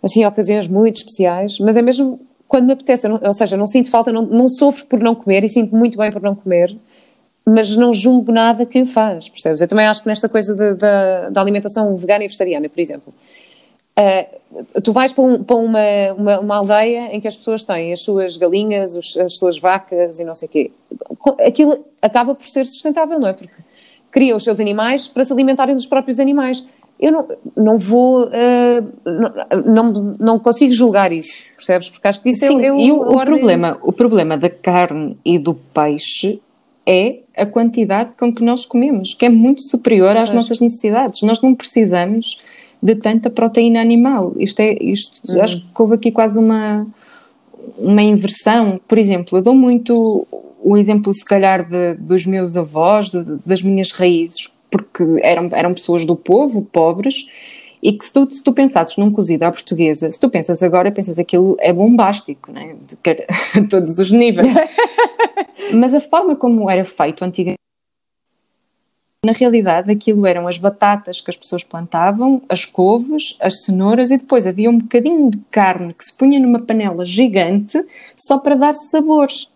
assim, 0.06 0.24
ocasiões 0.24 0.66
muito 0.66 0.96
especiais, 0.96 1.58
mas 1.58 1.76
é 1.76 1.82
mesmo 1.82 2.18
quando 2.48 2.66
me 2.66 2.72
apetece, 2.72 3.06
ou 3.08 3.32
seja, 3.32 3.56
não 3.56 3.66
sinto 3.66 3.90
falta, 3.90 4.12
não, 4.12 4.22
não 4.22 4.48
sofro 4.48 4.86
por 4.86 5.00
não 5.00 5.14
comer 5.14 5.44
e 5.44 5.48
sinto 5.48 5.74
muito 5.76 5.98
bem 5.98 6.10
por 6.10 6.22
não 6.22 6.34
comer, 6.34 6.76
mas 7.44 7.76
não 7.76 7.92
julgo 7.92 8.32
nada 8.32 8.64
quem 8.64 8.86
faz, 8.86 9.28
percebes? 9.28 9.60
Eu 9.60 9.68
também 9.68 9.86
acho 9.86 10.02
que 10.02 10.08
nesta 10.08 10.28
coisa 10.28 10.74
da 10.74 11.40
alimentação 11.40 11.96
vegana 11.96 12.24
e 12.24 12.26
vegetariana, 12.26 12.68
por 12.68 12.80
exemplo, 12.80 13.12
uh, 13.98 14.80
tu 14.80 14.92
vais 14.92 15.12
para, 15.12 15.24
um, 15.24 15.42
para 15.42 15.56
uma, 15.56 15.80
uma, 16.16 16.40
uma, 16.40 16.56
aldeia 16.56 17.14
em 17.14 17.20
que 17.20 17.28
as 17.28 17.36
pessoas 17.36 17.64
têm 17.64 17.92
as 17.92 18.00
suas 18.00 18.36
galinhas, 18.36 18.94
os, 18.94 19.16
as 19.16 19.34
suas 19.34 19.58
vacas 19.58 20.18
e 20.18 20.24
não 20.24 20.34
sei 20.34 20.48
o 20.48 20.50
quê. 20.50 20.70
Aquilo 21.44 21.84
acaba 22.00 22.34
por 22.34 22.46
ser 22.46 22.66
sustentável, 22.66 23.18
não 23.18 23.28
é? 23.28 23.32
Porque 23.32 23.50
cria 24.10 24.34
os 24.34 24.44
seus 24.44 24.60
animais 24.60 25.06
para 25.08 25.24
se 25.24 25.32
alimentarem 25.32 25.74
dos 25.74 25.86
próprios 25.86 26.18
animais 26.18 26.64
eu 26.98 27.12
não, 27.12 27.28
não 27.54 27.78
vou, 27.78 28.24
uh, 28.24 29.62
não, 29.66 29.88
não, 29.88 30.12
não, 30.18 30.38
consigo 30.38 30.72
julgar 30.72 31.12
isso, 31.12 31.44
percebes? 31.54 31.90
Porque 31.90 32.08
acho 32.08 32.22
que 32.22 32.30
isso 32.30 32.44
é 32.44 32.48
Sim, 32.48 32.64
é, 32.64 32.72
o, 32.72 32.78
e 32.78 32.90
o, 32.90 33.00
o 33.02 33.24
problema, 33.24 33.78
o 33.82 33.92
problema 33.92 34.38
da 34.38 34.48
carne 34.48 35.16
e 35.24 35.38
do 35.38 35.54
peixe 35.54 36.40
é 36.86 37.18
a 37.36 37.44
quantidade 37.44 38.10
com 38.18 38.32
que 38.32 38.42
nós 38.42 38.64
comemos, 38.64 39.12
que 39.12 39.26
é 39.26 39.28
muito 39.28 39.62
superior 39.68 40.16
às 40.16 40.30
nossas 40.30 40.58
necessidades. 40.58 41.20
Nós 41.22 41.42
não 41.42 41.54
precisamos 41.54 42.40
de 42.82 42.94
tanta 42.94 43.28
proteína 43.28 43.80
animal. 43.80 44.32
Isto 44.38 44.60
é, 44.60 44.76
isto, 44.80 45.32
uhum. 45.32 45.42
acho 45.42 45.60
que 45.60 45.82
houve 45.82 45.96
aqui 45.96 46.10
quase 46.10 46.38
uma, 46.38 46.86
uma 47.76 48.02
inversão. 48.02 48.80
Por 48.88 48.96
exemplo, 48.96 49.36
eu 49.38 49.42
dou 49.42 49.54
muito 49.54 49.94
o 50.62 50.76
exemplo, 50.76 51.12
se 51.12 51.24
calhar, 51.24 51.68
de, 51.68 51.94
dos 51.94 52.24
meus 52.24 52.56
avós, 52.56 53.10
de, 53.10 53.22
das 53.44 53.62
minhas 53.62 53.92
raízes 53.92 54.50
porque 54.70 55.04
eram, 55.22 55.48
eram 55.52 55.74
pessoas 55.74 56.04
do 56.04 56.16
povo, 56.16 56.62
pobres, 56.62 57.26
e 57.82 57.92
que 57.92 58.04
se 58.04 58.12
tu, 58.12 58.28
se 58.30 58.42
tu 58.42 58.52
pensasses 58.52 58.96
num 58.96 59.12
cozido 59.12 59.44
à 59.44 59.50
portuguesa, 59.50 60.10
se 60.10 60.18
tu 60.18 60.28
pensas 60.28 60.62
agora, 60.62 60.90
pensas 60.90 61.18
aquilo 61.18 61.56
é 61.60 61.72
bombástico, 61.72 62.50
né? 62.50 62.74
de, 62.86 62.96
de 63.60 63.68
todos 63.68 63.98
os 63.98 64.10
níveis. 64.10 64.48
Mas 65.72 65.94
a 65.94 66.00
forma 66.00 66.36
como 66.36 66.70
era 66.70 66.84
feito 66.84 67.24
antigamente, 67.24 67.56
na 69.24 69.32
realidade 69.32 69.90
aquilo 69.90 70.24
eram 70.24 70.46
as 70.46 70.56
batatas 70.56 71.20
que 71.20 71.30
as 71.30 71.36
pessoas 71.36 71.64
plantavam, 71.64 72.40
as 72.48 72.64
couves, 72.64 73.36
as 73.40 73.64
cenouras 73.64 74.10
e 74.12 74.18
depois 74.18 74.46
havia 74.46 74.70
um 74.70 74.78
bocadinho 74.78 75.30
de 75.30 75.38
carne 75.50 75.92
que 75.92 76.04
se 76.04 76.16
punha 76.16 76.38
numa 76.38 76.60
panela 76.60 77.04
gigante 77.04 77.84
só 78.16 78.38
para 78.38 78.54
dar 78.54 78.74
sabores 78.74 79.48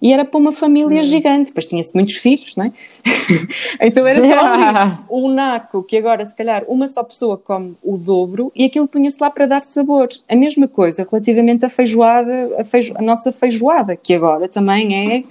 e 0.00 0.12
era 0.12 0.24
para 0.24 0.38
uma 0.38 0.52
família 0.52 1.00
hum. 1.00 1.04
gigante, 1.04 1.46
depois 1.46 1.66
tinha-se 1.66 1.94
muitos 1.94 2.16
filhos, 2.16 2.56
não 2.56 2.64
é? 2.64 2.72
então 3.80 4.06
era 4.06 4.20
só 4.20 5.04
um 5.10 5.28
naco 5.34 5.82
que 5.82 5.96
agora, 5.96 6.24
se 6.24 6.34
calhar, 6.34 6.64
uma 6.66 6.88
só 6.88 7.02
pessoa 7.02 7.36
come 7.36 7.74
o 7.82 7.96
dobro 7.98 8.50
e 8.54 8.64
aquilo 8.64 8.88
punha-se 8.88 9.18
lá 9.20 9.30
para 9.30 9.46
dar 9.46 9.62
sabor. 9.62 10.08
A 10.28 10.34
mesma 10.36 10.66
coisa 10.66 11.06
relativamente 11.10 11.64
à 11.64 11.68
feijoada, 11.68 12.56
a, 12.58 12.64
feijo, 12.64 12.94
a 12.96 13.02
nossa 13.02 13.30
feijoada, 13.30 13.94
que 13.94 14.14
agora 14.14 14.48
também 14.48 15.16
é, 15.16 15.24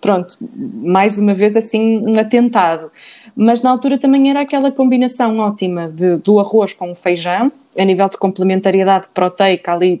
pronto, 0.00 0.36
mais 0.56 1.18
uma 1.18 1.34
vez 1.34 1.56
assim, 1.56 1.98
um 1.98 2.18
atentado. 2.18 2.90
Mas 3.36 3.62
na 3.62 3.70
altura 3.70 3.98
também 3.98 4.30
era 4.30 4.40
aquela 4.40 4.70
combinação 4.70 5.38
ótima 5.38 5.88
de, 5.88 6.16
do 6.16 6.38
arroz 6.38 6.72
com 6.72 6.92
o 6.92 6.94
feijão, 6.94 7.50
a 7.76 7.84
nível 7.84 8.08
de 8.08 8.16
complementariedade 8.16 9.06
proteica 9.12 9.72
ali 9.72 10.00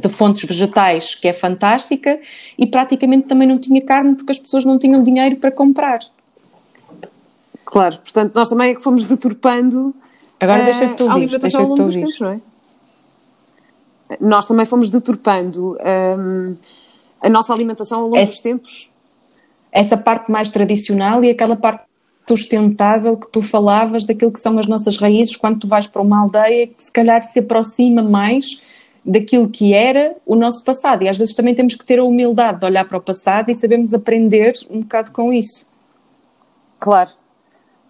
de 0.00 0.08
fontes 0.08 0.44
vegetais, 0.44 1.14
que 1.14 1.26
é 1.26 1.32
fantástica, 1.32 2.20
e 2.56 2.66
praticamente 2.66 3.26
também 3.26 3.48
não 3.48 3.58
tinha 3.58 3.82
carne 3.82 4.14
porque 4.14 4.32
as 4.32 4.38
pessoas 4.38 4.64
não 4.64 4.78
tinham 4.78 5.02
dinheiro 5.02 5.36
para 5.36 5.50
comprar. 5.50 6.00
Claro, 7.64 7.98
portanto, 7.98 8.34
nós 8.34 8.48
também 8.48 8.70
é 8.70 8.74
que 8.74 8.82
fomos 8.82 9.04
deturpando 9.04 9.94
Agora 10.40 10.62
uh, 10.62 10.64
deixa-te 10.64 11.02
ouvir, 11.02 11.12
a 11.12 11.14
alimentação 11.14 11.60
ao 11.62 11.68
longo 11.68 11.82
dos 11.84 11.94
tempos, 11.94 12.20
não 12.20 12.30
é? 12.30 12.40
Nós 14.20 14.46
também 14.46 14.66
fomos 14.66 14.90
deturpando 14.90 15.72
um, 15.72 15.76
ehm, 15.80 16.56
a 17.22 17.28
nossa 17.28 17.52
alimentação 17.52 18.00
ao 18.00 18.04
longo 18.04 18.16
Essa, 18.16 18.32
dos 18.32 18.40
tempos. 18.40 18.88
Essa 19.72 19.96
parte 19.96 20.30
mais 20.30 20.50
tradicional 20.50 21.24
e 21.24 21.30
aquela 21.30 21.56
parte 21.56 21.84
sustentável 22.28 23.16
que 23.16 23.28
tu 23.30 23.42
falavas 23.42 24.04
daquilo 24.04 24.30
que 24.30 24.40
são 24.40 24.58
as 24.58 24.66
nossas 24.66 24.96
raízes 24.96 25.36
quando 25.36 25.60
tu 25.60 25.68
vais 25.68 25.86
para 25.86 26.00
uma 26.00 26.20
aldeia 26.20 26.66
que 26.66 26.82
se 26.82 26.92
calhar 26.92 27.22
se 27.22 27.38
aproxima 27.38 28.02
mais 28.02 28.62
daquilo 29.04 29.48
que 29.48 29.74
era 29.74 30.16
o 30.24 30.34
nosso 30.34 30.64
passado. 30.64 31.02
E 31.02 31.08
às 31.08 31.16
vezes 31.16 31.34
também 31.34 31.54
temos 31.54 31.74
que 31.74 31.84
ter 31.84 31.98
a 31.98 32.04
humildade 32.04 32.60
de 32.60 32.64
olhar 32.64 32.84
para 32.86 32.98
o 32.98 33.00
passado 33.00 33.50
e 33.50 33.54
sabermos 33.54 33.92
aprender 33.92 34.54
um 34.70 34.80
bocado 34.80 35.12
com 35.12 35.32
isso. 35.32 35.68
Claro, 36.78 37.10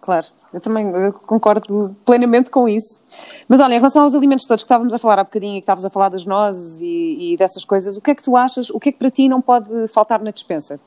claro. 0.00 0.26
Eu 0.52 0.60
também 0.60 0.88
eu 0.88 1.12
concordo 1.12 1.96
plenamente 2.04 2.48
com 2.48 2.68
isso. 2.68 3.00
Mas 3.48 3.58
olha, 3.58 3.74
em 3.74 3.78
relação 3.78 4.02
aos 4.02 4.14
alimentos 4.14 4.46
todos 4.46 4.62
que 4.62 4.66
estávamos 4.66 4.94
a 4.94 4.98
falar 4.98 5.18
há 5.18 5.24
bocadinho 5.24 5.54
e 5.56 5.60
que 5.60 5.64
estavas 5.64 5.84
a 5.84 5.90
falar 5.90 6.10
das 6.10 6.24
nozes 6.24 6.80
e, 6.80 7.32
e 7.32 7.36
dessas 7.36 7.64
coisas, 7.64 7.96
o 7.96 8.00
que 8.00 8.12
é 8.12 8.14
que 8.14 8.22
tu 8.22 8.36
achas, 8.36 8.70
o 8.70 8.78
que 8.78 8.90
é 8.90 8.92
que 8.92 8.98
para 8.98 9.10
ti 9.10 9.28
não 9.28 9.40
pode 9.40 9.88
faltar 9.88 10.22
na 10.22 10.30
dispensa? 10.30 10.78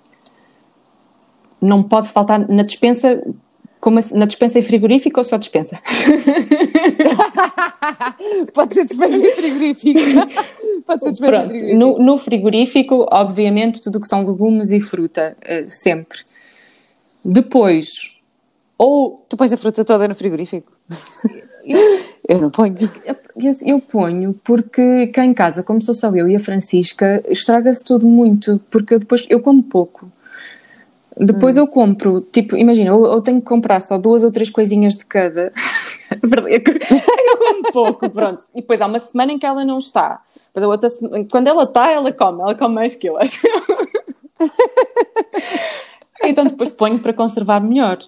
Não 1.62 1.84
pode 1.84 2.08
faltar 2.08 2.48
na 2.48 2.64
dispensa 2.64 3.22
como 3.80 4.00
assim, 4.00 4.18
na 4.18 4.26
dispensa 4.26 4.58
e 4.58 4.62
frigorífico 4.62 5.20
ou 5.20 5.24
só 5.24 5.38
dispensa? 5.38 5.80
Pode 8.54 8.74
ser 8.74 8.86
dispensa 8.86 9.26
e 9.26 9.32
frigorífico. 9.32 10.00
Pode 10.86 11.04
ser 11.04 11.12
dispensa 11.12 11.32
Pronto, 11.32 11.50
frigorífico. 11.50 11.80
No, 11.80 12.00
no, 12.00 12.18
frigorífico, 12.18 13.08
obviamente, 13.12 13.82
tudo 13.82 13.98
o 13.98 14.02
que 14.02 14.08
são 14.08 14.26
legumes 14.26 14.72
e 14.72 14.82
fruta, 14.82 15.36
uh, 15.44 15.66
sempre. 15.70 16.20
Depois, 17.24 18.18
ou... 18.78 19.26
Tu 19.28 19.36
pões 19.36 19.52
a 19.52 19.58
fruta 19.58 19.84
toda 19.84 20.08
no 20.08 20.16
frigorífico? 20.16 20.72
Eu, 21.66 21.80
eu 22.30 22.42
não 22.42 22.50
ponho. 22.50 22.78
Eu, 23.06 23.16
eu, 23.66 23.80
ponho 23.80 24.34
porque 24.44 25.08
cá 25.08 25.26
em 25.26 25.34
casa, 25.34 25.64
como 25.64 25.82
sou 25.82 25.94
só 25.94 26.10
eu 26.16 26.30
e 26.30 26.36
a 26.36 26.40
Francisca, 26.40 27.24
estraga-se 27.28 27.84
tudo 27.84 28.08
muito, 28.08 28.62
porque 28.70 28.98
depois 28.98 29.26
eu 29.30 29.42
como 29.42 29.64
pouco. 29.64 30.12
Depois 31.20 31.58
hum. 31.58 31.62
eu 31.62 31.68
compro, 31.68 32.22
tipo, 32.22 32.56
imagina, 32.56 32.92
eu, 32.92 33.04
eu, 33.06 33.22
tenho 33.22 33.40
que 33.40 33.48
comprar 33.48 33.80
só 33.80 33.98
duas 33.98 34.24
ou 34.24 34.32
três 34.32 34.50
coisinhas 34.50 34.96
de 34.96 35.06
cada. 35.06 35.52
eu 36.50 36.64
como 37.38 37.72
pouco, 37.72 38.10
pronto. 38.10 38.44
E 38.54 38.62
depois 38.62 38.82
há 38.82 38.86
uma 38.86 39.00
semana 39.00 39.32
em 39.32 39.40
que 39.40 39.46
ela 39.46 39.64
não 39.66 39.78
está. 39.78 40.22
outra 40.56 40.90
semana, 40.90 41.26
quando 41.32 41.48
ela 41.48 41.64
está, 41.64 41.92
ela 41.92 42.12
come, 42.12 42.42
ela 42.42 42.56
come 42.56 42.76
mais 42.76 42.96
que 42.96 43.08
eu, 43.08 43.18
então 46.24 46.46
depois 46.46 46.70
ponho 46.70 47.00
para 47.00 47.14
conservar 47.14 47.60
melhor, 47.60 48.00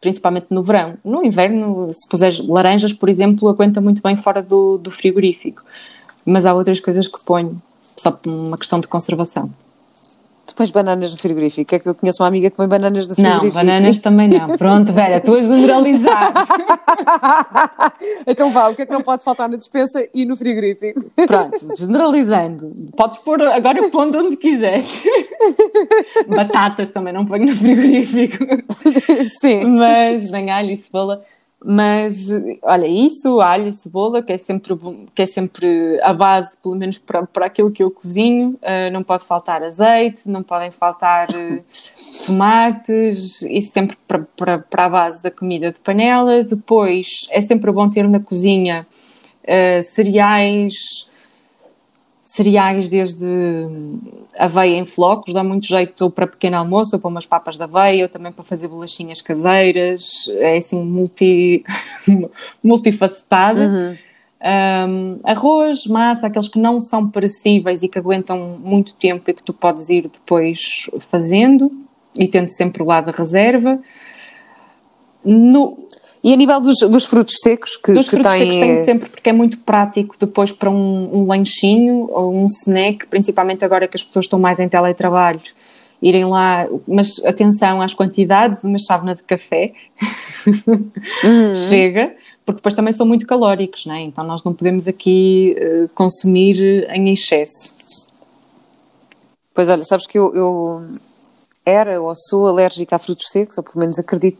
principalmente 0.00 0.46
no 0.50 0.62
verão. 0.62 0.94
No 1.04 1.24
inverno, 1.24 1.92
se 1.92 2.08
puseres 2.08 2.38
laranjas, 2.46 2.92
por 2.92 3.08
exemplo, 3.08 3.48
aguenta 3.48 3.80
muito 3.80 4.02
bem 4.02 4.16
fora 4.16 4.42
do, 4.42 4.78
do 4.78 4.90
frigorífico. 4.90 5.62
Mas 6.24 6.46
há 6.46 6.54
outras 6.54 6.80
coisas 6.80 7.06
que 7.06 7.22
ponho, 7.24 7.60
só 7.96 8.10
por 8.10 8.28
uma 8.30 8.58
questão 8.58 8.80
de 8.80 8.88
conservação. 8.88 9.50
Tu 10.46 10.54
pões 10.54 10.70
bananas 10.70 11.10
no 11.12 11.18
frigorífico? 11.18 11.74
É 11.74 11.78
que 11.78 11.88
eu 11.88 11.94
conheço 11.94 12.22
uma 12.22 12.28
amiga 12.28 12.50
que 12.50 12.56
põe 12.56 12.68
bananas 12.68 13.08
no 13.08 13.14
frigorífico. 13.14 13.46
Não, 13.46 13.52
bananas 13.52 13.98
também 13.98 14.28
não. 14.28 14.56
Pronto, 14.58 14.92
velha, 14.92 15.16
estou 15.16 15.36
a 15.36 15.42
generalizar. 15.42 16.32
então 18.26 18.50
vá, 18.50 18.68
o 18.68 18.74
que 18.74 18.82
é 18.82 18.86
que 18.86 18.92
não 18.92 19.02
pode 19.02 19.24
faltar 19.24 19.48
na 19.48 19.56
dispensa 19.56 20.06
e 20.14 20.26
no 20.26 20.36
frigorífico? 20.36 21.00
Pronto, 21.26 21.56
generalizando. 21.76 22.72
Podes 22.96 23.18
pôr 23.18 23.42
agora 23.42 23.88
pondo 23.88 24.18
onde 24.18 24.36
quiseres. 24.36 25.02
Batatas 26.28 26.90
também 26.90 27.12
não 27.14 27.24
ponho 27.24 27.46
no 27.46 27.54
frigorífico. 27.54 28.44
Sim. 29.40 29.64
Mas 29.64 30.30
nem 30.30 30.50
alho 30.50 30.72
e 30.72 30.76
cebola. 30.76 31.22
Mas, 31.66 32.28
olha, 32.62 32.86
isso, 32.86 33.40
alho 33.40 33.68
e 33.68 33.72
cebola, 33.72 34.22
que 34.22 34.30
é 34.30 34.36
sempre, 34.36 34.74
que 35.14 35.22
é 35.22 35.26
sempre 35.26 35.98
a 36.02 36.12
base, 36.12 36.54
pelo 36.62 36.74
menos 36.74 36.98
para, 36.98 37.26
para 37.26 37.46
aquilo 37.46 37.70
que 37.70 37.82
eu 37.82 37.90
cozinho. 37.90 38.58
Uh, 38.60 38.92
não 38.92 39.02
pode 39.02 39.24
faltar 39.24 39.62
azeite, 39.62 40.28
não 40.28 40.42
podem 40.42 40.70
faltar 40.70 41.30
uh, 41.30 41.64
tomates, 42.26 43.40
isso 43.40 43.72
sempre 43.72 43.96
para, 44.06 44.18
para, 44.36 44.58
para 44.58 44.84
a 44.84 44.88
base 44.90 45.22
da 45.22 45.30
comida 45.30 45.72
de 45.72 45.78
panela. 45.78 46.44
Depois, 46.44 47.26
é 47.30 47.40
sempre 47.40 47.72
bom 47.72 47.88
ter 47.88 48.06
na 48.06 48.20
cozinha 48.20 48.86
uh, 49.44 49.82
cereais 49.82 51.08
cereais 52.24 52.88
desde 52.88 53.26
aveia 54.36 54.78
em 54.78 54.86
flocos, 54.86 55.34
dá 55.34 55.44
muito 55.44 55.66
jeito 55.66 56.10
para 56.10 56.26
pequeno 56.26 56.56
almoço, 56.56 56.96
ou 56.96 57.00
para 57.00 57.10
umas 57.10 57.26
papas 57.26 57.58
de 57.58 57.62
aveia, 57.62 58.04
ou 58.04 58.08
também 58.08 58.32
para 58.32 58.42
fazer 58.42 58.66
bolachinhas 58.66 59.20
caseiras, 59.20 60.02
é 60.38 60.56
assim 60.56 60.82
multi, 60.82 61.62
multifacetada. 62.64 63.68
Uhum. 63.68 63.98
Um, 64.46 65.20
arroz, 65.22 65.86
massa, 65.86 66.26
aqueles 66.26 66.48
que 66.48 66.58
não 66.58 66.80
são 66.80 67.08
perecíveis 67.08 67.82
e 67.82 67.88
que 67.88 67.98
aguentam 67.98 68.58
muito 68.58 68.94
tempo 68.94 69.30
e 69.30 69.34
que 69.34 69.42
tu 69.42 69.52
podes 69.52 69.88
ir 69.88 70.02
depois 70.02 70.58
fazendo 71.00 71.70
e 72.18 72.26
tendo 72.26 72.48
sempre 72.48 72.82
lá 72.82 73.00
da 73.00 73.12
reserva. 73.12 73.78
No, 75.24 75.88
e 76.24 76.32
a 76.32 76.36
nível 76.36 76.58
dos, 76.58 76.76
dos 76.80 77.04
frutos 77.04 77.34
secos 77.42 77.76
que 77.76 77.92
Dos 77.92 78.08
que 78.08 78.16
frutos 78.16 78.32
tem... 78.32 78.40
secos 78.40 78.56
tenho 78.56 78.84
sempre, 78.86 79.10
porque 79.10 79.28
é 79.28 79.32
muito 79.32 79.58
prático 79.58 80.16
depois 80.18 80.50
para 80.50 80.70
um, 80.70 81.18
um 81.18 81.26
lanchinho 81.26 82.08
ou 82.10 82.34
um 82.34 82.46
snack, 82.46 83.06
principalmente 83.08 83.62
agora 83.62 83.86
que 83.86 83.94
as 83.94 84.02
pessoas 84.02 84.24
estão 84.24 84.38
mais 84.38 84.58
em 84.58 84.66
teletrabalho, 84.66 85.42
irem 86.00 86.24
lá, 86.24 86.66
mas 86.88 87.22
atenção 87.26 87.82
às 87.82 87.92
quantidades, 87.92 88.64
uma 88.64 88.78
chávena 88.78 89.14
de 89.14 89.22
café 89.22 89.74
uhum. 91.22 91.54
chega, 91.68 92.14
porque 92.46 92.56
depois 92.56 92.74
também 92.74 92.94
são 92.94 93.04
muito 93.04 93.26
calóricos, 93.26 93.84
não 93.84 93.94
é? 93.94 94.00
Então 94.00 94.24
nós 94.24 94.42
não 94.42 94.54
podemos 94.54 94.88
aqui 94.88 95.54
uh, 95.58 95.90
consumir 95.94 96.88
em 96.90 97.12
excesso. 97.12 97.76
Pois 99.52 99.68
olha, 99.68 99.84
sabes 99.84 100.06
que 100.06 100.18
eu, 100.18 100.34
eu 100.34 100.84
era 101.66 102.00
ou 102.00 102.14
sou 102.16 102.48
alérgica 102.48 102.96
a 102.96 102.98
frutos 102.98 103.26
secos, 103.28 103.58
ou 103.58 103.62
pelo 103.62 103.80
menos 103.80 103.98
acredito 103.98 104.38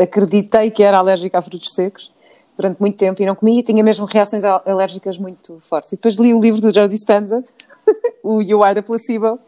acreditei 0.00 0.70
que 0.70 0.82
era 0.82 0.98
alérgica 0.98 1.38
a 1.38 1.42
frutos 1.42 1.72
secos 1.72 2.10
durante 2.56 2.80
muito 2.80 2.96
tempo 2.96 3.20
e 3.22 3.26
não 3.26 3.34
comia 3.34 3.60
e 3.60 3.62
tinha 3.62 3.84
mesmo 3.84 4.06
reações 4.06 4.42
alérgicas 4.44 5.18
muito 5.18 5.58
fortes. 5.60 5.92
E 5.92 5.96
depois 5.96 6.14
li 6.14 6.32
o 6.32 6.40
livro 6.40 6.60
do 6.60 6.74
Joe 6.74 6.88
Dispenza, 6.88 7.44
o 8.22 8.40
You 8.40 8.62
Are 8.62 8.74
the 8.74 8.82
Placebo, 8.82 9.38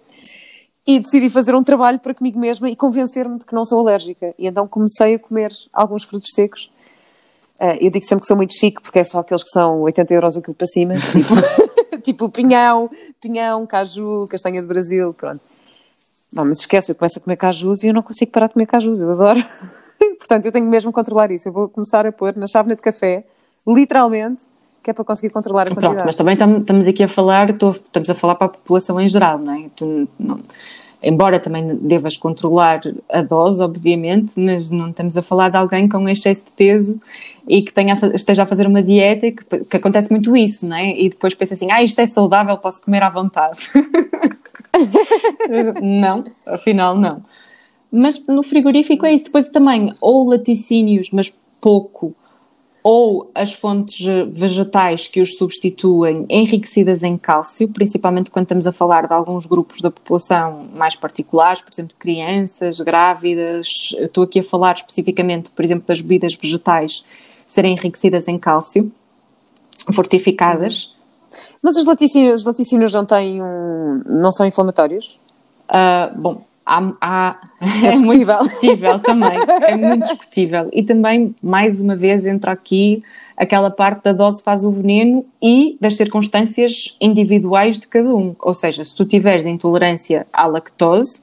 e 0.87 1.01
decidi 1.01 1.29
fazer 1.29 1.55
um 1.55 1.63
trabalho 1.63 1.99
para 1.99 2.15
comigo 2.15 2.39
mesma 2.39 2.71
e 2.71 2.77
convencer-me 2.77 3.39
de 3.39 3.45
que 3.45 3.55
não 3.55 3.65
sou 3.65 3.81
alérgica. 3.81 4.35
E 4.39 4.47
então 4.47 4.67
comecei 4.67 5.15
a 5.15 5.19
comer 5.19 5.53
alguns 5.73 6.05
frutos 6.05 6.31
secos. 6.35 6.71
Uh, 7.61 7.77
eu 7.81 7.91
digo 7.91 8.05
sempre 8.05 8.23
que 8.23 8.29
sou 8.29 8.37
muito 8.37 8.55
chique 8.55 8.81
porque 8.81 9.01
é 9.01 9.05
só 9.05 9.19
aqueles 9.19 9.43
que 9.43 9.51
são 9.51 9.81
80 9.83 10.15
euros 10.15 10.37
o 10.37 10.43
quilo 10.43 10.55
para 10.55 10.67
cima, 10.67 10.95
tipo, 11.13 12.01
tipo 12.03 12.29
pinhão, 12.29 12.89
pinhão, 13.21 13.67
caju, 13.67 14.27
castanha 14.29 14.63
de 14.63 14.69
Brasil, 14.69 15.13
pronto. 15.13 15.43
Bom, 16.33 16.45
mas 16.45 16.61
esquece, 16.61 16.93
eu 16.93 16.95
começo 16.95 17.19
a 17.19 17.23
comer 17.23 17.37
cajus 17.37 17.83
e 17.83 17.89
eu 17.89 17.95
não 17.95 18.03
consigo 18.03 18.31
parar 18.31 18.47
de 18.47 18.53
comer 18.53 18.67
cajus, 18.67 19.01
eu 19.01 19.11
adoro. 19.11 19.45
Portanto, 20.19 20.47
eu 20.47 20.53
tenho 20.53 20.67
mesmo 20.67 20.91
que 20.91 20.95
controlar 20.95 21.31
isso. 21.31 21.49
Eu 21.49 21.53
vou 21.53 21.69
começar 21.69 22.07
a 22.07 22.13
pôr 22.13 22.37
na 22.37 22.47
chávena 22.47 22.77
de 22.77 22.83
café, 22.83 23.25
literalmente, 23.67 24.45
que 24.83 24.91
é 24.91 24.93
para 24.93 25.05
conseguir 25.05 25.31
controlar 25.31 25.63
a 25.63 25.67
quantidade. 25.67 25.95
Pronto, 25.95 26.07
mas 26.07 26.15
também 26.15 26.35
estamos 26.35 26.87
aqui 26.87 27.03
a 27.03 27.09
falar, 27.09 27.51
estamos 27.51 28.11
a 28.11 28.15
falar 28.15 28.35
para 28.35 28.47
a 28.47 28.51
população 28.51 29.01
em 29.01 29.09
geral, 29.09 29.39
não 29.39 29.55
é? 29.55 29.69
Tu, 29.75 30.09
não, 30.19 30.41
embora 31.03 31.39
também 31.39 31.77
devas 31.77 32.17
controlar 32.17 32.81
a 33.09 33.23
dose, 33.23 33.63
obviamente, 33.63 34.39
mas 34.39 34.71
não 34.71 34.91
estamos 34.91 35.17
a 35.17 35.23
falar 35.23 35.51
de 35.51 35.57
alguém 35.57 35.89
com 35.89 36.09
excesso 36.09 36.47
de 36.47 36.53
peso 36.53 37.01
e 37.47 37.63
que 37.63 37.73
tenha, 37.73 37.99
esteja 38.15 38.43
a 38.43 38.47
fazer 38.47 38.67
uma 38.67 38.83
dieta 38.83 39.27
e 39.27 39.33
que, 39.33 39.65
que 39.65 39.77
acontece 39.77 40.11
muito 40.11 40.37
isso, 40.37 40.67
não 40.67 40.77
é? 40.77 40.99
E 40.99 41.09
depois 41.09 41.35
pensa 41.35 41.55
assim, 41.55 41.71
ah, 41.71 41.83
isto 41.83 42.01
é 42.01 42.07
saudável, 42.07 42.57
posso 42.59 42.83
comer 42.83 43.03
à 43.03 43.11
vontade. 43.11 43.59
não, 45.81 46.25
afinal 46.47 46.97
não. 46.97 47.23
Mas 47.91 48.25
no 48.27 48.43
frigorífico 48.43 49.07
é 49.07 49.15
isso. 49.15 49.25
Depois 49.25 49.49
também, 49.49 49.93
ou 50.01 50.29
laticínios, 50.29 51.11
mas 51.11 51.37
pouco, 51.61 52.15
ou 52.83 53.31
as 53.35 53.53
fontes 53.53 54.07
vegetais 54.33 55.07
que 55.07 55.21
os 55.21 55.37
substituem 55.37 56.25
enriquecidas 56.29 57.03
em 57.03 57.19
cálcio, 57.19 57.69
principalmente 57.69 58.31
quando 58.31 58.45
estamos 58.45 58.67
a 58.67 58.73
falar 58.73 59.07
de 59.07 59.13
alguns 59.13 59.47
grupos 59.47 59.81
da 59.81 59.91
população 59.91 60.67
mais 60.75 60.95
particulares, 60.95 61.61
por 61.61 61.73
exemplo, 61.73 61.95
crianças, 61.99 62.81
grávidas. 62.81 63.91
Eu 63.97 64.07
estou 64.07 64.25
aqui 64.25 64.41
a 64.41 64.45
falar 64.45 64.75
especificamente, 64.77 65.51
por 65.51 65.65
exemplo, 65.65 65.87
das 65.87 66.01
bebidas 66.01 66.35
vegetais 66.35 67.05
serem 67.47 67.73
enriquecidas 67.73 68.29
em 68.29 68.39
cálcio, 68.39 68.93
fortificadas. 69.93 70.95
Mas 71.63 71.77
os 71.77 71.85
laticínios, 71.85 72.41
os 72.41 72.47
laticínios 72.47 72.95
não 72.95 73.05
têm 73.05 73.43
um, 73.43 74.03
não 74.07 74.31
são 74.31 74.47
inflamatórios? 74.47 75.19
Uh, 75.69 76.19
bom, 76.19 76.45
há, 76.69 76.93
há, 77.01 77.37
é, 77.61 77.95
é 77.95 77.97
muito 77.97 78.27
discutível 78.27 78.99
também, 78.99 79.39
é 79.63 79.75
muito 79.75 80.03
discutível. 80.03 80.69
E 80.73 80.83
também, 80.83 81.35
mais 81.43 81.81
uma 81.81 81.97
vez, 81.97 82.27
entra 82.27 82.53
aqui 82.53 83.03
aquela 83.37 83.71
parte 83.71 84.03
da 84.03 84.13
dose 84.13 84.43
faz 84.43 84.65
o 84.65 84.71
veneno 84.71 85.25
e 85.41 85.79
das 85.81 85.97
circunstâncias 85.97 86.97
individuais 87.01 87.79
de 87.79 87.87
cada 87.87 88.15
um. 88.15 88.35
Ou 88.41 88.53
seja, 88.53 88.85
se 88.85 88.95
tu 88.95 89.05
tiveres 89.05 89.47
intolerância 89.47 90.27
à 90.33 90.47
lactose, 90.47 91.23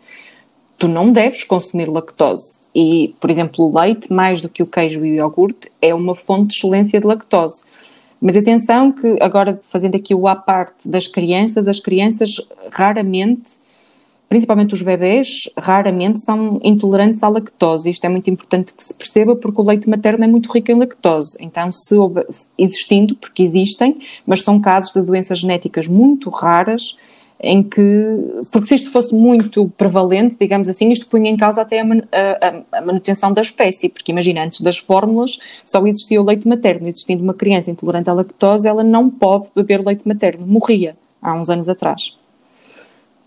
tu 0.79 0.87
não 0.87 1.11
deves 1.11 1.43
consumir 1.43 1.89
lactose. 1.89 2.59
E, 2.73 3.13
por 3.19 3.29
exemplo, 3.29 3.65
o 3.65 3.79
leite, 3.79 4.11
mais 4.11 4.41
do 4.41 4.49
que 4.49 4.63
o 4.63 4.65
queijo 4.65 5.05
e 5.05 5.11
o 5.11 5.15
iogurte, 5.15 5.69
é 5.81 5.93
uma 5.93 6.15
fonte 6.15 6.51
de 6.51 6.55
excelência 6.55 6.99
de 6.99 7.05
lactose. 7.05 7.63
Mas 8.21 8.35
atenção 8.35 8.91
que 8.91 9.17
agora, 9.21 9.59
fazendo 9.61 9.95
aqui 9.95 10.15
o 10.15 10.27
à 10.27 10.35
parte 10.35 10.87
das 10.87 11.07
crianças, 11.07 11.67
as 11.67 11.79
crianças 11.79 12.37
raramente 12.71 13.64
principalmente 14.35 14.73
os 14.73 14.81
bebés, 14.81 15.49
raramente 15.57 16.19
são 16.19 16.59
intolerantes 16.61 17.23
à 17.23 17.29
lactose. 17.29 17.89
Isto 17.89 18.03
é 18.03 18.09
muito 18.09 18.29
importante 18.29 18.73
que 18.73 18.83
se 18.83 18.93
perceba 18.93 19.33
porque 19.33 19.61
o 19.61 19.63
leite 19.63 19.89
materno 19.89 20.25
é 20.25 20.27
muito 20.27 20.51
rico 20.51 20.69
em 20.69 20.75
lactose. 20.75 21.37
Então, 21.39 21.71
se 21.71 21.95
existindo, 22.59 23.15
porque 23.15 23.41
existem, 23.41 23.97
mas 24.27 24.41
são 24.41 24.59
casos 24.59 24.91
de 24.91 25.01
doenças 25.01 25.39
genéticas 25.39 25.87
muito 25.87 26.29
raras 26.29 26.97
em 27.39 27.63
que, 27.63 27.81
porque 28.51 28.67
se 28.67 28.75
isto 28.75 28.91
fosse 28.91 29.15
muito 29.15 29.69
prevalente, 29.77 30.35
digamos 30.37 30.67
assim, 30.67 30.91
isto 30.91 31.07
punha 31.07 31.31
em 31.31 31.37
causa 31.37 31.61
até 31.61 31.79
a, 31.79 31.85
a, 31.85 32.77
a, 32.79 32.85
manutenção 32.85 33.31
da 33.31 33.41
espécie, 33.41 33.87
porque 33.87 34.11
imagina, 34.11 34.43
antes 34.43 34.59
das 34.59 34.77
fórmulas 34.77 35.39
só 35.63 35.85
existia 35.87 36.21
o 36.21 36.25
leite 36.25 36.45
materno, 36.45 36.89
existindo 36.89 37.23
uma 37.23 37.33
criança 37.33 37.71
intolerante 37.71 38.09
à 38.09 38.13
lactose, 38.13 38.67
ela 38.67 38.83
não 38.83 39.09
pode 39.09 39.47
beber 39.55 39.81
leite 39.81 40.05
materno, 40.05 40.45
morria 40.45 40.97
há 41.21 41.33
uns 41.33 41.49
anos 41.49 41.69
atrás. 41.69 42.13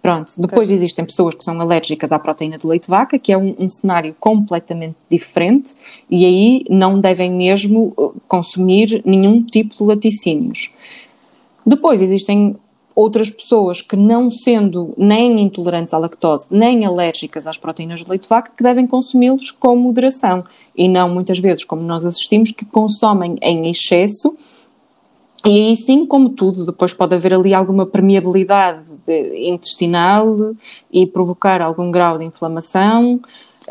Pronto, 0.09 0.33
depois 0.39 0.71
existem 0.71 1.05
pessoas 1.05 1.35
que 1.35 1.45
são 1.45 1.61
alérgicas 1.61 2.13
à 2.13 2.19
proteína 2.19 2.57
do 2.57 2.67
leite 2.67 2.85
de 2.85 2.89
vaca, 2.89 3.19
que 3.19 3.31
é 3.31 3.37
um, 3.37 3.55
um, 3.59 3.69
cenário 3.69 4.17
completamente 4.19 4.97
diferente, 5.11 5.75
e 6.09 6.25
aí 6.25 6.65
não 6.71 6.99
devem 6.99 7.33
mesmo 7.33 7.93
uh, 7.95 8.15
consumir 8.27 9.03
nenhum 9.05 9.43
tipo 9.43 9.77
de 9.77 9.85
laticínios. 9.85 10.71
Depois 11.67 12.01
existem 12.01 12.57
outras 12.95 13.29
pessoas 13.29 13.83
que, 13.83 13.97
não 13.97 14.31
sendo 14.31 14.95
nem 14.97 15.43
intolerantes 15.43 15.93
à 15.93 15.99
lactose, 15.99 16.47
nem 16.51 16.87
alérgicas 16.87 17.47
às 17.47 17.59
proteínas 17.59 18.03
do 18.03 18.09
leite 18.09 18.23
de 18.23 18.31
vaca, 18.31 18.51
que 18.57 18.63
devem 18.63 18.87
consumi-los 18.87 19.51
com 19.51 19.77
moderação, 19.77 20.43
e 20.75 20.89
não 20.89 21.11
muitas 21.11 21.39
vezes, 21.39 21.65
como 21.65 21.83
nós 21.83 22.07
assistimos, 22.07 22.51
que 22.51 22.65
consomem 22.65 23.37
em 23.43 23.71
excesso 23.71 24.35
e 25.45 25.69
aí 25.69 25.77
sim, 25.77 26.05
como 26.05 26.31
tudo, 26.31 26.67
depois 26.67 26.93
pode 26.93 27.15
haver 27.15 27.33
ali 27.33 27.55
alguma 27.55 27.87
permeabilidade 27.87 28.83
intestinal 29.35 30.55
e 30.93 31.07
provocar 31.07 31.63
algum 31.63 31.91
grau 31.91 32.19
de 32.19 32.25
inflamação. 32.25 33.21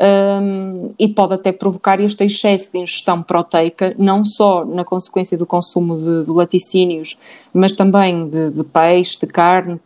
um, 0.00 0.92
e 0.98 1.08
pode 1.08 1.34
até 1.34 1.50
provocar 1.50 2.00
este 2.00 2.24
excesso 2.24 2.70
de 2.72 2.78
ingestão 2.78 3.20
proteica, 3.20 3.94
não 3.98 4.24
só 4.24 4.64
na 4.64 4.84
consequência 4.84 5.36
do 5.36 5.44
consumo 5.44 5.96
de, 5.96 6.24
de 6.24 6.30
laticínios, 6.30 7.18
mas 7.52 7.72
também 7.72 8.28
de, 8.28 8.50
de, 8.50 8.62
peixe, 8.62 9.18
de 9.18 9.26
carne, 9.26 9.80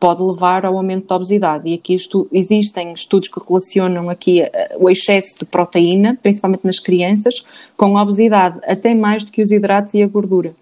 pode 0.00 0.20
levar 0.20 0.66
ao 0.66 0.76
aumento 0.76 1.06
da 1.06 1.16
obesidade. 1.16 1.68
E 1.68 1.74
aqui 1.74 1.94
estu 1.94 2.26
existem 2.32 2.92
estudos 2.92 3.28
que 3.28 3.40
relacionam 3.46 4.10
aqui 4.10 4.40
eh, 4.42 4.76
o 4.80 4.90
excesso 4.90 5.38
de 5.38 5.44
proteína, 5.44 6.18
principalmente 6.20 6.64
nas 6.64 6.80
crianças, 6.80 7.44
com 7.76 7.96
a 7.96 8.02
obesidade, 8.02 8.58
até 8.64 8.92
mais 8.94 9.22
do 9.22 9.30
que 9.30 9.42
os 9.42 9.52
hidratos 9.52 9.94
e 9.94 10.02
a 10.02 10.08
gordura. 10.08 10.52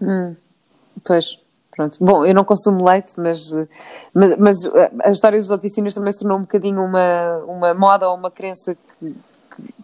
Hum, 0.00 0.36
pois. 1.04 1.40
Pronto. 1.78 1.96
Bom, 2.00 2.26
eu 2.26 2.34
não 2.34 2.44
consumo 2.44 2.84
leite, 2.84 3.14
mas, 3.18 3.52
mas, 4.12 4.36
mas 4.36 4.56
a 5.04 5.10
história 5.12 5.38
dos 5.38 5.48
laticínios 5.48 5.94
também 5.94 6.10
se 6.10 6.18
tornou 6.18 6.38
um 6.38 6.40
bocadinho 6.40 6.82
uma, 6.82 7.36
uma 7.46 7.72
moda 7.72 8.08
ou 8.08 8.16
uma 8.16 8.32
crença 8.32 8.74
que, 8.74 9.14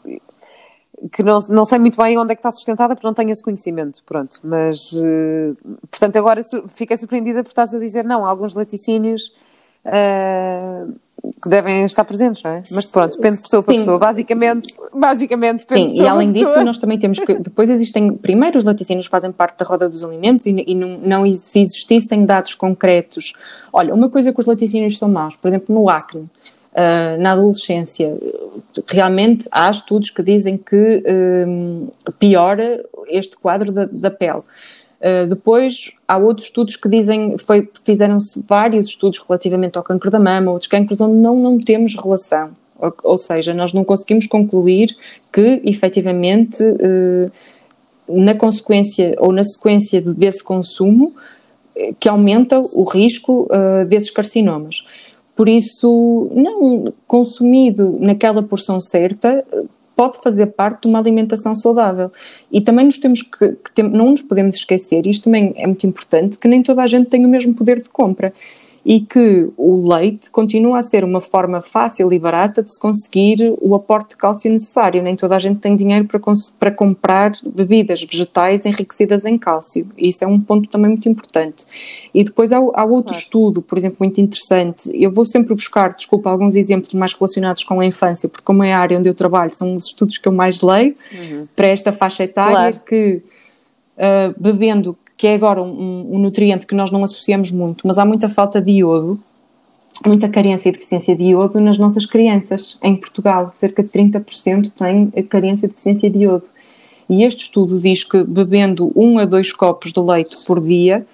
que, 0.02 0.22
que, 1.12 1.22
não, 1.22 1.38
não 1.50 1.64
sei 1.64 1.78
muito 1.78 1.96
bem 1.96 2.18
onde 2.18 2.32
é 2.32 2.34
que 2.34 2.40
está 2.40 2.50
sustentada 2.50 2.96
porque 2.96 3.06
não 3.06 3.14
tenho 3.14 3.30
esse 3.30 3.44
conhecimento, 3.44 4.02
pronto. 4.02 4.40
Mas, 4.42 4.90
uh, 4.92 5.56
portanto, 5.88 6.16
agora 6.16 6.40
fiquei 6.74 6.96
surpreendida 6.96 7.44
por 7.44 7.50
estás 7.50 7.72
a 7.72 7.78
dizer, 7.78 8.04
não, 8.04 8.26
alguns 8.26 8.54
laticínios 8.54 9.32
uh, 9.86 10.94
que 11.42 11.48
devem 11.48 11.84
estar 11.84 12.04
presentes, 12.04 12.42
não 12.42 12.50
é? 12.50 12.62
Mas 12.70 12.86
pronto, 12.86 13.16
depende 13.16 13.36
de 13.36 13.42
pessoa 13.42 13.62
Sim. 13.62 13.66
para 13.66 13.76
pessoa. 13.76 13.98
Basicamente, 13.98 14.74
basicamente 14.92 15.60
depende 15.60 15.80
Sim, 15.80 15.86
de 15.86 15.92
pessoa 15.92 16.06
e 16.06 16.10
além 16.10 16.32
disso, 16.32 16.64
nós 16.64 16.78
também 16.78 16.98
temos 16.98 17.18
que. 17.18 17.34
Depois 17.34 17.70
existem. 17.70 18.14
Primeiro, 18.16 18.58
os 18.58 18.64
laticínios 18.64 19.06
fazem 19.06 19.32
parte 19.32 19.58
da 19.58 19.64
roda 19.64 19.88
dos 19.88 20.04
alimentos 20.04 20.46
e, 20.46 20.54
e 20.66 20.74
não, 20.74 20.98
não 20.98 21.32
se 21.32 21.60
existissem 21.60 22.24
dados 22.26 22.54
concretos. 22.54 23.32
Olha, 23.72 23.94
uma 23.94 24.08
coisa 24.08 24.32
que 24.32 24.40
os 24.40 24.46
laticínios 24.46 24.98
são 24.98 25.08
maus, 25.08 25.36
por 25.36 25.48
exemplo, 25.48 25.74
no 25.74 25.88
acne. 25.88 26.28
Uh, 26.72 27.20
na 27.20 27.32
adolescência, 27.32 28.18
realmente 28.88 29.48
há 29.52 29.70
estudos 29.70 30.10
que 30.10 30.20
dizem 30.24 30.58
que 30.58 31.04
um, 31.46 31.86
piora 32.18 32.84
este 33.06 33.36
quadro 33.36 33.70
da, 33.70 33.84
da 33.84 34.10
pele. 34.10 34.42
Uh, 35.00 35.26
depois, 35.26 35.92
há 36.08 36.16
outros 36.16 36.46
estudos 36.46 36.76
que 36.76 36.88
dizem, 36.88 37.36
fizeram-se 37.84 38.42
vários 38.48 38.88
estudos 38.88 39.18
relativamente 39.18 39.76
ao 39.76 39.84
câncer 39.84 40.10
da 40.10 40.18
mama, 40.18 40.52
outros 40.52 40.68
cânceres 40.70 41.00
onde 41.00 41.16
não, 41.16 41.36
não 41.36 41.58
temos 41.58 41.94
relação. 41.94 42.50
Ou, 43.02 43.18
seja, 43.18 43.54
nós 43.54 43.72
não 43.72 43.84
conseguimos 43.84 44.26
concluir 44.26 44.96
que, 45.32 45.62
efetivamente, 45.64 46.62
uh, 46.62 47.30
na 48.08 48.34
consequência 48.34 49.14
ou 49.18 49.32
na 49.32 49.44
sequência 49.44 50.00
desse 50.00 50.42
consumo, 50.42 51.12
eh, 51.74 51.94
que 51.98 52.06
aumenta 52.06 52.60
o 52.60 52.84
risco 52.84 53.48
desses 53.88 54.10
carcinomas. 54.10 54.84
Por 55.34 55.48
isso, 55.48 56.30
não 56.34 56.92
consumido 57.06 57.96
naquela 57.98 58.42
porção 58.42 58.78
certa, 58.78 59.42
pode 59.96 60.18
fazer 60.22 60.46
parte 60.46 60.82
de 60.82 60.88
uma 60.88 60.98
alimentação 60.98 61.54
saudável. 61.54 62.10
E 62.50 62.60
também 62.60 62.84
nos 62.84 62.98
temos 62.98 63.22
que, 63.22 63.52
que 63.52 63.72
tem, 63.74 63.84
não 63.84 64.10
nos 64.10 64.22
podemos 64.22 64.56
esquecer, 64.56 65.06
e 65.06 65.10
isto 65.10 65.24
também 65.24 65.52
é 65.56 65.66
muito 65.66 65.86
importante, 65.86 66.38
que 66.38 66.48
nem 66.48 66.62
toda 66.62 66.82
a 66.82 66.86
gente 66.86 67.08
tem 67.08 67.24
o 67.24 67.28
mesmo 67.28 67.54
poder 67.54 67.82
de 67.82 67.88
compra 67.88 68.32
e 68.84 69.00
que 69.00 69.48
o 69.56 69.88
leite 69.88 70.30
continua 70.30 70.78
a 70.78 70.82
ser 70.82 71.04
uma 71.04 71.20
forma 71.20 71.62
fácil 71.62 72.12
e 72.12 72.18
barata 72.18 72.62
de 72.62 72.72
se 72.72 72.78
conseguir 72.78 73.54
o 73.62 73.74
aporte 73.74 74.10
de 74.10 74.16
cálcio 74.16 74.52
necessário. 74.52 75.02
Nem 75.02 75.16
toda 75.16 75.34
a 75.34 75.38
gente 75.38 75.58
tem 75.58 75.74
dinheiro 75.74 76.04
para, 76.04 76.20
para 76.58 76.70
comprar 76.70 77.32
bebidas 77.46 78.02
vegetais 78.02 78.66
enriquecidas 78.66 79.24
em 79.24 79.38
cálcio. 79.38 79.88
Isso 79.96 80.22
é 80.22 80.26
um 80.26 80.38
ponto 80.38 80.68
também 80.68 80.90
muito 80.90 81.08
importante. 81.08 81.64
E 82.12 82.22
depois 82.22 82.52
há, 82.52 82.58
há 82.58 82.84
outro 82.84 83.10
claro. 83.10 83.18
estudo, 83.18 83.62
por 83.62 83.78
exemplo, 83.78 83.96
muito 84.00 84.20
interessante. 84.20 84.90
Eu 84.92 85.10
vou 85.10 85.24
sempre 85.24 85.54
buscar, 85.54 85.94
desculpa, 85.94 86.28
alguns 86.28 86.54
exemplos 86.54 86.92
mais 86.92 87.14
relacionados 87.14 87.64
com 87.64 87.80
a 87.80 87.86
infância, 87.86 88.28
porque 88.28 88.44
como 88.44 88.62
é 88.62 88.74
a 88.74 88.78
área 88.78 88.98
onde 88.98 89.08
eu 89.08 89.14
trabalho, 89.14 89.52
são 89.54 89.74
os 89.76 89.86
estudos 89.86 90.18
que 90.18 90.28
eu 90.28 90.32
mais 90.32 90.60
leio 90.60 90.94
uhum. 91.10 91.48
para 91.56 91.68
esta 91.68 91.90
faixa 91.90 92.24
etária 92.24 92.54
claro. 92.54 92.80
que 92.86 93.22
uh, 93.96 94.34
bebendo 94.40 94.96
que 95.16 95.26
é 95.26 95.34
agora 95.34 95.62
um, 95.62 96.14
um, 96.14 96.18
nutriente 96.18 96.66
que 96.66 96.74
nós 96.74 96.90
não 96.90 97.04
associamos 97.04 97.50
muito, 97.50 97.86
mas 97.86 97.98
há 97.98 98.04
muita 98.04 98.28
falta 98.28 98.60
de 98.60 98.70
iodo, 98.72 99.18
muita 100.04 100.28
carência 100.28 100.68
e 100.68 100.72
deficiência 100.72 101.14
de 101.14 101.24
iodo 101.24 101.60
nas 101.60 101.78
nossas 101.78 102.04
crianças 102.04 102.78
em 102.82 102.96
Portugal. 102.96 103.52
Cerca 103.56 103.82
de 103.82 103.88
30% 103.88 104.72
têm 104.72 105.10
carência 105.22 105.66
e 105.66 105.68
deficiência 105.68 106.10
de 106.10 106.18
iodo. 106.20 106.44
E 107.08 107.22
este 107.22 107.44
estudo 107.44 107.78
diz 107.78 108.02
que 108.02 108.24
bebendo 108.24 108.90
um 108.96 109.18
a 109.18 109.24
dois 109.24 109.52
copos 109.52 109.92
de 109.92 110.00
leite 110.00 110.36
por 110.46 110.60
dia, 110.60 111.06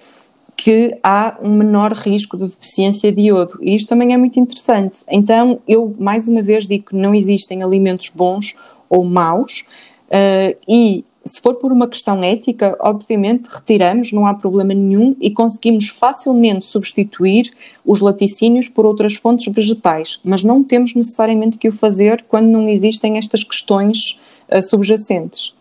que 0.57 0.95
há 1.03 1.37
um 1.43 1.55
menor 1.55 1.93
risco 1.93 2.37
de 2.37 2.45
deficiência 2.45 3.11
de 3.11 3.21
iodo. 3.21 3.57
E 3.61 3.75
isto 3.75 3.89
também 3.89 4.13
é 4.13 4.17
muito 4.17 4.39
interessante. 4.39 4.99
Então, 5.09 5.59
eu 5.67 5.95
mais 5.99 6.27
uma 6.27 6.41
vez 6.41 6.67
digo 6.67 6.85
que 6.87 6.95
não 6.95 7.13
existem 7.13 7.63
alimentos 7.63 8.11
bons 8.13 8.55
ou 8.89 9.03
maus, 9.03 9.65
uh, 10.09 10.55
e 10.67 11.03
se 11.23 11.39
for 11.39 11.55
por 11.55 11.71
uma 11.71 11.87
questão 11.87 12.23
ética, 12.23 12.75
obviamente 12.79 13.47
retiramos, 13.47 14.11
não 14.11 14.25
há 14.25 14.33
problema 14.33 14.73
nenhum 14.73 15.15
e 15.19 15.31
conseguimos 15.31 15.89
facilmente 15.89 16.65
substituir 16.65 17.51
os 17.85 17.99
laticínios 17.99 18.67
por 18.67 18.85
outras 18.85 19.15
fontes 19.15 19.53
vegetais, 19.53 20.19
mas 20.23 20.43
não 20.43 20.63
temos 20.63 20.95
necessariamente 20.95 21.57
que 21.57 21.67
o 21.67 21.71
fazer 21.71 22.25
quando 22.27 22.47
não 22.47 22.67
existem 22.67 23.17
estas 23.17 23.43
questões 23.43 24.19
uh, 24.49 24.61
subjacentes. 24.61 25.53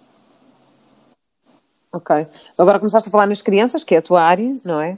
Ok. 1.93 2.27
Agora 2.57 2.79
começaste 2.79 3.09
a 3.09 3.13
falar 3.13 3.27
nas 3.27 3.43
crianças, 3.43 3.83
que 3.83 3.95
é 3.95 3.99
a 3.99 4.03
tua 4.03 4.23
área, 4.23 4.53
não 4.65 4.81
é? 4.81 4.97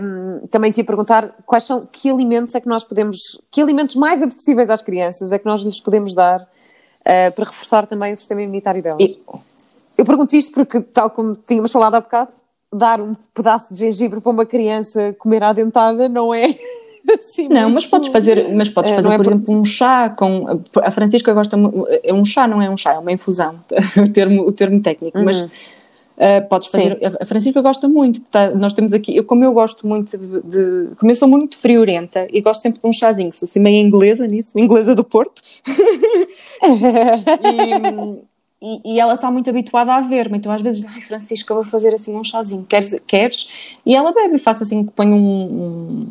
Um, 0.00 0.46
também 0.48 0.70
te 0.70 0.78
ia 0.78 0.84
perguntar 0.84 1.34
quais 1.46 1.64
são, 1.64 1.86
que 1.86 2.10
alimentos 2.10 2.54
é 2.54 2.60
que 2.60 2.68
nós 2.68 2.84
podemos, 2.84 3.40
que 3.50 3.62
alimentos 3.62 3.94
mais 3.94 4.22
apetecíveis 4.22 4.68
às 4.68 4.82
crianças 4.82 5.32
é 5.32 5.38
que 5.38 5.46
nós 5.46 5.62
lhes 5.62 5.80
podemos 5.80 6.14
dar 6.14 6.42
uh, 6.42 7.34
para 7.34 7.44
reforçar 7.46 7.86
também 7.86 8.12
o 8.12 8.16
sistema 8.16 8.42
imunitário 8.42 8.82
delas? 8.82 9.00
E 9.00 9.18
eu 10.02 10.04
pergunto 10.04 10.34
isto 10.34 10.52
porque, 10.52 10.80
tal 10.80 11.10
como 11.10 11.36
tínhamos 11.46 11.70
falado 11.70 11.94
há 11.94 12.00
bocado, 12.00 12.32
dar 12.72 13.00
um 13.00 13.14
pedaço 13.32 13.72
de 13.72 13.78
gengibre 13.78 14.20
para 14.20 14.32
uma 14.32 14.44
criança 14.44 15.14
comer 15.16 15.44
à 15.44 15.52
dentada 15.52 16.08
não 16.08 16.34
é. 16.34 16.58
Assim, 17.18 17.48
não, 17.48 17.68
mas 17.70 17.86
podes 17.86 18.10
fazer, 18.10 18.48
mas 18.54 18.68
podes 18.68 18.92
é, 18.92 18.94
fazer, 18.94 19.08
é 19.08 19.16
por, 19.16 19.24
por, 19.24 19.32
exemplo, 19.32 19.54
um 19.54 19.64
chá 19.64 20.08
com. 20.08 20.60
A 20.80 20.90
Francisca 20.90 21.32
gosta. 21.32 21.56
É 22.02 22.14
um 22.14 22.24
chá, 22.24 22.46
não 22.46 22.62
é 22.62 22.70
um 22.70 22.76
chá, 22.76 22.94
é 22.94 22.98
uma 22.98 23.10
infusão, 23.10 23.56
o 23.98 24.08
termo, 24.08 24.42
o 24.42 24.52
termo 24.52 24.80
técnico, 24.80 25.18
uhum. 25.18 25.24
mas 25.24 25.40
uh, 25.40 25.50
podes 26.48 26.68
fazer. 26.68 26.98
Sim. 26.98 27.16
A 27.20 27.26
Francisca 27.26 27.60
gosta 27.60 27.88
muito, 27.88 28.20
tá, 28.20 28.50
nós 28.50 28.72
temos 28.72 28.92
aqui. 28.92 29.16
Eu, 29.16 29.24
como 29.24 29.42
eu 29.44 29.52
gosto 29.52 29.84
muito 29.84 30.16
de, 30.16 30.42
de. 30.42 30.94
Como 30.94 31.10
eu 31.10 31.16
sou 31.16 31.26
muito 31.26 31.56
friorenta 31.56 32.28
e 32.32 32.40
gosto 32.40 32.62
sempre 32.62 32.80
de 32.80 32.86
um 32.86 32.92
chazinho, 32.92 33.32
sou 33.32 33.46
assim 33.46 33.60
meio 33.60 33.84
inglesa 33.84 34.24
nisso, 34.28 34.56
inglesa 34.56 34.94
do 34.94 35.02
Porto. 35.02 35.42
e, 36.62 38.22
e, 38.62 38.94
e, 38.94 39.00
ela 39.00 39.14
está 39.14 39.28
muito 39.30 39.50
habituada 39.50 39.92
a 39.92 40.00
ver-me, 40.00 40.38
então 40.38 40.52
às 40.52 40.62
vezes, 40.62 40.84
ai 40.84 41.00
Francisca, 41.00 41.52
vou 41.52 41.64
fazer 41.64 41.92
assim 41.92 42.14
um 42.14 42.22
chazinho, 42.22 42.64
queres? 42.64 42.94
queres? 43.06 43.48
E 43.84 43.96
ela 43.96 44.12
bebe, 44.12 44.38
faço 44.38 44.62
assim, 44.62 44.84
ponho 44.84 45.16
um, 45.16 46.08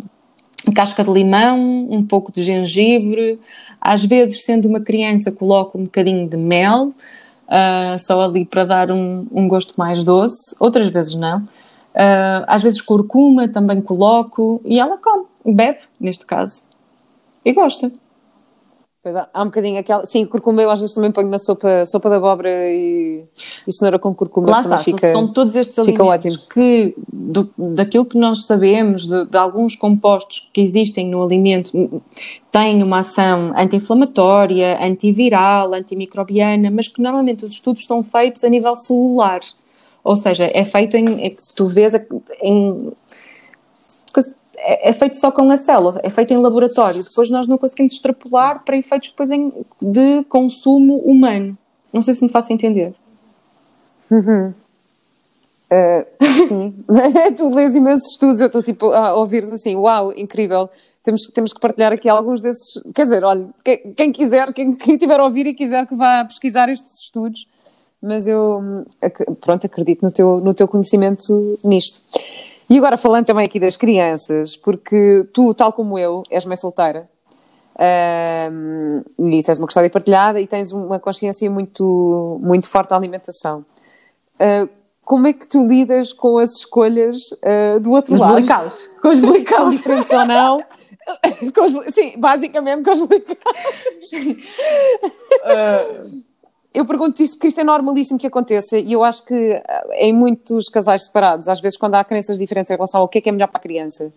um, 0.67 0.73
casca 0.73 1.01
de 1.01 1.09
limão, 1.09 1.87
um 1.89 2.05
pouco 2.05 2.31
de 2.31 2.43
gengibre, 2.43 3.39
às 3.79 4.03
vezes, 4.03 4.43
sendo 4.43 4.67
uma 4.67 4.81
criança, 4.81 5.31
coloco 5.31 5.77
um 5.77 5.85
bocadinho 5.85 6.27
de 6.27 6.35
mel, 6.35 6.93
uh, 7.47 7.97
só 7.97 8.21
ali 8.21 8.43
para 8.43 8.65
dar 8.65 8.91
um, 8.91 9.25
um, 9.31 9.47
gosto 9.47 9.73
mais 9.77 10.03
doce, 10.03 10.53
outras 10.59 10.89
vezes 10.89 11.15
não. 11.15 11.39
Uh, 11.39 12.43
às 12.47 12.61
vezes 12.61 12.81
curcuma 12.81 13.47
também 13.47 13.81
coloco, 13.81 14.61
e 14.65 14.77
ela 14.77 14.97
come, 14.97 15.25
bebe, 15.45 15.79
neste 15.99 16.25
caso, 16.25 16.63
e 17.45 17.53
gosta. 17.53 17.91
Pois 19.03 19.15
há, 19.15 19.27
há 19.33 19.41
um 19.41 19.45
bocadinho 19.45 19.79
aquela. 19.79 20.05
Sim, 20.05 20.27
curcuma 20.27 20.61
eu 20.61 20.69
às 20.69 20.79
vezes 20.79 20.93
também 20.93 21.11
ponho 21.11 21.27
na 21.27 21.39
sopa, 21.39 21.85
sopa 21.87 22.07
de 22.07 22.15
abóbora 22.17 22.51
e, 22.69 23.23
e 23.67 23.73
cenoura 23.73 23.97
com 23.97 24.13
curcuma. 24.13 24.51
Lá 24.51 24.61
está, 24.61 24.77
fica, 24.77 25.11
são 25.11 25.27
todos 25.27 25.55
estes 25.55 25.79
alimentos 25.79 26.05
ótimo. 26.05 26.37
que, 26.53 26.93
do, 27.11 27.49
daquilo 27.57 28.05
que 28.05 28.15
nós 28.15 28.45
sabemos, 28.45 29.07
de, 29.07 29.25
de, 29.25 29.37
alguns 29.37 29.75
compostos 29.75 30.51
que 30.53 30.61
existem 30.61 31.07
no 31.07 31.23
alimento, 31.23 32.03
têm 32.51 32.83
uma 32.83 32.99
ação 32.99 33.51
anti-inflamatória, 33.57 34.77
antiviral, 34.79 35.73
antimicrobiana, 35.73 36.69
mas 36.69 36.87
que 36.87 37.01
normalmente 37.01 37.43
os 37.43 37.53
estudos 37.53 37.87
são 37.87 38.03
feitos 38.03 38.43
a 38.43 38.49
nível 38.49 38.75
celular. 38.75 39.39
Ou 40.03 40.15
seja, 40.15 40.49
é 40.53 40.63
feito 40.63 40.95
em. 40.95 41.25
É, 41.25 41.35
tu 41.55 41.65
vês 41.65 41.93
em 42.43 42.91
é, 44.63 44.89
é, 44.89 44.93
feito 44.93 45.17
só 45.17 45.31
com 45.31 45.49
a 45.49 45.57
célula, 45.57 45.99
é 46.03 46.09
feito 46.09 46.33
em 46.33 46.37
laboratório. 46.37 47.03
Depois 47.03 47.29
nós 47.29 47.47
não 47.47 47.57
conseguimos 47.57 47.93
extrapolar 47.93 48.63
para 48.63 48.77
efeitos 48.77 49.09
depois 49.09 49.31
em, 49.31 49.51
de 49.81 50.23
consumo 50.29 50.97
humano. 50.99 51.57
Não 51.91 52.01
sei 52.01 52.13
se 52.13 52.23
me 52.23 52.29
faço 52.29 52.53
entender. 52.53 52.93
Uhum. 54.09 54.53
Uh, 55.71 56.05
sim, 56.47 56.75
tu 57.37 57.49
lês 57.55 57.75
imensos 57.75 58.11
estudos, 58.11 58.41
eu 58.41 58.47
estou 58.47 58.61
tipo 58.61 58.91
a 58.91 59.15
ouvir 59.15 59.43
assim, 59.45 59.75
uau, 59.75 60.11
incrível, 60.17 60.69
temos, 61.01 61.21
temos 61.33 61.53
que 61.53 61.61
partilhar 61.61 61.93
aqui 61.93 62.09
alguns 62.09 62.41
desses, 62.41 62.73
quer 62.93 63.03
dizer, 63.03 63.23
olha, 63.23 63.47
quem, 63.63 63.93
quem 63.93 64.11
quiser, 64.11 64.53
quem, 64.53 64.75
quem 64.75 64.97
tiver 64.97 65.19
a 65.19 65.23
ouvir 65.23 65.47
e 65.47 65.53
quiser 65.53 65.87
que 65.87 65.95
vá 65.95 66.25
pesquisar 66.25 66.67
estes 66.67 67.03
estudos, 67.05 67.47
mas 68.01 68.27
eu, 68.27 68.85
pronto, 69.39 69.65
acredito 69.65 70.03
no 70.03 70.11
teu, 70.11 70.41
no 70.41 70.53
teu 70.53 70.67
conhecimento 70.67 71.57
nisto. 71.63 72.01
E 72.71 72.77
agora 72.77 72.95
falando 72.95 73.25
também 73.25 73.45
aqui 73.45 73.59
das 73.59 73.75
crianças, 73.75 74.55
porque 74.55 75.27
tu, 75.33 75.53
tal 75.53 75.73
como 75.73 75.99
eu, 75.99 76.23
és 76.31 76.45
mãe 76.45 76.55
solteira, 76.55 77.09
e 79.19 79.43
tens 79.43 79.57
uma 79.57 79.67
custódia 79.67 79.89
partilhada 79.89 80.39
e 80.39 80.47
tens 80.47 80.71
uma 80.71 80.97
consciência 80.97 81.51
muito, 81.51 82.39
muito 82.41 82.69
forte 82.69 82.91
da 82.91 82.95
alimentação. 82.95 83.65
Uh, 84.35 84.69
como 85.03 85.27
é 85.27 85.33
que 85.33 85.45
tu 85.45 85.67
lidas 85.67 86.13
com 86.13 86.37
as 86.37 86.51
escolhas 86.51 87.33
uh, 87.33 87.77
do 87.81 87.91
outro 87.91 88.13
os 88.13 88.21
lado? 88.21 88.35
Blicaus. 88.35 88.87
Com 89.03 89.09
os 89.09 89.19
blicaus. 89.19 89.75
Diferentes 89.75 90.13
ou 90.13 90.25
não? 90.25 90.63
os, 91.61 91.93
sim, 91.93 92.13
basicamente 92.17 92.83
com 92.83 92.91
os 92.91 93.01
blicaus. 93.01 93.37
uh, 95.43 96.30
eu 96.73 96.85
pergunto 96.85 97.21
isto 97.21 97.35
porque 97.35 97.47
isto 97.47 97.59
é 97.59 97.63
normalíssimo 97.63 98.17
que 98.17 98.27
aconteça 98.27 98.77
e 98.77 98.93
eu 98.93 99.03
acho 99.03 99.25
que 99.25 99.33
eh, 99.33 100.07
em 100.07 100.13
muitos 100.13 100.69
casais 100.69 101.05
separados, 101.05 101.47
às 101.47 101.59
vezes 101.59 101.77
quando 101.77 101.95
há 101.95 102.03
crenças 102.03 102.37
diferentes 102.37 102.71
em 102.71 102.75
relação 102.75 103.01
ao 103.01 103.07
que 103.07 103.17
é 103.17 103.21
que 103.21 103.29
é 103.29 103.31
melhor 103.31 103.47
para 103.47 103.59
a 103.59 103.61
criança 103.61 104.11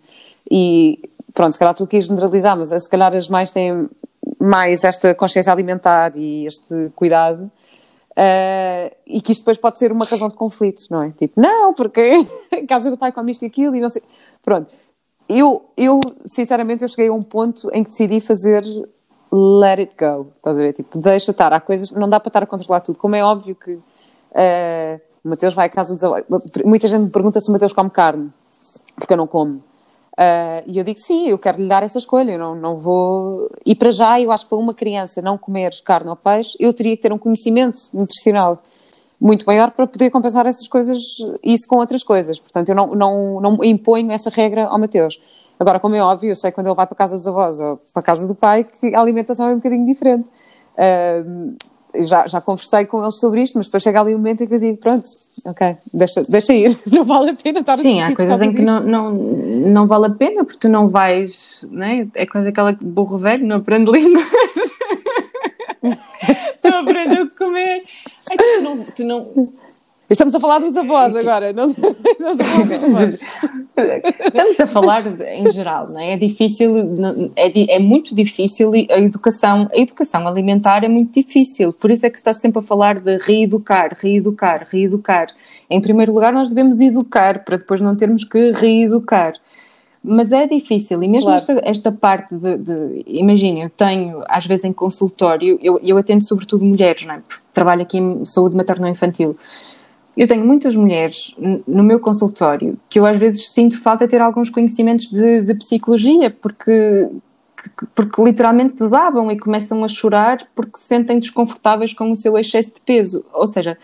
e 0.49 0.99
pronto, 1.33 1.53
se 1.53 1.59
calhar 1.59 1.75
tu 1.75 1.85
quis 1.85 2.05
generalizar, 2.05 2.57
mas 2.57 2.69
se 2.69 2.89
calhar 2.89 3.13
as 3.13 3.27
mães 3.27 3.51
têm 3.51 3.89
mais 4.39 4.83
esta 4.83 5.13
consciência 5.13 5.51
alimentar 5.51 6.15
e 6.15 6.45
este 6.45 6.91
cuidado 6.95 7.51
uh, 8.15 8.95
e 9.05 9.21
que 9.21 9.31
isto 9.31 9.41
depois 9.41 9.57
pode 9.57 9.77
ser 9.77 9.91
uma 9.91 10.05
razão 10.05 10.29
de 10.29 10.35
conflito, 10.35 10.83
não 10.89 11.03
é? 11.03 11.11
Tipo, 11.11 11.39
não, 11.39 11.73
porque 11.73 12.11
a 12.51 12.65
casa 12.65 12.89
do 12.89 12.97
pai 12.97 13.11
come 13.11 13.31
isto 13.31 13.43
e 13.43 13.47
aquilo 13.47 13.75
e 13.75 13.81
não 13.81 13.89
sei. 13.89 14.01
Pronto. 14.41 14.69
Eu, 15.27 15.65
eu, 15.75 15.99
sinceramente, 16.25 16.83
eu 16.83 16.87
cheguei 16.87 17.07
a 17.07 17.13
um 17.13 17.21
ponto 17.21 17.69
em 17.73 17.83
que 17.83 17.89
decidi 17.89 18.21
fazer 18.21 18.63
let 19.35 19.79
it 19.79 19.93
go. 19.97 20.27
Estás 20.37 20.57
a 20.57 20.61
ver? 20.61 20.73
Tipo, 20.73 20.97
deixa 20.99 21.31
estar. 21.31 21.51
Há 21.53 21.59
coisas, 21.59 21.91
não 21.91 22.07
dá 22.09 22.19
para 22.19 22.29
estar 22.29 22.43
a 22.43 22.45
controlar 22.45 22.81
tudo. 22.81 22.97
Como 22.97 23.15
é 23.15 23.23
óbvio 23.23 23.55
que 23.55 23.71
uh, 23.71 25.01
o 25.23 25.29
Mateus 25.29 25.53
vai 25.53 25.67
à 25.67 25.69
casa 25.69 25.95
avós. 26.05 26.23
Muita 26.63 26.87
gente 26.87 27.01
me 27.01 27.09
pergunta 27.09 27.39
se 27.39 27.49
o 27.49 27.53
Mateus 27.53 27.73
come 27.73 27.89
carne, 27.89 28.31
porque 28.95 29.13
eu 29.13 29.17
não 29.17 29.27
como. 29.27 29.63
Uh, 30.17 30.63
e 30.65 30.77
eu 30.77 30.83
digo 30.85 30.97
sim, 30.97 31.27
eu 31.27 31.37
quero 31.37 31.61
lhe 31.61 31.67
dar 31.67 31.83
essa 31.83 31.97
escolha, 31.97 32.31
eu 32.31 32.39
não, 32.39 32.55
não 32.55 32.79
vou. 32.79 33.49
E 33.65 33.75
para 33.75 33.91
já, 33.91 34.19
eu 34.19 34.31
acho 34.31 34.45
que 34.45 34.49
para 34.49 34.57
uma 34.57 34.73
criança 34.73 35.21
não 35.21 35.37
comer 35.37 35.73
carne 35.83 36.09
ou 36.09 36.15
peixe, 36.15 36.55
eu 36.59 36.73
teria 36.73 36.95
que 36.95 37.01
ter 37.01 37.11
um 37.11 37.17
conhecimento 37.17 37.79
nutricional 37.93 38.63
muito 39.19 39.45
maior 39.45 39.71
para 39.71 39.87
poder 39.87 40.09
compensar 40.09 40.45
essas 40.45 40.67
coisas, 40.67 40.99
isso 41.43 41.67
com 41.67 41.77
outras 41.77 42.03
coisas. 42.03 42.39
Portanto, 42.39 42.69
eu 42.69 42.75
não, 42.75 42.87
não, 42.95 43.41
não 43.41 43.63
imponho 43.63 44.11
essa 44.11 44.29
regra 44.29 44.67
ao 44.67 44.79
Mateus. 44.79 45.19
Agora, 45.59 45.79
como 45.79 45.95
é 45.95 46.01
óbvio, 46.01 46.31
eu 46.31 46.35
sei 46.35 46.51
que 46.51 46.55
quando 46.55 46.67
ele 46.67 46.75
vai 46.75 46.85
para 46.85 46.93
a 46.93 46.97
casa 46.97 47.15
dos 47.15 47.27
avós 47.27 47.59
ou 47.59 47.77
para 47.93 48.01
a 48.01 48.03
casa 48.03 48.27
do 48.27 48.35
pai, 48.35 48.65
que 48.65 48.93
a 48.93 48.99
alimentação 48.99 49.47
é 49.47 49.51
um 49.53 49.55
bocadinho 49.55 49.85
diferente. 49.85 50.27
Uh, 50.77 51.55
já, 52.03 52.27
já 52.27 52.41
conversei 52.41 52.85
com 52.85 53.01
eles 53.01 53.17
sobre 53.19 53.41
isto, 53.41 53.57
mas 53.57 53.67
depois 53.67 53.81
chega 53.81 54.01
ali 54.01 54.13
um 54.13 54.17
momento 54.17 54.43
em 54.43 54.47
que 54.47 54.53
eu 54.53 54.59
digo, 54.59 54.77
pronto, 54.77 55.09
ok, 55.45 55.77
deixa, 55.93 56.23
deixa 56.27 56.53
ir, 56.53 56.77
não 56.91 57.05
vale 57.05 57.29
a 57.29 57.33
pena 57.35 57.59
estar 57.59 57.77
Sim, 57.77 58.01
há 58.01 58.13
coisas 58.13 58.41
em 58.41 58.53
que 58.53 58.61
não, 58.61 58.81
não, 58.81 59.13
não 59.13 59.87
vale 59.87 60.07
a 60.07 60.09
pena, 60.09 60.43
porque 60.43 60.59
tu 60.59 60.67
não 60.67 60.89
vais, 60.89 61.65
né? 61.71 62.05
é 62.15 62.25
coisa 62.25 62.49
aquela 62.49 62.73
burro 62.73 63.17
velho, 63.17 63.45
não 63.45 63.57
aprende 63.57 63.89
línguas. 63.91 64.25
não 66.63 66.79
aprende 66.79 67.15
a 67.15 67.27
comer. 67.37 67.83
É 68.29 68.37
que 68.37 68.57
tu 68.57 68.61
não, 68.61 68.77
tu 68.77 69.03
não 69.03 69.53
Estamos 70.09 70.35
a 70.35 70.39
falar 70.39 70.59
dos 70.59 70.77
avós 70.77 71.15
agora, 71.15 71.51
não 71.51 71.65
estamos 71.71 72.39
a 72.39 72.43
falar 72.43 72.65
dos 72.65 72.83
avós. 72.83 73.19
Estamos 73.77 74.59
a 74.59 74.67
falar 74.67 75.03
em 75.21 75.49
geral, 75.49 75.89
não 75.89 75.99
é? 75.99 76.13
É 76.13 76.17
difícil, 76.17 76.75
é, 77.35 77.75
é 77.75 77.79
muito 77.79 78.15
difícil 78.15 78.71
a 78.89 78.99
educação, 78.99 79.69
a 79.73 79.77
educação 79.77 80.27
alimentar 80.27 80.83
é 80.83 80.87
muito 80.87 81.13
difícil, 81.13 81.73
por 81.73 81.91
isso 81.91 82.05
é 82.05 82.09
que 82.09 82.17
se 82.17 82.21
está 82.21 82.33
sempre 82.33 82.59
a 82.59 82.61
falar 82.61 82.99
de 82.99 83.17
reeducar, 83.17 83.95
reeducar, 83.99 84.67
reeducar. 84.71 85.27
Em 85.69 85.81
primeiro 85.81 86.13
lugar, 86.13 86.31
nós 86.33 86.49
devemos 86.49 86.79
educar 86.79 87.43
para 87.43 87.57
depois 87.57 87.81
não 87.81 87.95
termos 87.95 88.23
que 88.23 88.51
reeducar. 88.51 89.33
Mas 90.07 90.31
é 90.31 90.45
difícil, 90.45 91.01
e 91.01 91.07
mesmo 91.07 91.31
claro. 91.31 91.41
esta, 91.41 91.61
esta 91.63 91.91
parte 91.91 92.35
de, 92.35 92.57
de 92.59 93.03
imagina, 93.07 93.61
eu 93.61 93.71
tenho, 93.71 94.23
às 94.27 94.45
vezes 94.45 94.63
em 94.63 94.71
consultório, 94.71 95.57
eu, 95.63 95.79
eu 95.81 95.97
atendo 95.97 96.23
sobretudo 96.23 96.63
mulheres, 96.63 97.05
não 97.05 97.15
é? 97.15 97.21
Porque 97.27 97.43
trabalho 97.51 97.81
aqui 97.81 97.97
em 97.97 98.23
saúde 98.23 98.55
materno-infantil. 98.55 99.35
Eu 100.15 100.27
tenho 100.27 100.45
muitas 100.45 100.75
mulheres 100.75 101.35
no 101.67 101.83
meu 101.83 101.99
consultório 101.99 102.77
que 102.89 102.97
eu 102.97 103.05
às 103.05 103.17
vezes 103.17 103.49
sinto 103.49 103.81
falta 103.81 104.05
de 104.05 104.11
ter 104.11 104.21
alguns 104.21 104.49
conhecimentos 104.49 105.09
de, 105.09 105.43
de 105.43 105.53
psicologia, 105.55 106.31
porque, 106.31 107.09
porque 107.93 108.23
literalmente 108.23 108.75
desabam 108.75 109.29
e 109.29 109.37
começam 109.37 109.83
a 109.83 109.87
chorar 109.89 110.37
porque 110.55 110.77
se 110.77 110.85
sentem 110.85 111.19
desconfortáveis 111.19 111.93
com 111.93 112.11
o 112.11 112.15
seu 112.15 112.37
excesso 112.37 112.75
de 112.75 112.81
peso. 112.81 113.25
Ou 113.33 113.45
seja, 113.45 113.77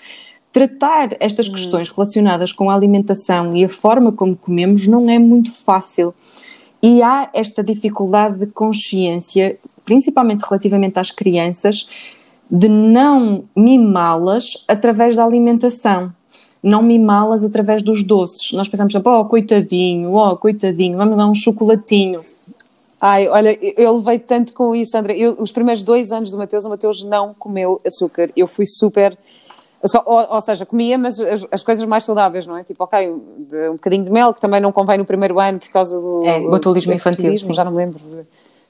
tratar 0.53 1.09
estas 1.19 1.49
hum. 1.49 1.51
questões 1.51 1.89
relacionadas 1.89 2.53
com 2.53 2.69
a 2.69 2.75
alimentação 2.75 3.53
e 3.55 3.65
a 3.65 3.69
forma 3.69 4.13
como 4.13 4.37
comemos 4.37 4.87
não 4.87 5.09
é 5.09 5.19
muito 5.19 5.51
fácil. 5.51 6.13
E 6.81 7.03
há 7.03 7.29
esta 7.33 7.61
dificuldade 7.61 8.39
de 8.39 8.47
consciência, 8.47 9.59
principalmente 9.83 10.43
relativamente 10.43 10.97
às 10.97 11.11
crianças, 11.11 11.89
de 12.49 12.69
não 12.69 13.43
mimá-las 13.55 14.63
através 14.67 15.17
da 15.17 15.25
alimentação 15.25 16.13
não 16.63 16.81
mimá-las 16.81 17.43
através 17.43 17.81
dos 17.81 18.03
doces. 18.03 18.51
Nós 18.53 18.67
pensamos 18.67 18.93
sempre, 18.93 19.11
oh, 19.11 19.25
coitadinho, 19.25 20.13
oh, 20.13 20.37
coitadinho, 20.37 20.97
vamos 20.97 21.17
dar 21.17 21.27
um 21.27 21.33
chocolatinho. 21.33 22.21
Ai, 22.99 23.27
olha, 23.27 23.57
eu 23.77 23.97
levei 23.97 24.19
tanto 24.19 24.53
com 24.53 24.75
isso, 24.75 24.95
André. 24.95 25.15
Eu, 25.17 25.35
os 25.39 25.51
primeiros 25.51 25.83
dois 25.83 26.11
anos 26.11 26.29
do 26.29 26.37
Mateus, 26.37 26.65
o 26.65 26.69
Mateus 26.69 27.03
não 27.03 27.33
comeu 27.33 27.81
açúcar. 27.83 28.29
Eu 28.37 28.47
fui 28.47 28.65
super. 28.67 29.17
Só, 29.83 30.03
ou, 30.05 30.35
ou, 30.35 30.41
seja, 30.41 30.67
comia, 30.67 30.99
mas 30.99 31.19
as, 31.19 31.47
as, 31.51 31.63
coisas 31.63 31.83
mais 31.85 32.03
saudáveis, 32.03 32.45
não 32.45 32.55
é? 32.55 32.63
Tipo, 32.63 32.83
ok, 32.83 33.09
um, 33.09 33.23
um 33.69 33.73
bocadinho 33.73 34.03
de 34.03 34.11
mel, 34.11 34.31
que 34.31 34.39
também 34.39 34.61
não 34.61 34.71
convém 34.71 34.99
no 34.99 35.05
primeiro 35.05 35.39
ano 35.39 35.59
por 35.59 35.69
causa 35.69 35.99
do. 35.99 36.23
É, 36.23 36.39
botulismo 36.41 36.93
infantil. 36.93 37.35
Já 37.37 37.65
não 37.65 37.71
me 37.71 37.77
lembro. 37.77 37.99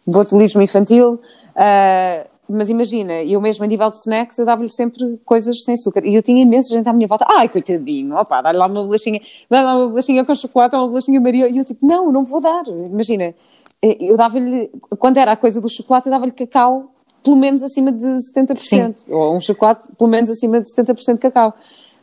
Botulismo 0.07 0.61
infantil. 0.61 1.19
Uh, 1.53 2.25
mas 2.51 2.69
imagina, 2.69 3.23
eu 3.23 3.39
mesmo 3.39 3.63
a 3.63 3.67
nível 3.67 3.89
de 3.89 3.97
snacks, 3.97 4.37
eu 4.37 4.45
dava-lhe 4.45 4.69
sempre 4.69 5.19
coisas 5.25 5.63
sem 5.63 5.73
açúcar. 5.73 6.05
E 6.05 6.15
eu 6.15 6.21
tinha 6.21 6.41
imensa 6.41 6.69
gente 6.69 6.87
à 6.87 6.93
minha 6.93 7.07
volta, 7.07 7.25
ai, 7.29 7.47
coitadinho, 7.47 8.15
opá, 8.17 8.41
dá-lhe 8.41 8.57
lá 8.57 8.67
uma 8.67 8.83
bolachinha, 8.83 9.21
dá-lhe 9.49 9.65
lá 9.65 9.75
uma 9.75 9.87
bolachinha 9.89 10.25
com 10.25 10.35
chocolate 10.35 10.75
ou 10.75 10.81
uma 10.81 10.87
bolachinha 10.89 11.19
Maria. 11.19 11.47
E 11.47 11.57
eu 11.57 11.65
tipo, 11.65 11.85
não, 11.85 12.11
não 12.11 12.25
vou 12.25 12.41
dar. 12.41 12.63
Imagina, 12.67 13.33
eh, 13.81 13.97
eu 13.99 14.17
dava-lhe, 14.17 14.69
quando 14.99 15.17
era 15.17 15.31
a 15.31 15.35
coisa 15.35 15.59
do 15.61 15.69
chocolate, 15.69 16.07
eu 16.07 16.11
dava-lhe 16.11 16.31
cacau 16.31 16.91
pelo 17.23 17.35
menos 17.35 17.63
acima 17.63 17.91
de 17.91 18.05
70%. 18.35 18.57
Sim. 18.57 19.13
Ou 19.13 19.35
um 19.35 19.39
chocolate 19.39 19.83
pelo 19.97 20.09
menos 20.09 20.29
acima 20.29 20.59
de 20.59 20.67
70% 20.73 21.13
de 21.13 21.19
cacau. 21.19 21.53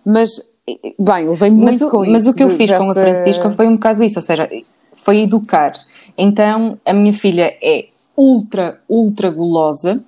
Mas, 0.05 0.39
eh, 0.69 0.95
bem, 0.99 1.25
eu 1.25 1.33
levei 1.33 1.51
muito 1.51 1.85
mas, 1.85 1.91
com 1.91 1.99
mas 1.99 2.07
isso. 2.07 2.13
Mas 2.13 2.27
o 2.27 2.35
que 2.35 2.45
eu 2.45 2.51
fiz 2.51 2.71
dessa... 2.71 2.85
com 2.85 2.91
a 2.91 2.95
Francisca 2.95 3.51
foi 3.51 3.67
um 3.67 3.75
bocado 3.75 4.03
isso, 4.03 4.19
ou 4.19 4.23
seja, 4.23 4.49
foi 4.95 5.21
educar. 5.23 5.73
Então, 6.17 6.79
a 6.85 6.93
minha 6.93 7.13
filha 7.13 7.57
é 7.63 7.87
ultra, 8.17 8.81
ultra 8.89 9.31
gulosa. 9.31 10.03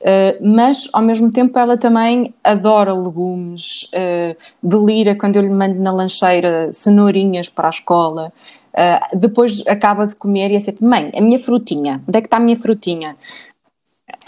Uh, 0.00 0.38
mas 0.40 0.88
ao 0.92 1.02
mesmo 1.02 1.32
tempo 1.32 1.58
ela 1.58 1.76
também 1.76 2.32
adora 2.44 2.94
legumes, 2.94 3.90
uh, 3.92 4.36
delira 4.62 5.16
quando 5.16 5.36
eu 5.36 5.42
lhe 5.42 5.50
mando 5.50 5.80
na 5.80 5.90
lancheira 5.90 6.72
cenourinhas 6.72 7.48
para 7.48 7.68
a 7.68 7.70
escola. 7.70 8.32
Uh, 8.72 9.18
depois 9.18 9.62
acaba 9.66 10.06
de 10.06 10.14
comer 10.14 10.50
e 10.50 10.56
é 10.56 10.60
sempre: 10.60 10.84
Mãe, 10.84 11.10
a 11.14 11.20
minha 11.20 11.38
frutinha, 11.38 12.00
onde 12.06 12.18
é 12.18 12.20
que 12.20 12.26
está 12.28 12.36
a 12.36 12.40
minha 12.40 12.56
frutinha? 12.56 13.16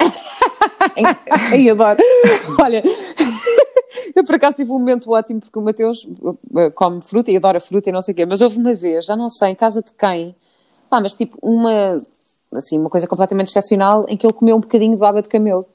Ai, 1.31 1.69
adoro. 1.69 1.99
Olha, 2.61 2.83
eu 4.15 4.25
por 4.25 4.35
acaso 4.35 4.57
tive 4.57 4.71
um 4.71 4.79
momento 4.79 5.11
ótimo 5.11 5.41
porque 5.41 5.59
o 5.59 5.63
Mateus 5.63 6.07
come 6.75 7.01
fruta 7.03 7.31
e 7.31 7.37
adora 7.37 7.61
fruta 7.61 7.89
e 7.89 7.93
não 7.93 8.03
sei 8.03 8.13
o 8.13 8.17
quê, 8.17 8.27
mas 8.27 8.41
houve 8.41 8.59
uma 8.59 8.75
vez, 8.75 9.05
já 9.07 9.17
não 9.17 9.29
sei, 9.29 9.51
em 9.51 9.55
casa 9.55 9.83
de 9.83 9.93
quem, 9.93 10.35
ah, 10.91 11.01
mas 11.01 11.15
tipo 11.15 11.39
uma 11.43 12.03
assim, 12.53 12.79
uma 12.79 12.91
coisa 12.91 13.07
completamente 13.07 13.49
excepcional 13.49 14.05
em 14.09 14.17
que 14.17 14.27
ele 14.27 14.33
comeu 14.33 14.57
um 14.57 14.61
bocadinho 14.61 14.93
de 14.93 14.99
baba 14.99 15.23
de 15.23 15.29
camelo. 15.29 15.67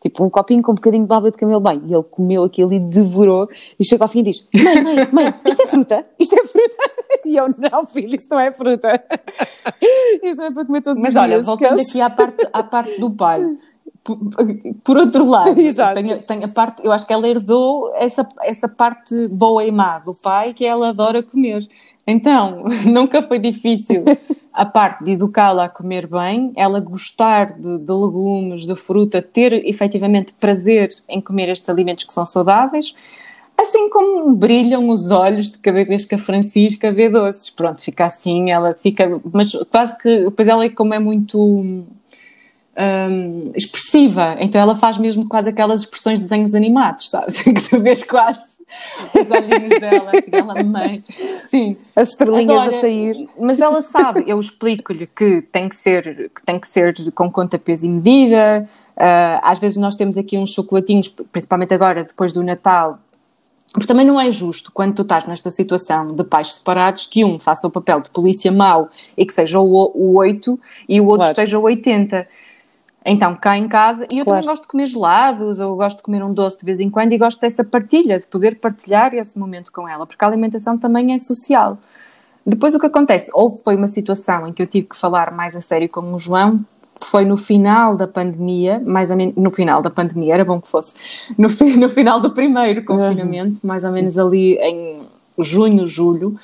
Tipo, 0.00 0.24
um 0.24 0.30
copinho 0.30 0.62
com 0.62 0.72
um 0.72 0.74
bocadinho 0.74 1.02
de 1.02 1.08
baba 1.08 1.30
de 1.30 1.36
camelo. 1.36 1.60
Bem, 1.60 1.82
e 1.86 1.92
ele 1.92 2.02
comeu 2.02 2.42
aquilo 2.42 2.72
e 2.72 2.78
devorou 2.78 3.48
e 3.78 3.84
chega 3.84 4.04
ao 4.04 4.08
fim 4.08 4.20
e 4.20 4.22
diz: 4.24 4.48
Mãe, 4.52 4.82
mãe, 4.82 5.08
mãe, 5.12 5.34
isto 5.44 5.62
é 5.62 5.66
fruta? 5.66 6.06
Isto 6.18 6.34
é 6.36 6.44
fruta? 6.46 6.76
E 7.22 7.36
eu, 7.36 7.46
não, 7.48 7.86
filho, 7.86 8.16
isso 8.16 8.28
não 8.30 8.40
é 8.40 8.50
fruta. 8.50 8.88
Isso 10.24 10.38
não 10.38 10.46
é 10.46 10.50
para 10.50 10.64
comer 10.64 10.80
todos 10.80 11.02
Mas 11.02 11.10
os 11.10 11.16
olha, 11.16 11.36
dias. 11.36 11.46
Mas 11.46 11.48
olha, 11.48 11.58
voltando 11.58 11.80
aqui 11.80 12.00
à 12.00 12.08
parte, 12.08 12.48
à 12.52 12.62
parte 12.62 13.00
do 13.00 13.10
pai. 13.10 13.58
Por, 14.02 14.18
por 14.82 14.96
outro 14.96 15.28
lado, 15.28 15.54
tem, 15.94 16.22
tem, 16.22 16.44
a 16.44 16.48
parte, 16.48 16.84
eu 16.84 16.90
acho 16.90 17.06
que 17.06 17.12
ela 17.12 17.28
herdou 17.28 17.92
essa, 17.94 18.26
essa 18.42 18.66
parte 18.66 19.28
boa 19.28 19.62
e 19.62 19.70
má 19.70 19.98
do 19.98 20.14
pai 20.14 20.54
que 20.54 20.64
ela 20.64 20.88
adora 20.88 21.22
comer. 21.22 21.68
Então, 22.10 22.64
nunca 22.84 23.22
foi 23.22 23.38
difícil 23.38 24.04
a 24.52 24.66
parte 24.66 25.04
de 25.04 25.12
educá-la 25.12 25.64
a 25.64 25.68
comer 25.68 26.06
bem, 26.06 26.52
ela 26.56 26.80
gostar 26.80 27.52
de, 27.52 27.78
de, 27.78 27.92
legumes, 27.92 28.66
de 28.66 28.74
fruta, 28.74 29.22
ter 29.22 29.52
efetivamente 29.66 30.32
prazer 30.34 30.90
em 31.08 31.20
comer 31.20 31.48
estes 31.48 31.68
alimentos 31.68 32.04
que 32.04 32.12
são 32.12 32.26
saudáveis, 32.26 32.94
assim 33.56 33.88
como 33.88 34.34
brilham 34.34 34.88
os 34.88 35.10
olhos 35.10 35.50
de 35.50 35.58
cada 35.58 35.84
vez 35.84 36.04
que 36.04 36.14
a 36.14 36.18
Francisca 36.18 36.90
vê 36.90 37.08
doces. 37.08 37.50
Pronto, 37.50 37.80
fica 37.80 38.06
assim, 38.06 38.50
ela 38.50 38.74
fica, 38.74 39.20
mas 39.32 39.52
quase 39.70 39.96
que, 39.98 40.24
depois 40.24 40.48
ela 40.48 40.68
como 40.70 40.94
é 40.94 40.98
muito 40.98 41.40
um, 41.40 41.86
expressiva, 43.54 44.36
então 44.40 44.60
ela 44.60 44.76
faz 44.76 44.98
mesmo 44.98 45.28
quase 45.28 45.50
aquelas 45.50 45.82
expressões 45.82 46.18
de 46.18 46.24
desenhos 46.24 46.54
animados, 46.54 47.10
sabes? 47.10 47.40
que 47.40 47.52
tu 47.52 47.80
vês 47.80 48.02
quase 48.02 48.49
Os 49.14 49.30
olhinhos 49.30 49.80
dela, 49.80 50.10
assim, 50.14 50.30
ela 50.32 50.62
mãe. 50.62 51.02
Sim. 51.48 51.76
As 51.94 52.10
estrelinhas 52.10 52.74
a 52.74 52.80
sair. 52.80 53.28
Mas 53.38 53.60
ela 53.60 53.82
sabe, 53.82 54.24
eu 54.26 54.38
explico-lhe 54.38 55.06
que 55.06 55.42
tem 55.42 55.68
que 55.68 55.76
ser, 55.76 56.30
que 56.34 56.42
tem 56.44 56.58
que 56.58 56.68
ser 56.68 56.94
com 57.12 57.30
conta, 57.30 57.58
peso 57.58 57.86
e 57.86 57.88
medida. 57.88 58.68
Uh, 58.96 59.40
às 59.42 59.58
vezes 59.58 59.76
nós 59.76 59.96
temos 59.96 60.18
aqui 60.18 60.36
uns 60.36 60.52
chocolatinhos, 60.52 61.08
principalmente 61.08 61.72
agora, 61.72 62.04
depois 62.04 62.32
do 62.32 62.42
Natal, 62.42 62.98
porque 63.72 63.86
também 63.86 64.04
não 64.04 64.20
é 64.20 64.30
justo, 64.32 64.72
quando 64.72 64.94
tu 64.94 65.02
estás 65.02 65.24
nesta 65.26 65.48
situação 65.48 66.08
de 66.08 66.24
pais 66.24 66.54
separados, 66.54 67.06
que 67.06 67.24
um 67.24 67.38
faça 67.38 67.68
o 67.68 67.70
papel 67.70 68.00
de 68.00 68.10
polícia 68.10 68.50
mau 68.50 68.90
e 69.16 69.24
que 69.24 69.32
seja 69.32 69.60
o, 69.60 69.92
o 69.94 70.18
8 70.18 70.58
e 70.88 71.00
o 71.00 71.04
outro 71.04 71.18
claro. 71.18 71.30
esteja 71.30 71.58
o 71.58 71.62
80. 71.62 72.26
Então, 73.04 73.34
cá 73.34 73.56
em 73.56 73.66
casa, 73.66 74.06
e 74.12 74.18
eu 74.18 74.24
claro. 74.24 74.40
também 74.40 74.48
gosto 74.50 74.62
de 74.62 74.68
comer 74.68 74.86
gelados, 74.86 75.58
ou 75.58 75.74
gosto 75.74 75.98
de 75.98 76.02
comer 76.02 76.22
um 76.22 76.32
doce 76.32 76.58
de 76.58 76.64
vez 76.64 76.80
em 76.80 76.90
quando, 76.90 77.12
e 77.12 77.18
gosto 77.18 77.40
dessa 77.40 77.64
partilha, 77.64 78.20
de 78.20 78.26
poder 78.26 78.56
partilhar 78.56 79.14
esse 79.14 79.38
momento 79.38 79.72
com 79.72 79.88
ela, 79.88 80.06
porque 80.06 80.22
a 80.22 80.28
alimentação 80.28 80.76
também 80.76 81.14
é 81.14 81.18
social. 81.18 81.78
Depois, 82.44 82.74
o 82.74 82.78
que 82.78 82.86
acontece? 82.86 83.30
Houve 83.32 83.62
foi 83.62 83.76
uma 83.76 83.86
situação 83.86 84.46
em 84.46 84.52
que 84.52 84.62
eu 84.62 84.66
tive 84.66 84.88
que 84.88 84.96
falar 84.96 85.32
mais 85.32 85.56
a 85.56 85.60
sério 85.60 85.88
com 85.88 86.12
o 86.12 86.18
João, 86.18 86.64
foi 87.02 87.24
no 87.24 87.36
final 87.36 87.96
da 87.96 88.06
pandemia, 88.06 88.78
mais 88.84 89.10
ou 89.10 89.16
menos, 89.16 89.34
no 89.34 89.50
final 89.50 89.80
da 89.80 89.90
pandemia, 89.90 90.34
era 90.34 90.44
bom 90.44 90.60
que 90.60 90.68
fosse, 90.68 90.94
no, 91.38 91.48
no 91.78 91.88
final 91.88 92.20
do 92.20 92.30
primeiro 92.30 92.84
confinamento, 92.84 93.66
mais 93.66 93.84
ou 93.84 93.90
menos 93.90 94.18
ali 94.18 94.58
em 94.58 95.02
junho, 95.38 95.86
julho, 95.86 96.36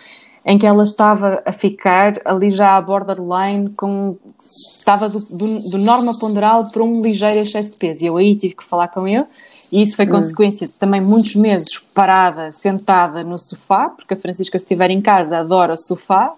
em 0.46 0.56
que 0.56 0.64
ela 0.64 0.84
estava 0.84 1.42
a 1.44 1.50
ficar 1.50 2.20
ali 2.24 2.50
já 2.50 2.76
à 2.76 2.80
borderline 2.80 3.70
com 3.70 4.16
estava 4.48 5.08
do, 5.08 5.18
do, 5.18 5.70
do 5.70 5.78
norma 5.78 6.16
ponderal 6.16 6.70
para 6.70 6.84
um 6.84 7.02
ligeiro 7.02 7.40
excesso 7.40 7.72
de 7.72 7.76
peso 7.76 8.04
e 8.04 8.06
eu 8.06 8.16
aí 8.16 8.36
tive 8.36 8.54
que 8.54 8.64
falar 8.64 8.86
com 8.88 9.08
ele 9.08 9.26
e 9.72 9.82
isso 9.82 9.96
foi 9.96 10.06
hum. 10.06 10.10
consequência 10.10 10.68
de 10.68 10.74
também 10.74 11.00
muitos 11.00 11.34
meses 11.34 11.76
parada, 11.92 12.52
sentada 12.52 13.24
no 13.24 13.36
sofá, 13.36 13.88
porque 13.88 14.14
a 14.14 14.16
Francisca 14.16 14.56
se 14.56 14.64
estiver 14.64 14.88
em 14.90 15.00
casa 15.00 15.38
adora 15.38 15.76
sofá 15.76 16.32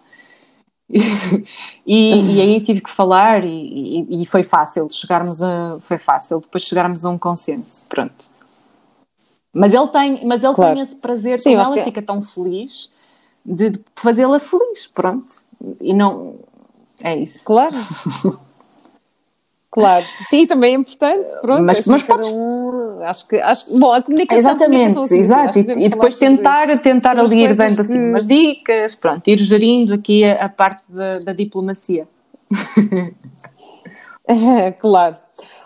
e, 0.88 1.44
e, 1.86 2.40
aí 2.40 2.60
tive 2.62 2.80
que 2.80 2.88
falar 2.88 3.44
e, 3.44 4.06
e, 4.08 4.22
e, 4.22 4.26
foi 4.26 4.42
fácil 4.42 4.88
chegarmos 4.90 5.42
a 5.42 5.76
foi 5.80 5.98
fácil 5.98 6.40
depois 6.40 6.64
chegarmos 6.64 7.04
a 7.04 7.10
um 7.10 7.18
consenso 7.18 7.84
pronto 7.90 8.30
mas 9.52 9.74
ele 9.74 9.88
tem 9.88 10.24
mas 10.24 10.42
ele 10.42 10.54
claro. 10.54 10.74
tem 10.76 10.82
esse 10.82 10.96
prazer 10.96 11.40
Sim, 11.40 11.56
ela 11.56 11.74
que... 11.74 11.82
fica 11.82 12.00
tão 12.00 12.22
feliz 12.22 12.90
de, 13.54 13.70
de 13.70 13.80
fazê-la 13.96 14.38
feliz 14.38 14.86
pronto 14.86 15.42
e 15.80 15.92
não 15.92 16.36
é 17.02 17.16
isso 17.16 17.44
claro 17.44 17.76
Claro, 19.70 20.06
sim, 20.22 20.46
também 20.46 20.72
é 20.72 20.76
importante. 20.76 21.30
Pronto, 21.42 21.62
mas, 21.62 21.78
assim, 21.78 21.90
mas 21.90 22.02
podes... 22.02 22.26
um, 22.32 23.02
acho 23.02 23.28
que, 23.28 23.36
acho, 23.36 23.78
bom, 23.78 23.92
a 23.92 24.00
comunicação. 24.00 24.38
Exatamente, 24.38 24.90
a 24.90 24.94
comunicação 24.94 25.18
exato. 25.18 25.58
E, 25.58 25.84
e 25.84 25.88
depois 25.90 26.18
tentar, 26.18 26.80
tentar 26.80 27.18
ali 27.18 27.42
ir 27.44 27.54
dando 27.54 27.78
assim 27.78 27.98
umas 27.98 28.26
dicas, 28.26 28.94
pronto, 28.94 29.28
ir 29.28 29.38
gerindo 29.38 29.92
aqui 29.92 30.24
a, 30.24 30.46
a 30.46 30.48
parte 30.48 30.82
da, 30.88 31.18
da 31.18 31.32
diplomacia. 31.34 32.08
claro. 34.80 35.16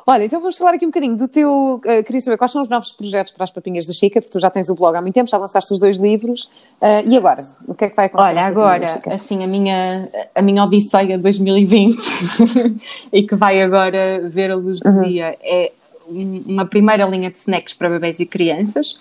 Olha, 0.07 0.24
então 0.24 0.40
vamos 0.40 0.57
falar 0.59 0.74
aqui 0.74 0.84
um 0.84 0.88
bocadinho 0.88 1.16
do 1.16 1.28
teu. 1.28 1.76
Uh, 1.76 2.05
queria 2.05 2.20
saber 2.20 2.36
quais 2.36 2.50
são 2.50 2.61
os 2.61 2.68
novos 2.68 2.92
projetos 2.92 3.32
para 3.32 3.44
as 3.44 3.50
Papinhas 3.50 3.86
da 3.86 3.92
Chica, 3.92 4.20
porque 4.20 4.32
tu 4.32 4.40
já 4.40 4.50
tens 4.50 4.68
o 4.68 4.74
blog 4.74 4.96
há 4.96 5.00
muito 5.00 5.14
tempo, 5.14 5.30
já 5.30 5.38
lançaste 5.38 5.72
os 5.72 5.78
dois 5.78 5.96
livros. 5.96 6.44
Uh, 6.80 7.09
e 7.09 7.16
agora? 7.16 7.46
O 7.66 7.74
que 7.74 7.84
é 7.84 7.90
que 7.90 7.96
vai 7.96 8.07
acontecer? 8.07 8.30
Olha, 8.30 8.42
agora, 8.42 9.00
assim, 9.07 9.44
a 9.44 9.46
minha, 9.46 10.09
a 10.34 10.42
minha 10.42 10.64
Odisseia 10.64 11.16
2020 11.18 11.98
e 13.12 13.22
que 13.22 13.36
vai 13.36 13.62
agora 13.62 14.20
ver 14.28 14.50
a 14.50 14.57
luz 14.57 14.80
do 14.80 14.90
uhum. 14.90 15.03
dia 15.05 15.38
é 15.40 15.72
uma 16.09 16.66
primeira 16.66 17.07
linha 17.07 17.30
de 17.30 17.38
snacks 17.38 17.74
para 17.74 17.88
bebês 17.88 18.18
e 18.18 18.26
crianças 18.26 18.98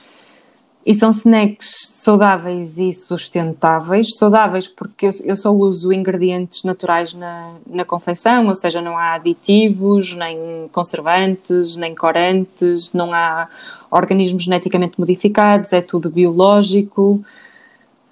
e 0.86 0.94
são 0.96 1.12
snacks 1.12 1.70
saudáveis 1.94 2.78
e 2.78 2.92
sustentáveis. 2.92 4.16
Saudáveis 4.16 4.68
porque 4.68 5.08
eu, 5.08 5.12
eu 5.24 5.36
só 5.36 5.52
uso 5.52 5.94
ingredientes 5.94 6.64
naturais 6.64 7.14
na, 7.14 7.54
na 7.68 7.86
confecção, 7.86 8.48
ou 8.48 8.56
seja, 8.56 8.82
não 8.82 8.98
há 8.98 9.14
aditivos, 9.14 10.16
nem 10.16 10.68
conservantes, 10.72 11.76
nem 11.76 11.94
corantes, 11.94 12.92
não 12.94 13.14
há 13.14 13.48
organismos 13.92 14.44
geneticamente 14.44 15.00
modificados, 15.00 15.72
é 15.72 15.82
tudo 15.82 16.10
biológico. 16.10 17.24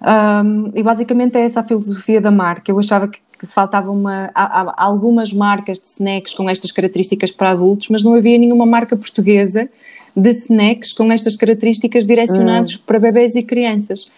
Um, 0.01 0.71
e 0.75 0.83
basicamente 0.83 1.37
é 1.37 1.41
essa 1.41 1.61
a 1.61 1.63
filosofia 1.63 2.21
da 2.21 2.31
marca. 2.31 2.71
Eu 2.71 2.79
achava 2.79 3.07
que, 3.07 3.19
faltava 3.47 3.89
uma. 3.89 4.29
Há, 4.35 4.61
há 4.61 4.83
algumas 4.83 5.31
marcas 5.31 5.79
de 5.79 5.87
snacks 5.87 6.33
com 6.33 6.49
estas 6.49 6.71
características 6.71 7.31
para 7.31 7.51
adultos, 7.51 7.87
mas 7.87 8.03
não 8.03 8.13
havia 8.13 8.37
nenhuma 8.37 8.65
marca 8.65 8.97
portuguesa 8.97 9.69
de 10.15 10.31
snacks 10.31 10.93
com 10.93 11.11
estas 11.11 11.35
características 11.35 12.05
direcionados 12.05 12.75
hum. 12.75 12.79
para 12.85 12.99
bebés 12.99 13.35
e 13.35 13.43
crianças. 13.43 14.09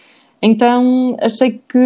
Então 0.42 1.16
achei 1.20 1.60
que. 1.68 1.78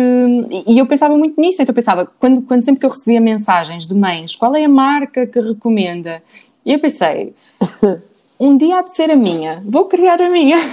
E 0.66 0.78
eu 0.78 0.86
pensava 0.86 1.14
muito 1.16 1.38
nisso. 1.38 1.60
Então 1.60 1.72
eu 1.72 1.74
pensava, 1.74 2.10
quando, 2.18 2.40
quando 2.42 2.62
sempre 2.62 2.80
que 2.80 2.86
eu 2.86 2.90
recebia 2.90 3.20
mensagens 3.20 3.86
de 3.86 3.94
mães, 3.94 4.34
qual 4.34 4.56
é 4.56 4.64
a 4.64 4.68
marca 4.68 5.26
que 5.26 5.40
recomenda? 5.40 6.22
E 6.64 6.72
eu 6.72 6.78
pensei, 6.78 7.34
um 8.40 8.56
dia 8.56 8.78
há 8.78 8.82
de 8.82 8.92
ser 8.92 9.10
a 9.10 9.16
minha, 9.16 9.62
vou 9.66 9.84
criar 9.84 10.22
a 10.22 10.30
minha. 10.30 10.56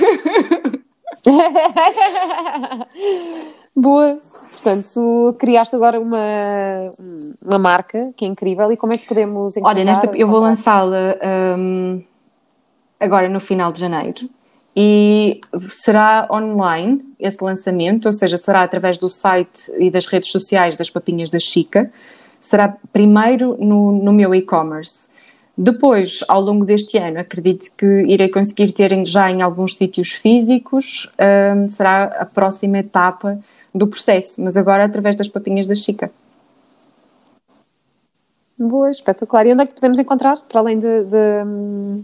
Boa. 3.76 4.18
Portanto, 4.54 5.36
criaste 5.38 5.76
agora 5.76 6.00
uma, 6.00 6.90
uma 7.46 7.60
marca 7.60 8.14
que 8.16 8.24
é 8.24 8.28
incrível 8.30 8.72
e 8.72 8.78
como 8.78 8.94
é 8.94 8.98
que 8.98 9.06
podemos 9.06 9.58
encontrar? 9.58 9.76
Olha, 9.76 9.84
nesta, 9.84 10.10
eu 10.16 10.26
vou 10.26 10.40
lançá-la. 10.40 11.18
Um, 11.58 12.02
agora 13.04 13.28
no 13.30 13.40
final 13.40 13.72
de 13.72 13.80
janeiro 13.80 14.30
e 14.76 15.40
será 15.70 16.28
online 16.32 17.04
esse 17.20 17.44
lançamento, 17.44 18.06
ou 18.08 18.14
seja, 18.14 18.38
será 18.38 18.64
através 18.64 18.98
do 18.98 19.08
site 19.08 19.72
e 19.78 19.92
das 19.92 20.06
redes 20.06 20.32
sociais 20.32 20.76
das 20.76 20.90
Papinhas 20.90 21.30
da 21.30 21.40
Chica. 21.40 21.92
Será 22.42 22.76
primeiro 22.92 23.56
no, 23.60 23.92
no 23.92 24.12
meu 24.12 24.34
e-commerce. 24.34 25.08
Depois, 25.56 26.24
ao 26.28 26.42
longo 26.42 26.66
deste 26.66 26.98
ano, 26.98 27.20
acredito 27.20 27.70
que 27.78 27.86
irei 27.86 28.28
conseguir 28.28 28.72
ter 28.72 29.06
já 29.06 29.30
em 29.30 29.44
alguns 29.44 29.76
sítios 29.76 30.12
físicos, 30.12 31.08
um, 31.56 31.70
será 31.70 32.06
a 32.06 32.26
próxima 32.26 32.80
etapa 32.80 33.40
do 33.74 33.88
processo, 33.88 34.42
mas 34.42 34.58
agora 34.58 34.84
através 34.84 35.16
das 35.16 35.28
Papinhas 35.28 35.68
da 35.68 35.76
Chica. 35.76 36.12
Boa, 38.58 38.90
espetacular. 38.90 39.46
E 39.46 39.54
onde 39.54 39.64
é 39.64 39.66
que 39.68 39.76
podemos 39.76 40.00
encontrar, 40.00 40.38
para 40.50 40.60
além 40.60 40.80
de, 40.80 41.04
de 41.04 41.44
hum, 41.46 42.04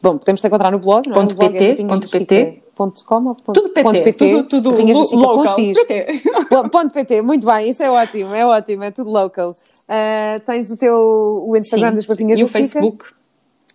Bom, 0.00 0.18
podemos 0.18 0.40
te 0.40 0.46
encontrar 0.46 0.70
no 0.70 0.78
blog, 0.78 1.08
não 1.08 1.16
é? 1.16 1.20
Ponto 1.20 1.36
.pt, 1.36 1.64
é 1.64 1.74
ponto 1.84 2.10
.pt. 2.10 2.62
Ponto 2.74 3.04
.com 3.04 3.14
ou 3.26 3.34
ponto, 3.34 3.52
tudo 3.52 3.68
PT, 3.68 3.82
ponto 3.82 4.02
PT, 4.02 4.28
tudo, 4.44 4.70
tudo 4.70 5.16
local. 5.16 5.54
PT. 5.56 6.06
ponto 6.72 6.90
.pt, 6.92 7.22
muito 7.22 7.46
bem, 7.46 7.68
isso 7.68 7.82
é 7.82 7.90
ótimo, 7.90 8.34
é 8.34 8.46
ótimo, 8.46 8.82
é 8.84 8.90
tudo 8.90 9.10
local. 9.10 9.56
Uh, 9.82 10.40
tens 10.46 10.70
o 10.70 10.76
teu 10.76 11.44
o 11.46 11.56
Instagram 11.56 11.90
Sim, 11.90 11.96
das 11.96 12.06
Papinhas 12.06 12.40
e 12.40 12.44
o 12.44 12.48
Facebook. 12.48 13.04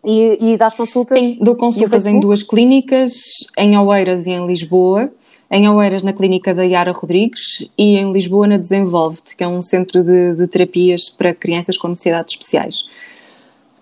E, 0.03 0.53
e 0.53 0.57
das 0.57 0.73
consultas? 0.73 1.17
Sim, 1.19 1.37
dou 1.41 1.55
consultas 1.55 2.05
em 2.05 2.19
duas 2.19 2.41
clínicas, 2.41 3.11
em 3.57 3.77
Oeiras 3.77 4.25
e 4.25 4.31
em 4.31 4.45
Lisboa. 4.47 5.11
Em 5.49 5.69
Oeiras, 5.69 6.03
na 6.03 6.11
clínica 6.11 6.53
da 6.53 6.63
Yara 6.63 6.91
Rodrigues, 6.91 7.69
e 7.77 7.95
em 7.95 8.11
Lisboa, 8.11 8.47
na 8.47 8.57
Desenvolve-te, 8.57 9.35
que 9.35 9.43
é 9.43 9.47
um 9.47 9.61
centro 9.61 10.03
de, 10.03 10.35
de 10.35 10.47
terapias 10.47 11.07
para 11.07 11.33
crianças 11.33 11.77
com 11.77 11.87
necessidades 11.87 12.33
especiais. 12.33 12.83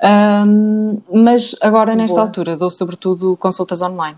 Um, 0.04 1.02
mas 1.12 1.56
agora, 1.62 1.96
nesta 1.96 2.16
Boa. 2.16 2.28
altura, 2.28 2.58
dou 2.58 2.70
sobretudo 2.70 3.38
consultas 3.38 3.82
online. 3.82 4.18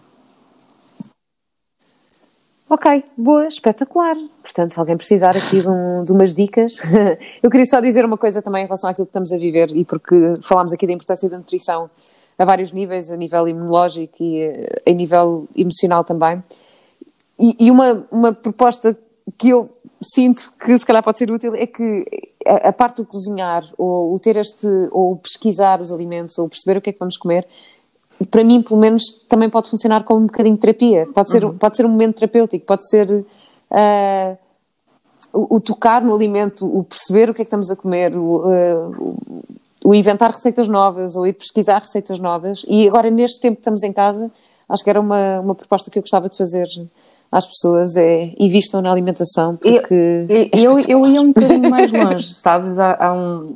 Ok, 2.70 3.04
boa, 3.16 3.48
espetacular. 3.48 4.16
Portanto, 4.42 4.74
se 4.74 4.80
alguém 4.80 4.98
precisar 4.98 5.38
aqui 5.38 5.62
de, 5.62 5.70
um, 5.70 6.04
de, 6.04 6.12
umas 6.12 6.34
dicas, 6.34 6.76
eu 7.42 7.50
queria 7.50 7.66
só 7.66 7.80
dizer 7.80 8.04
uma 8.04 8.18
coisa 8.18 8.42
também 8.42 8.64
em 8.64 8.66
relação 8.66 8.90
àquilo 8.90 9.06
que 9.06 9.12
estamos 9.12 9.32
a 9.32 9.38
viver 9.38 9.70
e 9.70 9.86
porque 9.86 10.34
falámos 10.42 10.74
aqui 10.74 10.86
da 10.86 10.92
importância 10.92 11.30
da 11.30 11.38
nutrição 11.38 11.90
a 12.38 12.44
vários 12.44 12.74
níveis, 12.74 13.10
a 13.10 13.16
nível 13.16 13.48
imunológico 13.48 14.22
e 14.22 14.42
eh, 14.42 14.82
a 14.86 14.92
nível 14.92 15.48
emocional 15.56 16.04
também. 16.04 16.44
E, 17.40 17.56
e 17.68 17.72
uma, 17.72 18.06
uma 18.12 18.34
proposta 18.34 18.98
que 19.38 19.50
eu 19.50 19.70
sinto 20.02 20.52
que 20.60 20.78
se 20.78 20.86
calhar 20.86 21.02
pode 21.02 21.18
ser 21.18 21.32
útil 21.32 21.56
é 21.56 21.66
que 21.66 22.06
a, 22.48 22.70
a, 22.70 22.74
parte 22.74 22.98
do 22.98 23.06
cozinhar, 23.06 23.64
ou 23.78 24.14
o 24.14 24.20
ter 24.20 24.38
este, 24.38 24.68
ou 24.92 25.16
pesquisar 25.18 25.82
os 25.82 25.92
alimentos, 25.92 26.38
ou 26.38 26.48
perceber 26.48 26.78
o 26.78 26.82
que 26.82 26.90
é 26.90 26.94
que 26.94 27.00
vamos 27.00 27.18
comer, 27.18 27.48
para 28.32 28.44
mim, 28.44 28.62
pelo 28.62 28.80
menos, 28.80 29.04
também 29.30 29.50
pode 29.50 29.70
funcionar 29.70 30.04
como 30.04 30.22
um 30.22 30.26
bocadinho 30.26 30.56
de 30.56 30.62
terapia. 30.62 31.08
Pode 31.14 31.32
ser, 31.32 31.46
uhum. 31.46 31.58
pode 31.58 31.78
ser 31.78 31.86
um 31.86 31.90
momento 31.90 32.16
terapêutico, 32.16 32.66
pode 32.66 32.88
ser 32.90 33.12
uh, 33.12 34.38
o, 35.32 35.58
o, 35.58 35.60
tocar 35.60 36.02
no 36.02 36.16
alimento, 36.16 36.66
o 36.66 36.84
perceber 36.84 37.30
o 37.30 37.34
que 37.34 37.42
é 37.42 37.46
que 37.46 37.48
estamos 37.48 37.70
a 37.70 37.76
comer, 37.76 38.16
o, 38.18 38.48
uh, 38.48 39.16
o 39.84 39.94
inventar 39.94 40.32
receitas 40.32 40.68
novas, 40.68 41.16
ou 41.16 41.28
ir 41.28 41.34
pesquisar 41.34 41.80
receitas 41.80 42.18
novas. 42.18 42.66
E 42.68 42.88
agora, 42.88 43.12
neste 43.12 43.40
tempo 43.40 43.58
que 43.58 43.62
estamos 43.62 43.84
em 43.84 43.94
casa, 43.94 44.32
acho 44.68 44.84
que 44.84 44.90
era 44.90 45.00
uma, 45.00 45.40
uma 45.40 45.56
proposta 45.56 45.92
que 45.92 46.00
eu 46.00 46.04
gostava 46.04 46.28
de 46.28 46.38
fazer 46.38 46.68
às 47.32 47.46
pessoas 47.46 47.98
é 47.98 48.32
invistam 48.40 48.82
na 48.82 48.92
alimentação 48.92 49.56
porque 49.56 49.94
eu, 49.94 50.28
é 50.30 50.50
eu, 50.54 50.80
eu 50.80 51.08
ia 51.08 51.22
um 51.22 51.28
bocadinho 51.28 51.70
mais 51.70 51.92
longe, 51.94 52.34
sabes? 52.34 52.80
Há, 52.80 52.98
há, 53.00 53.14
um, 53.14 53.56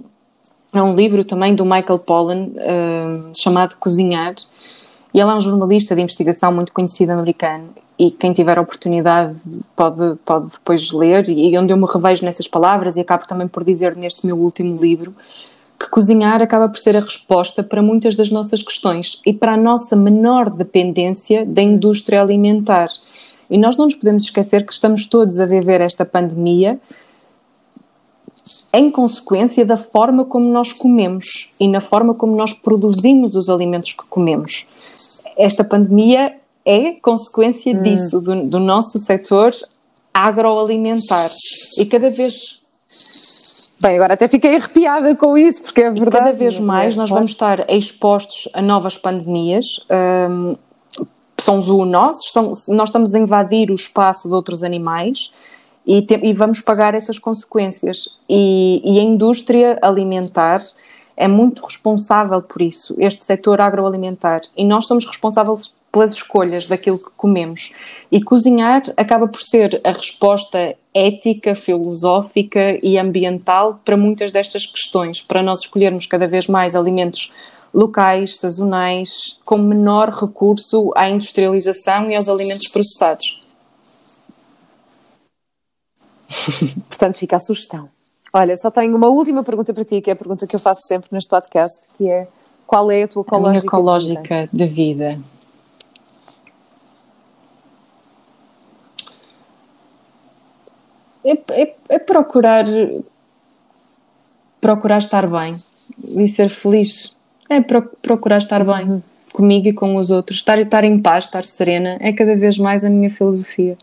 há 0.74 0.84
um 0.84 0.96
livro 0.96 1.24
também 1.24 1.56
do 1.56 1.66
Michael 1.66 2.00
Pollan 2.00 2.48
uh, 2.48 3.32
chamado 3.36 3.76
Cozinhar 3.78 4.36
e 5.14 5.20
ele 5.20 5.30
é 5.30 5.34
um 5.34 5.40
jornalista 5.40 5.96
de 5.96 6.02
investigação 6.02 6.52
muito 6.52 6.72
conhecido 6.72 7.12
americano 7.12 7.70
e 8.02 8.10
quem 8.10 8.34
tiver 8.34 8.58
a 8.58 8.62
oportunidade 8.62 9.36
pode, 9.76 10.16
pode 10.26 10.48
depois 10.48 10.92
ler, 10.92 11.30
e 11.30 11.56
onde 11.56 11.72
eu 11.72 11.78
me 11.78 11.86
revejo 11.86 12.26
nessas 12.26 12.48
palavras, 12.48 12.98
e 12.98 13.02
acabo 13.02 13.28
também 13.28 13.48
por 13.48 13.64
dizer 13.64 13.96
neste 13.96 14.26
meu 14.26 14.40
último 14.40 14.82
livro, 14.82 15.14
que 15.80 15.88
cozinhar 15.88 16.42
acaba 16.42 16.68
por 16.68 16.80
ser 16.80 16.98
a 16.98 17.00
resposta 17.00 17.62
para 17.62 17.80
muitas 17.80 18.16
das 18.16 18.32
nossas 18.32 18.64
questões 18.64 19.22
e 19.24 19.32
para 19.32 19.54
a 19.54 19.58
nossa 19.58 19.96
menor 19.96 20.50
dependência 20.50 21.46
da 21.46 21.62
indústria 21.62 22.24
alimentar. 22.24 22.90
E 23.52 23.58
nós 23.58 23.76
não 23.76 23.86
nos 23.86 23.96
podemos 23.96 24.24
esquecer 24.24 24.66
que 24.66 24.72
estamos 24.72 25.06
todos 25.06 25.40
a 25.40 25.46
viver 25.46 25.82
esta 25.82 26.06
pandemia 26.06 26.80
em 28.74 28.90
consequência 28.90 29.66
da 29.66 29.76
forma 29.76 30.24
como 30.24 30.50
nós 30.50 30.72
comemos 30.72 31.54
e 31.60 31.68
na 31.68 31.82
forma 31.82 32.16
como 32.16 32.34
nós 32.36 32.54
produzimos 32.54 33.36
os 33.36 33.50
alimentos 33.50 33.92
que 33.92 34.06
comemos. 34.10 34.68
Esta 35.38 35.66
pandemia 35.66 36.38
é 36.66 36.94
consequência 36.94 37.74
hum. 37.74 37.84
disso, 37.84 38.22
do, 38.22 38.48
do 38.48 38.60
nosso 38.60 38.98
setor 38.98 39.52
agroalimentar. 40.14 41.30
E 41.78 41.86
cada 41.86 42.10
vez 42.10 42.62
Bem, 43.82 43.96
agora 43.96 44.14
até 44.14 44.28
fiquei 44.28 44.58
arrepiada 44.58 45.16
com 45.16 45.36
isso, 45.36 45.64
porque 45.64 45.82
é 45.82 45.90
verdade. 45.90 46.10
E 46.10 46.12
cada 46.12 46.32
vez 46.32 46.60
mais 46.60 46.96
nós 46.96 47.10
vamos 47.10 47.32
estar 47.32 47.68
expostos 47.68 48.48
a 48.54 48.62
novas 48.62 48.96
pandemias. 48.96 49.66
Um, 49.90 50.56
são 51.44 51.62
zoonoses, 51.62 52.32
são, 52.32 52.52
nós 52.70 52.90
estamos 52.90 53.14
a 53.14 53.20
invadir 53.20 53.70
o 53.70 53.76
espaço 53.76 54.28
de 54.28 54.34
outros 54.34 54.64
animais 54.64 55.32
e, 55.86 56.02
te, 56.02 56.20
e 56.22 56.34
vamos 56.34 56.62
pagar 56.62 56.94
essas 56.94 57.18
consequências. 57.18 58.18
E, 58.30 58.82
e, 58.84 59.00
a 59.00 59.04
indústria 59.04 59.80
alimentar 59.82 60.60
é 61.18 61.28
muito 61.28 61.64
responsável 61.66 62.42
por 62.42 62.62
isso, 62.62 62.96
este 62.98 63.24
setor 63.24 63.62
agroalimentar. 63.62 64.42
E 64.56 64.64
nós 64.64 64.88
somos 64.88 65.06
responsáveis 65.06 65.74
pelas 65.92 66.14
escolhas 66.14 66.68
daquilo 66.68 66.98
que 66.98 67.12
comemos. 67.18 67.72
E 68.12 68.22
cozinhar 68.22 68.82
acaba 68.96 69.28
por 69.28 69.42
ser 69.42 69.82
a 69.84 69.92
resposta 69.92 70.76
ética, 70.94 71.56
filosófica 71.56 72.80
e 72.82 72.98
ambiental 72.98 73.80
para 73.84 73.98
muitas 73.98 74.32
destas 74.32 74.66
questões, 74.66 75.22
para 75.22 75.44
nós 75.44 75.62
escolhermos 75.62 76.06
cada 76.06 76.28
vez 76.28 76.48
mais 76.48 76.76
alimentos 76.76 77.32
locais, 77.74 78.38
sazonais, 78.38 79.40
com 79.46 79.58
menor 79.58 80.10
recurso 80.10 80.92
à 80.96 81.10
industrialização 81.10 82.10
e 82.10 82.16
aos 82.16 82.28
alimentos 82.28 82.68
processados. 82.68 83.42
Portanto, 86.88 87.18
fica 87.18 87.36
a 87.36 87.40
sugestão. 87.40 87.90
Olha, 88.34 88.56
só 88.56 88.72
tenho 88.72 88.96
uma 88.96 89.08
última 89.08 89.44
pergunta 89.44 89.74
para 89.74 89.84
ti, 89.84 90.02
que 90.02 90.10
é 90.10 90.14
a 90.14 90.16
pergunta 90.16 90.48
que 90.48 90.56
eu 90.56 90.60
faço 90.60 90.82
sempre 90.88 91.10
neste 91.12 91.30
podcast, 91.30 91.80
que 91.98 92.10
é 92.10 92.28
qual 92.66 92.90
é 92.90 93.04
a 93.04 93.08
tua 93.08 93.22
ecológica, 93.22 93.48
a 93.48 93.52
minha 93.52 93.60
ecológica 93.60 94.50
de 94.52 94.66
vida? 94.66 95.10
De 95.14 95.18
vida. 95.18 95.32
é, 101.24 101.62
é, 101.62 101.76
é 101.90 102.00
procurar 102.00 102.66
procurar 104.60 104.98
estar 104.98 105.28
bem 105.28 105.58
e 106.04 106.28
ser 106.28 106.50
feliz. 106.50 107.16
É 107.52 107.60
procurar 108.02 108.38
estar 108.38 108.64
bem 108.64 109.04
comigo 109.34 109.68
e 109.68 109.74
com 109.74 109.98
os 109.98 110.10
outros. 110.10 110.40
Estar, 110.40 110.58
estar 110.58 110.86
em 110.86 110.98
paz, 111.02 111.26
estar 111.26 111.44
serena 111.44 111.98
é 112.00 112.14
cada 112.14 112.34
vez 112.34 112.58
mais 112.58 112.86
a 112.86 112.90
minha 112.90 113.10
filosofia, 113.10 113.78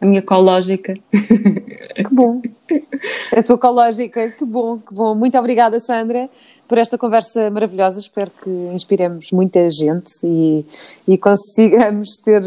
a 0.00 0.06
minha 0.06 0.18
ecológica. 0.18 0.94
Que 1.96 2.14
bom. 2.14 2.42
A 3.34 3.42
tua 3.42 3.56
ecológica, 3.56 4.30
que 4.30 4.44
bom, 4.44 4.76
que 4.76 4.92
bom. 4.92 5.14
Muito 5.14 5.38
obrigada, 5.38 5.80
Sandra, 5.80 6.28
por 6.68 6.76
esta 6.76 6.98
conversa 6.98 7.50
maravilhosa. 7.50 7.98
Espero 7.98 8.30
que 8.42 8.50
inspiremos 8.74 9.32
muita 9.32 9.70
gente 9.70 10.10
e, 10.22 10.62
e 11.08 11.16
consigamos 11.16 12.16
ter 12.22 12.42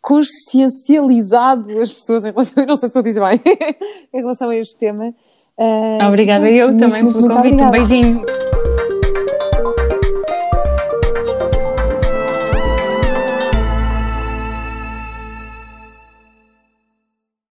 consciencializado 0.00 1.80
as 1.80 1.92
pessoas 1.92 2.24
em 2.24 2.30
relação, 2.30 2.62
não 2.66 2.76
sei 2.76 2.88
se 2.88 2.98
estou 2.98 3.00
a 3.00 3.02
dizer 3.02 3.20
bem, 3.20 3.40
em 4.14 4.18
relação 4.18 4.48
a 4.50 4.56
este 4.56 4.78
tema. 4.78 5.12
Uh, 5.58 6.06
Obrigada 6.06 6.48
eu 6.48 6.68
muito, 6.68 6.80
também 6.80 7.02
muito, 7.02 7.18
pelo 7.18 7.34
convite, 7.34 7.60
um 7.60 7.70
beijinho. 7.70 8.24